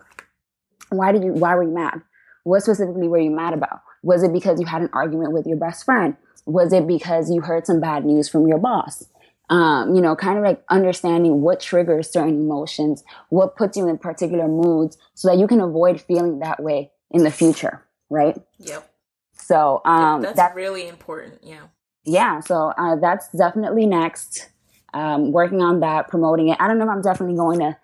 why 0.90 1.12
did 1.12 1.22
you 1.22 1.32
why 1.32 1.54
were 1.54 1.64
you 1.64 1.74
mad? 1.74 2.02
What 2.44 2.62
specifically 2.62 3.08
were 3.08 3.18
you 3.18 3.30
mad 3.30 3.54
about? 3.54 3.82
Was 4.02 4.22
it 4.22 4.32
because 4.32 4.60
you 4.60 4.66
had 4.66 4.82
an 4.82 4.90
argument 4.92 5.32
with 5.32 5.46
your 5.46 5.56
best 5.56 5.84
friend? 5.84 6.16
Was 6.46 6.72
it 6.72 6.86
because 6.86 7.30
you 7.30 7.42
heard 7.42 7.66
some 7.66 7.80
bad 7.80 8.04
news 8.04 8.28
from 8.28 8.46
your 8.46 8.58
boss? 8.58 9.06
Um, 9.50 9.94
you 9.94 10.02
know, 10.02 10.14
kind 10.14 10.36
of 10.36 10.44
like 10.44 10.62
understanding 10.68 11.40
what 11.40 11.60
triggers 11.60 12.12
certain 12.12 12.34
emotions, 12.34 13.02
what 13.30 13.56
puts 13.56 13.78
you 13.78 13.88
in 13.88 13.96
particular 13.96 14.46
moods 14.46 14.98
so 15.14 15.28
that 15.28 15.38
you 15.38 15.46
can 15.46 15.62
avoid 15.62 16.02
feeling 16.02 16.40
that 16.40 16.62
way 16.62 16.90
in 17.10 17.24
the 17.24 17.30
future, 17.30 17.82
right? 18.10 18.36
Yep. 18.58 18.90
So 19.32 19.80
um, 19.86 20.20
that's, 20.20 20.36
that's 20.36 20.54
really 20.54 20.86
important. 20.86 21.38
Yeah. 21.42 21.68
Yeah. 22.04 22.40
So 22.40 22.74
uh, 22.76 22.96
that's 22.96 23.32
definitely 23.32 23.86
next 23.86 24.50
um, 24.92 25.32
working 25.32 25.62
on 25.62 25.80
that, 25.80 26.08
promoting 26.08 26.48
it. 26.48 26.58
I 26.60 26.68
don't 26.68 26.78
know 26.78 26.84
if 26.84 26.90
I'm 26.90 27.02
definitely 27.02 27.36
going 27.36 27.60
to, 27.60 27.76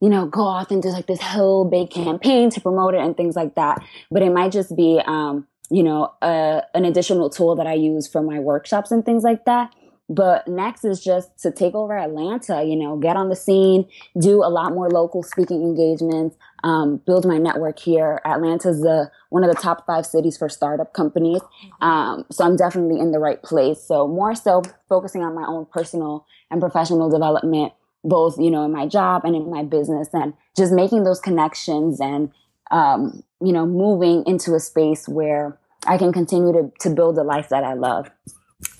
you 0.00 0.08
know, 0.08 0.26
go 0.26 0.42
off 0.42 0.72
and 0.72 0.82
do 0.82 0.88
like 0.88 1.06
this 1.06 1.20
whole 1.20 1.64
big 1.64 1.90
campaign 1.90 2.50
to 2.50 2.60
promote 2.60 2.94
it 2.94 3.00
and 3.00 3.16
things 3.16 3.36
like 3.36 3.54
that. 3.54 3.80
But 4.10 4.22
it 4.22 4.30
might 4.30 4.50
just 4.50 4.74
be, 4.76 5.00
um, 5.06 5.46
you 5.70 5.84
know, 5.84 6.12
uh, 6.20 6.62
an 6.74 6.84
additional 6.84 7.30
tool 7.30 7.54
that 7.56 7.66
I 7.68 7.74
use 7.74 8.08
for 8.08 8.22
my 8.22 8.40
workshops 8.40 8.90
and 8.90 9.04
things 9.04 9.22
like 9.22 9.44
that. 9.44 9.72
But 10.08 10.46
next 10.46 10.84
is 10.84 11.02
just 11.02 11.38
to 11.40 11.50
take 11.50 11.74
over 11.74 11.96
Atlanta, 11.96 12.62
you 12.62 12.76
know, 12.76 12.96
get 12.96 13.16
on 13.16 13.28
the 13.28 13.36
scene, 13.36 13.88
do 14.18 14.42
a 14.44 14.50
lot 14.50 14.74
more 14.74 14.90
local 14.90 15.22
speaking 15.22 15.62
engagements, 15.62 16.36
um, 16.64 16.98
build 17.06 17.24
my 17.24 17.38
network 17.38 17.78
here. 17.78 18.20
Atlanta's 18.24 18.80
the 18.82 19.10
one 19.30 19.42
of 19.42 19.54
the 19.54 19.60
top 19.60 19.86
five 19.86 20.04
cities 20.04 20.36
for 20.36 20.48
startup 20.48 20.92
companies. 20.92 21.40
Mm-hmm. 21.40 21.84
Um, 21.84 22.26
so 22.30 22.44
I'm 22.44 22.56
definitely 22.56 23.00
in 23.00 23.12
the 23.12 23.18
right 23.20 23.42
place. 23.42 23.82
So 23.82 24.06
more 24.06 24.34
so 24.34 24.62
focusing 24.88 25.22
on 25.22 25.34
my 25.34 25.46
own 25.46 25.66
personal 25.66 26.26
and 26.50 26.60
professional 26.60 27.08
development, 27.08 27.72
both, 28.04 28.38
you 28.38 28.50
know, 28.50 28.64
in 28.64 28.72
my 28.72 28.86
job 28.86 29.24
and 29.24 29.34
in 29.34 29.50
my 29.50 29.62
business 29.62 30.08
and 30.12 30.34
just 30.56 30.72
making 30.72 31.04
those 31.04 31.20
connections 31.20 32.00
and, 32.00 32.30
um, 32.70 33.22
you 33.40 33.52
know, 33.52 33.64
moving 33.64 34.24
into 34.26 34.54
a 34.54 34.60
space 34.60 35.08
where 35.08 35.58
I 35.86 35.96
can 35.96 36.12
continue 36.12 36.52
to, 36.52 36.72
to 36.80 36.94
build 36.94 37.16
a 37.18 37.22
life 37.22 37.48
that 37.48 37.64
I 37.64 37.74
love. 37.74 38.10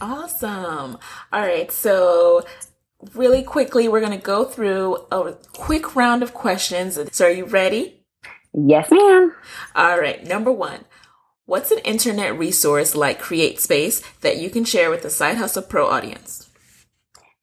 Awesome. 0.00 0.98
All 1.32 1.40
right. 1.40 1.70
So, 1.70 2.44
really 3.14 3.42
quickly, 3.42 3.88
we're 3.88 4.00
going 4.00 4.18
to 4.18 4.24
go 4.24 4.44
through 4.44 4.96
a 5.10 5.32
quick 5.52 5.96
round 5.96 6.22
of 6.22 6.34
questions. 6.34 6.98
So, 7.12 7.26
are 7.26 7.30
you 7.30 7.44
ready? 7.44 8.04
Yes, 8.54 8.90
ma'am. 8.90 9.32
All 9.74 9.98
right. 9.98 10.26
Number 10.26 10.52
one 10.52 10.84
What's 11.44 11.72
an 11.72 11.78
internet 11.78 12.38
resource 12.38 12.94
like 12.94 13.20
CreateSpace 13.20 14.20
that 14.20 14.38
you 14.38 14.48
can 14.48 14.64
share 14.64 14.90
with 14.90 15.02
the 15.02 15.10
Side 15.10 15.36
Hustle 15.36 15.62
Pro 15.62 15.86
audience? 15.86 16.48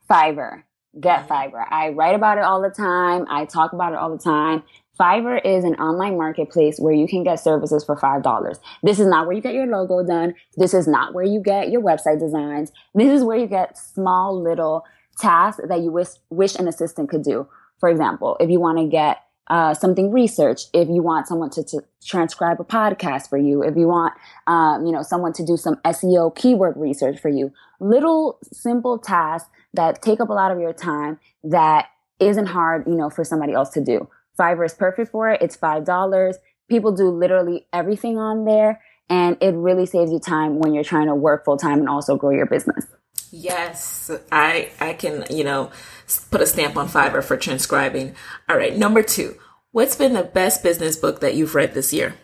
Fiverr. 0.09 0.63
Get 0.99 1.27
mm-hmm. 1.27 1.31
Fiverr. 1.31 1.65
I 1.69 1.89
write 1.89 2.15
about 2.15 2.37
it 2.37 2.43
all 2.43 2.61
the 2.61 2.69
time. 2.69 3.25
I 3.29 3.45
talk 3.45 3.73
about 3.73 3.91
it 3.93 3.99
all 3.99 4.09
the 4.09 4.23
time. 4.23 4.63
Fiverr 4.99 5.39
is 5.45 5.63
an 5.63 5.75
online 5.75 6.17
marketplace 6.17 6.77
where 6.77 6.93
you 6.93 7.07
can 7.07 7.23
get 7.23 7.39
services 7.39 7.85
for 7.85 7.95
$5. 7.95 8.59
This 8.83 8.99
is 8.99 9.07
not 9.07 9.25
where 9.25 9.35
you 9.35 9.41
get 9.41 9.53
your 9.53 9.65
logo 9.65 10.05
done. 10.05 10.35
This 10.57 10.73
is 10.73 10.87
not 10.87 11.13
where 11.13 11.23
you 11.23 11.41
get 11.41 11.71
your 11.71 11.81
website 11.81 12.19
designs. 12.19 12.71
This 12.93 13.09
is 13.09 13.23
where 13.23 13.37
you 13.37 13.47
get 13.47 13.77
small 13.77 14.41
little 14.41 14.83
tasks 15.17 15.61
that 15.67 15.79
you 15.79 15.91
wish, 15.91 16.09
wish 16.29 16.55
an 16.55 16.67
assistant 16.67 17.09
could 17.09 17.23
do. 17.23 17.47
For 17.79 17.87
example, 17.87 18.35
if 18.41 18.49
you 18.49 18.59
want 18.59 18.77
to 18.79 18.87
get 18.87 19.23
uh, 19.49 19.73
something 19.73 20.11
researched, 20.11 20.69
if 20.73 20.89
you 20.89 21.01
want 21.01 21.27
someone 21.27 21.49
to, 21.51 21.63
to, 21.63 21.81
transcribe 22.05 22.59
a 22.61 22.63
podcast 22.63 23.29
for 23.29 23.37
you, 23.37 23.61
if 23.61 23.75
you 23.75 23.87
want, 23.87 24.13
um, 24.47 24.85
you 24.85 24.91
know, 24.91 25.01
someone 25.01 25.33
to 25.33 25.45
do 25.45 25.57
some 25.57 25.75
SEO 25.85 26.33
keyword 26.35 26.75
research 26.77 27.19
for 27.19 27.29
you, 27.29 27.51
little 27.79 28.39
simple 28.53 28.97
tasks 28.97 29.49
that 29.73 30.01
take 30.01 30.21
up 30.21 30.29
a 30.29 30.33
lot 30.33 30.51
of 30.51 30.59
your 30.59 30.71
time 30.71 31.19
that 31.43 31.87
isn't 32.19 32.47
hard, 32.47 32.85
you 32.87 32.95
know, 32.95 33.09
for 33.09 33.23
somebody 33.23 33.53
else 33.53 33.69
to 33.69 33.83
do. 33.83 34.07
Fiverr 34.39 34.65
is 34.65 34.73
perfect 34.73 35.11
for 35.11 35.29
it. 35.29 35.41
It's 35.41 35.57
$5. 35.57 36.35
People 36.69 36.91
do 36.93 37.09
literally 37.09 37.67
everything 37.73 38.17
on 38.17 38.45
there 38.45 38.81
and 39.09 39.37
it 39.41 39.55
really 39.55 39.85
saves 39.85 40.11
you 40.11 40.19
time 40.19 40.59
when 40.59 40.73
you're 40.73 40.83
trying 40.83 41.07
to 41.07 41.15
work 41.15 41.43
full 41.43 41.57
time 41.57 41.79
and 41.79 41.89
also 41.89 42.15
grow 42.15 42.29
your 42.29 42.45
business. 42.45 42.85
Yes, 43.31 44.09
I 44.31 44.71
I 44.79 44.93
can, 44.93 45.25
you 45.29 45.43
know, 45.43 45.71
put 46.31 46.41
a 46.41 46.45
stamp 46.45 46.77
on 46.77 46.87
Fiverr 46.87 47.23
for 47.23 47.37
transcribing. 47.37 48.15
All 48.47 48.57
right, 48.57 48.75
number 48.75 49.03
2. 49.03 49.35
What's 49.71 49.95
been 49.95 50.13
the 50.13 50.23
best 50.23 50.63
business 50.63 50.95
book 50.95 51.19
that 51.19 51.35
you've 51.35 51.53
read 51.53 51.73
this 51.73 51.93
year? 51.93 52.15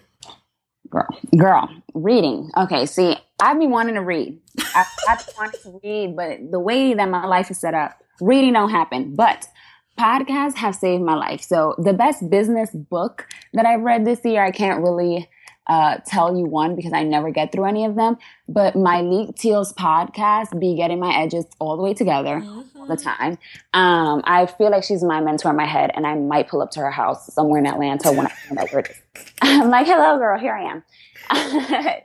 Girl, 0.90 1.08
girl, 1.38 1.70
reading. 1.94 2.50
Okay, 2.58 2.86
see, 2.86 3.16
I've 3.40 3.60
been 3.60 3.70
wanting 3.70 3.96
to 3.96 4.02
read. 4.02 4.40
I've, 4.76 4.88
I've 5.08 5.26
been 5.26 5.36
wanting 5.38 5.62
to 5.64 5.80
read, 5.84 6.16
but 6.16 6.52
the 6.52 6.60
way 6.60 6.94
that 6.94 7.10
my 7.10 7.26
life 7.26 7.52
is 7.52 7.60
set 7.60 7.74
up, 7.74 8.00
reading 8.22 8.54
don't 8.54 8.70
happen. 8.70 9.16
But 9.16 9.48
podcasts 9.98 10.56
have 10.56 10.76
saved 10.76 11.04
my 11.04 11.16
life. 11.16 11.42
So 11.42 11.76
the 11.78 11.94
best 11.94 12.30
business 12.30 12.70
book 12.72 13.28
that 13.54 13.66
I've 13.66 13.82
read 13.82 14.06
this 14.06 14.24
year, 14.24 14.44
I 14.44 14.52
can't 14.52 14.82
really 14.82 15.30
uh, 15.68 15.98
tell 16.06 16.38
you 16.38 16.46
one 16.46 16.76
because 16.76 16.94
I 16.94 17.04
never 17.04 17.32
get 17.32 17.52
through 17.52 17.66
any 17.66 17.86
of 17.86 17.96
them. 17.96 18.18
But 18.48 18.76
Myleik 18.76 19.36
Teele's 19.36 19.74
podcast, 19.74 20.60
Be 20.60 20.76
Getting 20.76 21.00
My 21.00 21.16
Edges 21.16 21.46
All 21.60 21.76
the 21.78 21.84
Way 21.84 21.94
Together, 21.94 22.42
mm-hmm. 22.42 22.80
all 22.80 22.86
the 22.86 22.98
time. 22.98 23.38
Um, 23.74 24.22
I 24.26 24.46
feel 24.46 24.70
like 24.70 24.84
she's 24.84 25.04
my 25.04 25.22
mentor 25.22 25.50
in 25.50 25.56
my 25.56 25.66
head, 25.66 25.92
and 25.96 26.06
I 26.06 26.16
might 26.16 26.48
pull 26.48 26.62
up 26.62 26.72
to 26.72 26.82
her 26.82 26.92
house 26.92 27.34
somewhere 27.34 27.60
in 27.60 27.66
Atlanta 27.66 28.12
when 28.12 28.28
I 28.28 28.30
find 28.48 28.60
out 28.60 28.72
where 28.72 28.82
it 28.82 28.92
is. 28.92 29.26
I'm 29.42 29.70
like, 29.70 29.88
hello, 29.88 30.18
girl, 30.18 30.40
here 30.40 30.54
I 30.54 30.72
am. 30.72 30.84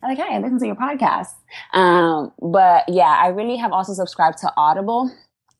I'm 0.00 0.10
like, 0.10 0.18
hey, 0.18 0.34
I 0.34 0.38
listen 0.38 0.60
to 0.60 0.66
your 0.66 0.76
podcast. 0.76 1.28
Um, 1.72 2.32
but 2.40 2.88
yeah, 2.88 3.18
I 3.20 3.28
really 3.28 3.56
have 3.56 3.72
also 3.72 3.94
subscribed 3.94 4.38
to 4.38 4.52
Audible. 4.56 5.10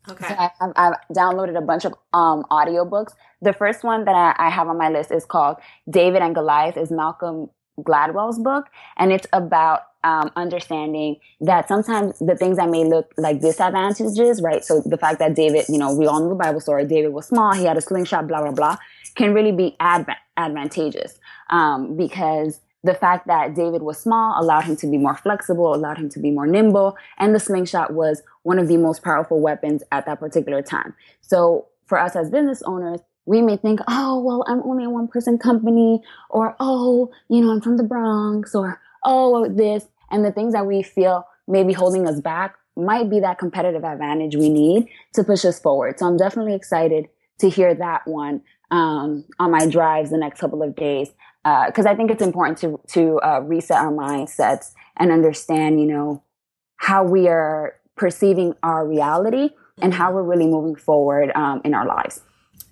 Okay. 0.08 0.26
So 0.28 0.34
I 0.34 0.50
have, 0.60 0.72
I've 0.76 0.94
downloaded 1.14 1.56
a 1.56 1.60
bunch 1.60 1.84
of 1.84 1.92
um, 2.12 2.44
audiobooks. 2.50 3.12
The 3.42 3.52
first 3.52 3.84
one 3.84 4.04
that 4.04 4.14
I, 4.14 4.46
I 4.46 4.50
have 4.50 4.68
on 4.68 4.78
my 4.78 4.88
list 4.88 5.10
is 5.12 5.24
called 5.24 5.56
David 5.88 6.22
and 6.22 6.34
Goliath 6.34 6.76
is 6.76 6.90
Malcolm 6.90 7.50
Gladwell's 7.80 8.38
book. 8.38 8.66
And 8.96 9.12
it's 9.12 9.26
about 9.32 9.82
um, 10.04 10.30
understanding 10.36 11.16
that 11.40 11.68
sometimes 11.68 12.18
the 12.20 12.36
things 12.36 12.56
that 12.56 12.70
may 12.70 12.84
look 12.84 13.12
like 13.18 13.40
disadvantages, 13.40 14.40
right? 14.42 14.64
So 14.64 14.82
the 14.84 14.96
fact 14.96 15.18
that 15.18 15.34
David, 15.34 15.66
you 15.68 15.78
know, 15.78 15.94
we 15.94 16.06
all 16.06 16.20
know 16.20 16.30
the 16.30 16.34
Bible 16.34 16.60
story. 16.60 16.86
David 16.86 17.12
was 17.12 17.26
small. 17.26 17.52
He 17.52 17.64
had 17.64 17.76
a 17.76 17.80
slingshot, 17.80 18.26
blah, 18.28 18.40
blah, 18.40 18.52
blah, 18.52 18.76
can 19.16 19.34
really 19.34 19.52
be 19.52 19.76
adv- 19.80 20.08
advantageous. 20.36 21.18
Um, 21.50 21.96
because 21.96 22.60
the 22.84 22.94
fact 22.94 23.26
that 23.26 23.54
David 23.54 23.82
was 23.82 23.98
small 23.98 24.40
allowed 24.40 24.64
him 24.64 24.76
to 24.76 24.86
be 24.86 24.98
more 24.98 25.16
flexible, 25.16 25.74
allowed 25.74 25.98
him 25.98 26.08
to 26.10 26.20
be 26.20 26.30
more 26.30 26.46
nimble, 26.46 26.96
and 27.18 27.34
the 27.34 27.40
slingshot 27.40 27.92
was 27.92 28.22
one 28.42 28.58
of 28.58 28.68
the 28.68 28.76
most 28.76 29.02
powerful 29.02 29.40
weapons 29.40 29.82
at 29.90 30.06
that 30.06 30.20
particular 30.20 30.62
time. 30.62 30.94
So 31.20 31.66
for 31.86 31.98
us 31.98 32.14
as 32.14 32.30
business 32.30 32.62
owners, 32.62 33.00
we 33.26 33.42
may 33.42 33.56
think, 33.56 33.80
oh, 33.88 34.20
well, 34.20 34.44
I'm 34.46 34.62
only 34.62 34.84
a 34.84 34.90
one 34.90 35.08
person 35.08 35.38
company, 35.38 36.02
or 36.30 36.56
oh, 36.60 37.10
you 37.28 37.40
know, 37.40 37.50
I'm 37.50 37.60
from 37.60 37.76
the 37.76 37.82
Bronx, 37.82 38.54
or 38.54 38.80
oh, 39.04 39.48
this. 39.48 39.86
And 40.10 40.24
the 40.24 40.32
things 40.32 40.54
that 40.54 40.66
we 40.66 40.82
feel 40.82 41.26
may 41.46 41.64
be 41.64 41.72
holding 41.72 42.06
us 42.06 42.20
back 42.20 42.54
might 42.76 43.10
be 43.10 43.20
that 43.20 43.38
competitive 43.38 43.84
advantage 43.84 44.36
we 44.36 44.48
need 44.48 44.88
to 45.14 45.24
push 45.24 45.44
us 45.44 45.58
forward. 45.58 45.98
So 45.98 46.06
I'm 46.06 46.16
definitely 46.16 46.54
excited 46.54 47.08
to 47.40 47.50
hear 47.50 47.74
that 47.74 48.06
one 48.06 48.40
um, 48.70 49.24
on 49.38 49.50
my 49.50 49.66
drives 49.66 50.10
the 50.10 50.18
next 50.18 50.40
couple 50.40 50.62
of 50.62 50.76
days 50.76 51.10
because 51.44 51.86
uh, 51.86 51.90
I 51.90 51.94
think 51.94 52.10
it's 52.10 52.22
important 52.22 52.58
to 52.58 52.80
to 52.94 53.20
uh, 53.20 53.40
reset 53.40 53.78
our 53.78 53.92
mindsets 53.92 54.72
and 54.96 55.12
understand, 55.12 55.80
you 55.80 55.86
know, 55.86 56.22
how 56.76 57.04
we 57.04 57.28
are 57.28 57.74
perceiving 57.96 58.54
our 58.62 58.86
reality 58.86 59.50
and 59.80 59.94
how 59.94 60.12
we're 60.12 60.22
really 60.22 60.46
moving 60.46 60.74
forward 60.74 61.30
um, 61.34 61.60
in 61.64 61.74
our 61.74 61.86
lives. 61.86 62.20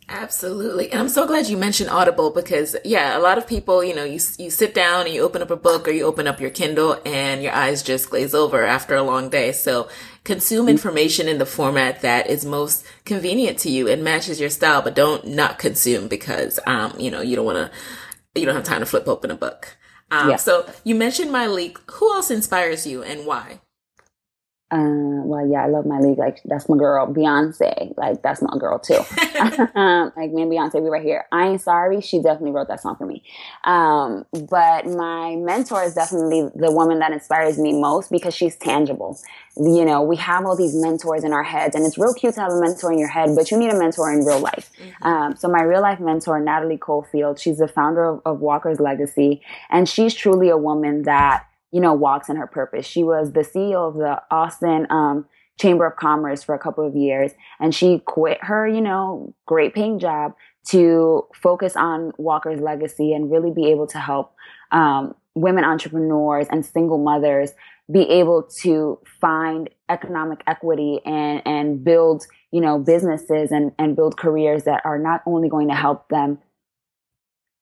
Absolutely. 0.09 0.93
And 0.93 1.01
I'm 1.01 1.09
so 1.09 1.27
glad 1.27 1.49
you 1.49 1.57
mentioned 1.57 1.91
Audible 1.91 2.31
because 2.31 2.77
yeah, 2.85 3.19
a 3.19 3.21
lot 3.21 3.39
of 3.39 3.47
people, 3.49 3.83
you 3.83 3.93
know, 3.93 4.05
you 4.05 4.21
you 4.39 4.51
sit 4.51 4.73
down 4.73 5.07
and 5.07 5.14
you 5.14 5.23
open 5.23 5.43
up 5.43 5.51
a 5.51 5.57
book 5.57 5.89
or 5.89 5.91
you 5.91 6.05
open 6.05 6.29
up 6.29 6.41
your 6.41 6.51
Kindle 6.51 7.01
and 7.05 7.43
your 7.43 7.53
eyes 7.53 7.83
just 7.83 8.11
glaze 8.11 8.33
over 8.33 8.64
after 8.64 8.95
a 8.95 9.03
long 9.03 9.31
day. 9.31 9.51
So 9.51 9.89
consume 10.23 10.69
information 10.69 11.27
in 11.27 11.39
the 11.39 11.47
format 11.47 12.03
that 12.03 12.29
is 12.29 12.45
most 12.45 12.85
convenient 13.05 13.59
to 13.61 13.71
you 13.71 13.89
and 13.89 14.05
matches 14.05 14.39
your 14.39 14.51
style, 14.51 14.81
but 14.81 14.95
don't 14.95 15.27
not 15.27 15.59
consume 15.59 16.07
because, 16.07 16.61
um, 16.69 16.95
you 17.01 17.11
know, 17.11 17.21
you 17.21 17.35
don't 17.35 17.45
want 17.45 17.59
to, 17.59 17.77
you 18.39 18.47
don't 18.47 18.55
have 18.55 18.64
time 18.64 18.80
to 18.80 18.87
flip 18.87 19.09
open 19.09 19.30
a 19.30 19.37
book. 19.37 19.76
Um, 20.11 20.30
yeah. 20.30 20.37
So 20.37 20.68
you 20.84 20.95
mentioned 20.95 21.30
Myleik. 21.30 21.78
Who 21.93 22.12
else 22.12 22.30
inspires 22.30 22.87
you 22.87 23.03
and 23.03 23.26
why? 23.26 23.61
Uh, 24.69 25.23
well, 25.23 25.47
yeah, 25.47 25.62
I 25.62 25.69
love 25.69 25.85
Myleik. 25.85 26.19
Like 26.19 26.41
that's 26.45 26.69
my 26.69 26.77
girl, 26.77 27.07
Beyonce. 27.07 27.97
Like 27.97 28.21
that's 28.23 28.43
my 28.43 28.59
girl 28.59 28.81
too. 28.81 28.97
um, 29.79 30.12
like 30.17 30.33
me 30.33 30.43
and 30.43 30.51
Beyonce, 30.51 30.83
we 30.83 30.89
right 30.89 31.05
here. 31.05 31.27
I 31.31 31.47
ain't 31.47 31.61
sorry. 31.61 32.01
She 32.01 32.21
definitely 32.21 32.51
wrote 32.51 32.67
that 32.67 32.83
song 32.83 32.97
for 32.97 33.07
me. 33.07 33.23
Um, 33.62 34.27
but 34.33 34.87
my 34.87 35.37
mentor 35.37 35.85
is 35.85 35.95
definitely 35.95 36.51
the 36.57 36.73
woman 36.73 36.99
that 36.99 37.12
inspires 37.12 37.59
me 37.59 37.81
most 37.81 38.11
because 38.11 38.35
she's 38.35 38.57
tangible. 38.57 39.17
You 39.57 39.85
know, 39.85 40.03
we 40.03 40.17
have 40.17 40.45
all 40.45 40.57
these 40.57 40.75
mentors 40.75 41.23
in 41.23 41.33
our 41.33 41.45
heads, 41.45 41.77
and 41.77 41.87
it's 41.87 41.97
real 41.97 42.12
cute 42.12 42.35
to 42.35 42.41
have 42.41 42.53
a 42.53 42.61
mentor 42.61 42.93
in 42.93 42.99
your 42.99 43.09
head, 43.09 43.37
but 43.37 43.53
you 43.53 43.59
need 43.59 43.71
a 43.71 43.79
mentor 43.79 44.12
in 44.12 44.25
real 44.25 44.41
life. 44.41 44.73
Mm-hmm. 44.81 45.07
Um, 45.07 45.37
so 45.37 45.47
my 45.49 45.62
real 45.62 45.81
life 45.81 46.01
mentor, 46.01 46.41
Natalie 46.41 46.77
Cofield, 46.77 47.39
she's 47.39 47.59
the 47.59 47.69
founder 47.69 48.05
of, 48.05 48.23
of 48.27 48.41
Walker's 48.41 48.81
Legacy, 48.81 49.43
and 49.71 49.89
she's 49.89 50.12
truly 50.12 50.49
a 50.49 50.57
woman 50.57 51.03
that 51.03 51.47
you 51.77 51.83
know, 51.83 51.93
walks 51.93 52.31
in 52.31 52.37
her 52.37 52.47
purpose. 52.47 52.87
She 52.87 53.05
was 53.05 53.33
the 53.33 53.41
CEO 53.41 53.87
of 53.87 53.97
the 53.97 54.22
Austin 54.31 54.87
um, 54.89 55.27
Chamber 55.61 55.87
of 55.87 55.97
Commerce 55.97 56.43
for 56.43 56.55
a 56.55 56.59
couple 56.59 56.87
of 56.87 56.97
years, 56.97 57.33
and 57.61 57.74
she 57.74 57.99
quit 57.99 58.43
her, 58.43 58.66
you 58.66 58.81
know, 58.81 59.35
great 59.45 59.74
paying 59.74 59.99
job 59.99 60.33
to 60.68 61.27
focus 61.35 61.77
on 61.77 62.12
Walker's 62.16 62.62
legacy 62.62 63.12
and 63.12 63.31
really 63.31 63.51
be 63.51 63.66
able 63.66 63.87
to 63.89 63.99
help 63.99 64.35
um, 64.72 65.14
women 65.35 65.64
entrepreneurs 65.64 66.47
and 66.51 66.64
single 66.64 66.97
mothers 66.97 67.51
be 67.93 68.09
able 68.09 68.45
to 68.62 68.99
find 69.20 69.68
economic 69.91 70.43
equity 70.47 71.01
and 71.05 71.43
and 71.45 71.85
build 71.85 72.27
you 72.53 72.62
know 72.62 72.79
businesses 72.79 73.53
and 73.53 73.70
and 73.79 73.97
build 73.97 74.16
careers 74.16 74.64
that 74.64 74.81
are 74.87 74.99
not 74.99 75.20
only 75.27 75.51
going 75.51 75.68
to 75.68 75.74
help 75.74 76.09
them 76.09 76.39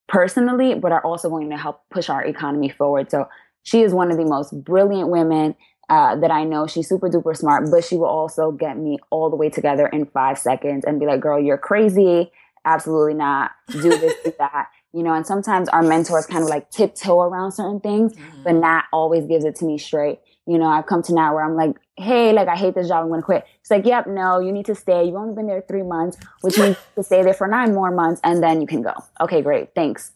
personally 0.07 0.77
but 0.77 0.93
are 0.93 1.05
also 1.05 1.29
going 1.29 1.51
to 1.51 1.57
help 1.57 1.83
push 1.91 2.09
our 2.09 2.25
economy 2.25 2.69
forward 2.69 3.11
so 3.11 3.27
she 3.65 3.83
is 3.83 3.93
one 3.93 4.11
of 4.11 4.17
the 4.17 4.25
most 4.25 4.53
brilliant 4.63 5.09
women 5.09 5.57
uh, 5.89 6.17
that 6.17 6.31
I 6.31 6.45
know. 6.45 6.67
She's 6.67 6.89
super 6.89 7.09
duper 7.11 7.37
smart, 7.37 7.71
but 7.71 7.85
she 7.85 7.97
will 7.97 8.07
also 8.07 8.53
get 8.53 8.79
me 8.79 8.99
all 9.11 9.31
the 9.31 9.37
way 9.37 9.51
together 9.51 9.87
in 9.87 10.07
five 10.07 10.39
seconds 10.39 10.85
and 10.85 11.01
be 11.01 11.07
like, 11.07 11.21
girl, 11.21 11.41
you're 11.41 11.59
crazy. 11.59 12.31
Absolutely 12.65 13.15
not. 13.15 13.51
Do 13.71 13.81
this, 13.83 14.15
do 14.25 14.33
that. 14.39 14.69
You 14.93 15.03
know, 15.03 15.13
and 15.13 15.27
sometimes 15.27 15.69
our 15.71 15.83
mentors 15.83 16.27
kind 16.27 16.45
of 16.45 16.49
like 16.49 16.71
tiptoe 16.71 17.21
around 17.21 17.53
certain 17.53 17.81
things, 17.81 18.15
mm-hmm. 18.15 18.43
but 18.45 18.55
Nat 18.55 18.85
always 18.93 19.27
gives 19.27 19.45
it 19.45 19.57
to 19.57 19.65
me 19.65 19.77
straight. 19.77 20.21
You 20.47 20.59
know, 20.59 20.67
I've 20.67 20.87
come 20.87 21.03
to 21.03 21.15
now 21.15 21.35
where 21.35 21.45
I'm 21.45 21.57
like, 21.57 21.77
hey, 21.97 22.33
like 22.33 22.49
I 22.49 22.55
hate 22.55 22.75
this 22.75 22.89
job, 22.89 23.03
I'm 23.03 23.09
gonna 23.09 23.23
quit. 23.23 23.45
It's 23.61 23.71
like, 23.71 23.87
yep, 23.87 24.07
no, 24.07 24.39
you 24.39 24.53
need 24.53 24.67
to 24.67 24.75
stay. 24.75 25.05
You've 25.05 25.17
only 25.17 25.35
been 25.35 25.47
there 25.47 25.65
three 25.67 25.83
months, 25.83 26.17
which 26.43 26.59
means 26.59 26.77
to 26.95 27.03
stay 27.03 27.23
there 27.23 27.35
for 27.35 27.49
nine 27.49 27.75
more 27.75 27.91
months, 27.91 28.21
and 28.23 28.43
then 28.43 28.61
you 28.61 28.67
can 28.67 28.83
go. 28.83 28.93
Okay, 29.21 29.43
great, 29.43 29.75
thanks. 29.75 30.13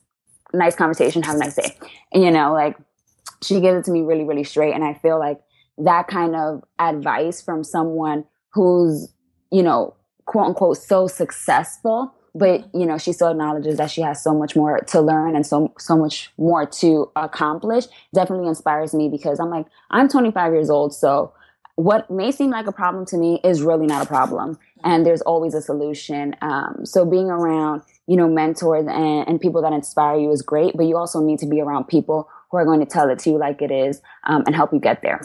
Nice 0.52 0.76
conversation. 0.76 1.22
Have 1.22 1.36
a 1.36 1.38
nice 1.38 1.56
day. 1.56 1.76
And, 2.12 2.22
you 2.22 2.30
know, 2.30 2.52
like 2.52 2.76
she 3.42 3.60
gives 3.60 3.80
it 3.80 3.84
to 3.84 3.92
me 3.92 4.02
really, 4.02 4.24
really 4.24 4.44
straight. 4.44 4.74
And 4.74 4.84
I 4.84 4.94
feel 4.94 5.18
like 5.18 5.40
that 5.78 6.08
kind 6.08 6.34
of 6.34 6.64
advice 6.78 7.40
from 7.40 7.64
someone 7.64 8.24
who's, 8.52 9.12
you 9.50 9.62
know, 9.62 9.94
quote 10.26 10.46
unquote, 10.46 10.76
so 10.76 11.06
successful, 11.06 12.12
but 12.34 12.68
you 12.74 12.86
know, 12.86 12.98
she 12.98 13.12
still 13.12 13.28
acknowledges 13.28 13.78
that 13.78 13.90
she 13.90 14.02
has 14.02 14.22
so 14.22 14.34
much 14.34 14.54
more 14.54 14.80
to 14.80 15.00
learn 15.00 15.34
and 15.34 15.46
so 15.46 15.72
so 15.78 15.96
much 15.96 16.30
more 16.36 16.66
to 16.66 17.10
accomplish. 17.16 17.86
Definitely 18.14 18.48
inspires 18.48 18.94
me 18.94 19.08
because 19.08 19.40
I'm 19.40 19.50
like, 19.50 19.66
I'm 19.90 20.08
25 20.08 20.52
years 20.52 20.70
old, 20.70 20.94
so 20.94 21.32
what 21.76 22.10
may 22.10 22.32
seem 22.32 22.50
like 22.50 22.66
a 22.66 22.72
problem 22.72 23.06
to 23.06 23.16
me 23.16 23.40
is 23.44 23.62
really 23.62 23.86
not 23.86 24.04
a 24.04 24.08
problem, 24.08 24.58
and 24.82 25.06
there's 25.06 25.22
always 25.22 25.54
a 25.54 25.62
solution. 25.62 26.34
Um, 26.42 26.80
so 26.84 27.04
being 27.04 27.30
around, 27.30 27.82
you 28.08 28.16
know, 28.16 28.28
mentors 28.28 28.86
and, 28.88 29.28
and 29.28 29.40
people 29.40 29.62
that 29.62 29.72
inspire 29.72 30.18
you 30.18 30.32
is 30.32 30.42
great, 30.42 30.76
but 30.76 30.86
you 30.86 30.96
also 30.96 31.20
need 31.20 31.38
to 31.38 31.46
be 31.46 31.60
around 31.60 31.86
people 31.86 32.28
who 32.50 32.58
are 32.58 32.64
going 32.64 32.80
to 32.80 32.86
tell 32.86 33.10
it 33.10 33.18
to 33.20 33.30
you 33.30 33.38
like 33.38 33.62
it 33.62 33.70
is 33.70 34.00
um, 34.24 34.42
and 34.46 34.54
help 34.54 34.72
you 34.72 34.80
get 34.80 35.02
there. 35.02 35.20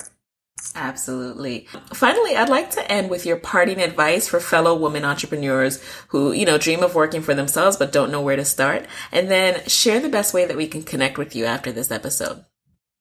Absolutely. 0.76 1.68
Finally, 1.94 2.36
I'd 2.36 2.50
like 2.50 2.72
to 2.72 2.92
end 2.92 3.10
with 3.10 3.26
your 3.26 3.38
parting 3.38 3.82
advice 3.82 4.28
for 4.28 4.40
fellow 4.40 4.76
women 4.76 5.04
entrepreneurs 5.04 5.84
who, 6.10 6.32
you 6.32 6.46
know, 6.46 6.58
dream 6.58 6.84
of 6.84 6.96
working 6.96 7.22
for 7.22 7.34
themselves 7.34 7.78
but 7.78 7.92
don't 7.92 8.12
know 8.12 8.22
where 8.22 8.36
to 8.36 8.46
start. 8.46 8.86
And 9.12 9.30
then 9.30 9.64
share 9.68 10.00
the 10.00 10.10
best 10.10 10.34
way 10.34 10.46
that 10.46 10.58
we 10.58 10.68
can 10.68 10.84
connect 10.84 11.18
with 11.18 11.36
you 11.36 11.46
after 11.46 11.72
this 11.72 11.92
episode. 11.92 12.46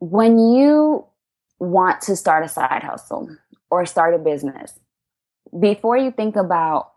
When 0.01 0.39
you 0.39 1.07
want 1.61 2.01
to 2.03 2.17
start 2.17 2.45
a 2.45 2.49
side 2.49 2.83
hustle 2.83 3.29
or 3.71 3.87
start 3.87 4.15
a 4.15 4.19
business, 4.19 4.79
before 5.59 5.97
you 5.97 6.11
think 6.11 6.37
about 6.37 6.93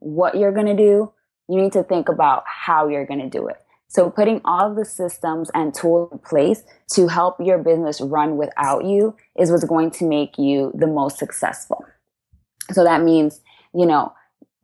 what 0.00 0.36
you're 0.36 0.52
going 0.52 0.66
to 0.66 0.76
do, 0.76 1.12
you 1.48 1.60
need 1.60 1.72
to 1.72 1.84
think 1.84 2.08
about 2.08 2.44
how 2.46 2.88
you're 2.88 3.06
going 3.06 3.20
to 3.20 3.28
do 3.28 3.48
it. 3.48 3.58
So 3.92 4.08
putting 4.08 4.40
all 4.46 4.74
the 4.74 4.86
systems 4.86 5.50
and 5.52 5.74
tools 5.74 6.08
in 6.12 6.18
place 6.18 6.62
to 6.92 7.08
help 7.08 7.36
your 7.38 7.58
business 7.58 8.00
run 8.00 8.38
without 8.38 8.86
you 8.86 9.14
is 9.38 9.50
what's 9.50 9.64
going 9.64 9.90
to 9.92 10.08
make 10.08 10.38
you 10.38 10.72
the 10.74 10.86
most 10.86 11.18
successful. 11.18 11.84
So 12.70 12.84
that 12.84 13.02
means, 13.02 13.42
you 13.74 13.84
know, 13.84 14.14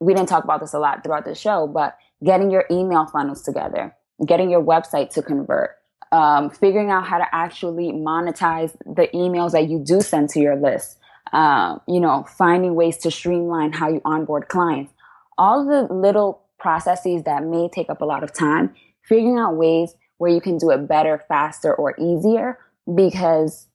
we 0.01 0.14
didn't 0.14 0.31
talk 0.31 0.45
about 0.45 0.61
this 0.61 0.72
a 0.72 0.79
lot 0.79 1.05
throughout 1.05 1.26
the 1.26 1.35
show, 1.35 1.66
but 1.66 1.99
getting 2.24 2.51
your 2.51 2.64
email 2.70 3.05
funnels 3.05 3.43
together, 3.43 3.95
getting 4.24 4.49
your 4.49 4.62
website 4.62 5.11
to 5.11 5.22
convert, 5.22 5.76
um, 6.11 6.49
figuring 6.49 6.91
out 6.91 7.07
how 7.07 7.18
to 7.18 7.26
actually 7.31 7.93
monetize 7.93 8.74
the 8.87 9.09
emails 9.12 9.53
that 9.53 9.68
you 9.68 9.79
do 9.79 10.01
send 10.01 10.31
to 10.31 10.41
your 10.41 10.57
list, 10.57 10.97
um, 11.35 11.83
you 11.87 12.01
know, 12.01 12.24
finding 12.39 12.74
ways 12.74 12.97
to 12.99 13.11
streamline 13.11 13.72
how 13.72 13.91
you 13.91 14.01
onboard 14.07 14.49
clients. 14.49 14.91
All 15.37 15.66
the 15.66 15.93
little 15.93 16.41
processes 16.59 17.24
that 17.24 17.45
may 17.45 17.68
take 17.68 17.91
up 17.91 18.01
a 18.01 18.07
lot 18.07 18.22
of 18.22 18.33
time 18.33 18.74
figuring 19.09 19.38
out 19.38 19.56
ways 19.56 19.94
where 20.18 20.30
you 20.30 20.40
can 20.40 20.59
do 20.59 20.70
it 20.70 20.86
better, 20.88 21.24
faster, 21.28 21.74
or 21.74 21.94
easier 21.98 22.59
because 22.92 23.66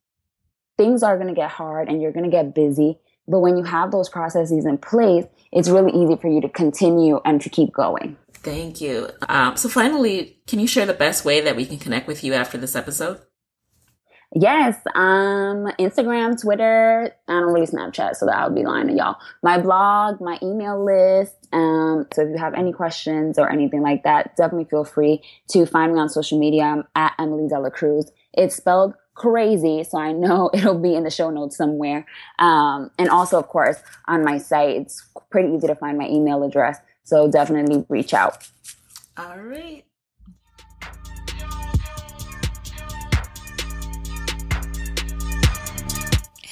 things 0.78 1.04
are 1.04 1.18
going 1.18 1.28
to 1.28 1.34
get 1.34 1.50
hard 1.50 1.90
and 1.90 2.02
you're 2.02 2.12
going 2.12 2.26
to 2.26 2.32
get 2.32 2.54
busy. 2.54 3.00
But 3.28 3.40
when 3.40 3.58
you 3.58 3.64
have 3.64 3.92
those 3.92 4.10
processes 4.10 4.66
in 4.66 4.78
place, 4.78 5.26
it's 5.52 5.70
really 5.70 5.92
easy 5.92 6.18
for 6.18 6.28
you 6.28 6.42
to 6.42 6.50
continue 6.50 7.22
and 7.24 7.42
to 7.42 7.50
keep 7.50 7.72
going. 7.74 8.18
Thank 8.34 8.82
you. 8.82 9.10
Um, 9.30 9.56
so, 9.56 9.70
finally, 9.70 10.40
can 10.48 10.60
you 10.60 10.68
share 10.68 10.86
the 10.86 10.94
best 10.94 11.24
way 11.24 11.40
that 11.40 11.56
we 11.56 11.66
can 11.66 11.80
connect 11.80 12.08
with 12.08 12.24
you 12.24 12.34
after 12.34 12.58
this 12.58 12.76
episode? 12.76 13.22
Yes, 14.36 14.76
um, 14.96 15.68
Instagram, 15.80 16.42
Twitter. 16.42 17.16
I 17.28 17.34
don't 17.34 17.54
really 17.54 17.68
Snapchat, 17.68 18.16
so 18.16 18.26
that 18.26 18.36
I 18.36 18.48
would 18.48 18.56
be 18.56 18.64
lying 18.64 18.88
to 18.88 18.94
y'all. 18.94 19.18
My 19.44 19.60
blog, 19.60 20.22
my 20.22 20.40
email 20.42 20.84
list. 20.84 21.36
Um, 21.54 22.08
so 22.14 22.24
if 22.24 22.30
you 22.30 22.38
have 22.38 22.56
any 22.56 22.74
questions 22.74 23.38
or 23.38 23.52
anything 23.52 23.84
like 23.84 24.04
that, 24.04 24.36
definitely 24.36 24.66
feel 24.66 24.86
free 24.86 25.22
to 25.50 25.68
find 25.68 25.94
me 25.94 26.00
on 26.00 26.10
social 26.10 26.40
media. 26.40 26.64
I'm 26.64 26.84
at 26.96 27.14
Emmelie 27.20 27.48
Dela 27.48 27.70
Cruz. 27.70 28.12
It's 28.34 28.56
spelled 28.56 28.96
crazy, 29.14 29.84
so 29.84 30.00
I 30.00 30.14
know 30.14 30.50
it'll 30.54 30.80
be 30.80 30.96
in 30.96 31.04
the 31.04 31.12
show 31.12 31.30
notes 31.30 31.56
somewhere. 31.56 32.08
Um, 32.40 32.90
and 32.98 33.10
also, 33.10 33.38
of 33.38 33.48
course, 33.48 33.78
on 34.08 34.24
my 34.24 34.40
site, 34.40 34.78
it's 34.78 35.08
pretty 35.30 35.54
easy 35.54 35.68
to 35.68 35.76
find 35.76 35.98
my 35.98 36.08
email 36.08 36.44
address. 36.44 36.80
So 37.04 37.30
definitely 37.30 37.86
reach 37.88 38.16
out. 38.16 38.48
All 39.16 39.38
right. 39.38 39.86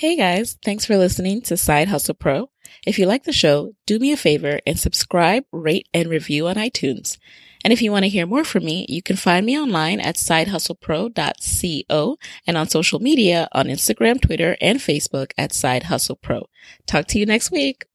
Hey 0.02 0.16
guys, 0.16 0.58
thanks 0.66 0.84
for 0.84 0.98
listening 0.98 1.44
to 1.44 1.56
Side 1.56 1.90
Hustle 1.90 2.16
Pro. 2.16 2.50
If 2.88 2.98
you 2.98 3.06
like 3.06 3.26
the 3.26 3.32
show, 3.32 3.76
do 3.86 4.00
me 4.00 4.12
a 4.12 4.18
favor 4.18 4.60
and 4.66 4.80
subscribe, 4.80 5.44
rate, 5.52 5.88
and 5.94 6.10
review 6.10 6.48
on 6.48 6.56
iTunes. 6.56 7.20
And 7.64 7.72
if 7.72 7.84
you 7.84 7.92
want 7.92 8.06
to 8.06 8.10
hear 8.10 8.26
more 8.26 8.44
from 8.44 8.66
me, 8.66 8.88
you 8.90 9.04
can 9.04 9.16
find 9.16 9.46
me 9.46 9.60
online 9.60 10.00
at 10.00 10.16
sidehustlepro.co 10.16 12.18
and 12.48 12.58
on 12.58 12.68
social 12.68 13.00
media 13.00 13.48
on 13.52 13.68
Instagram, 13.68 14.20
Twitter, 14.20 14.58
and 14.60 14.80
Facebook 14.80 15.34
at 15.38 15.54
Side 15.54 15.84
Hustle 15.84 16.16
Pro. 16.16 16.48
Talk 16.88 17.06
to 17.10 17.20
you 17.20 17.28
next 17.28 17.52
week. 17.52 17.86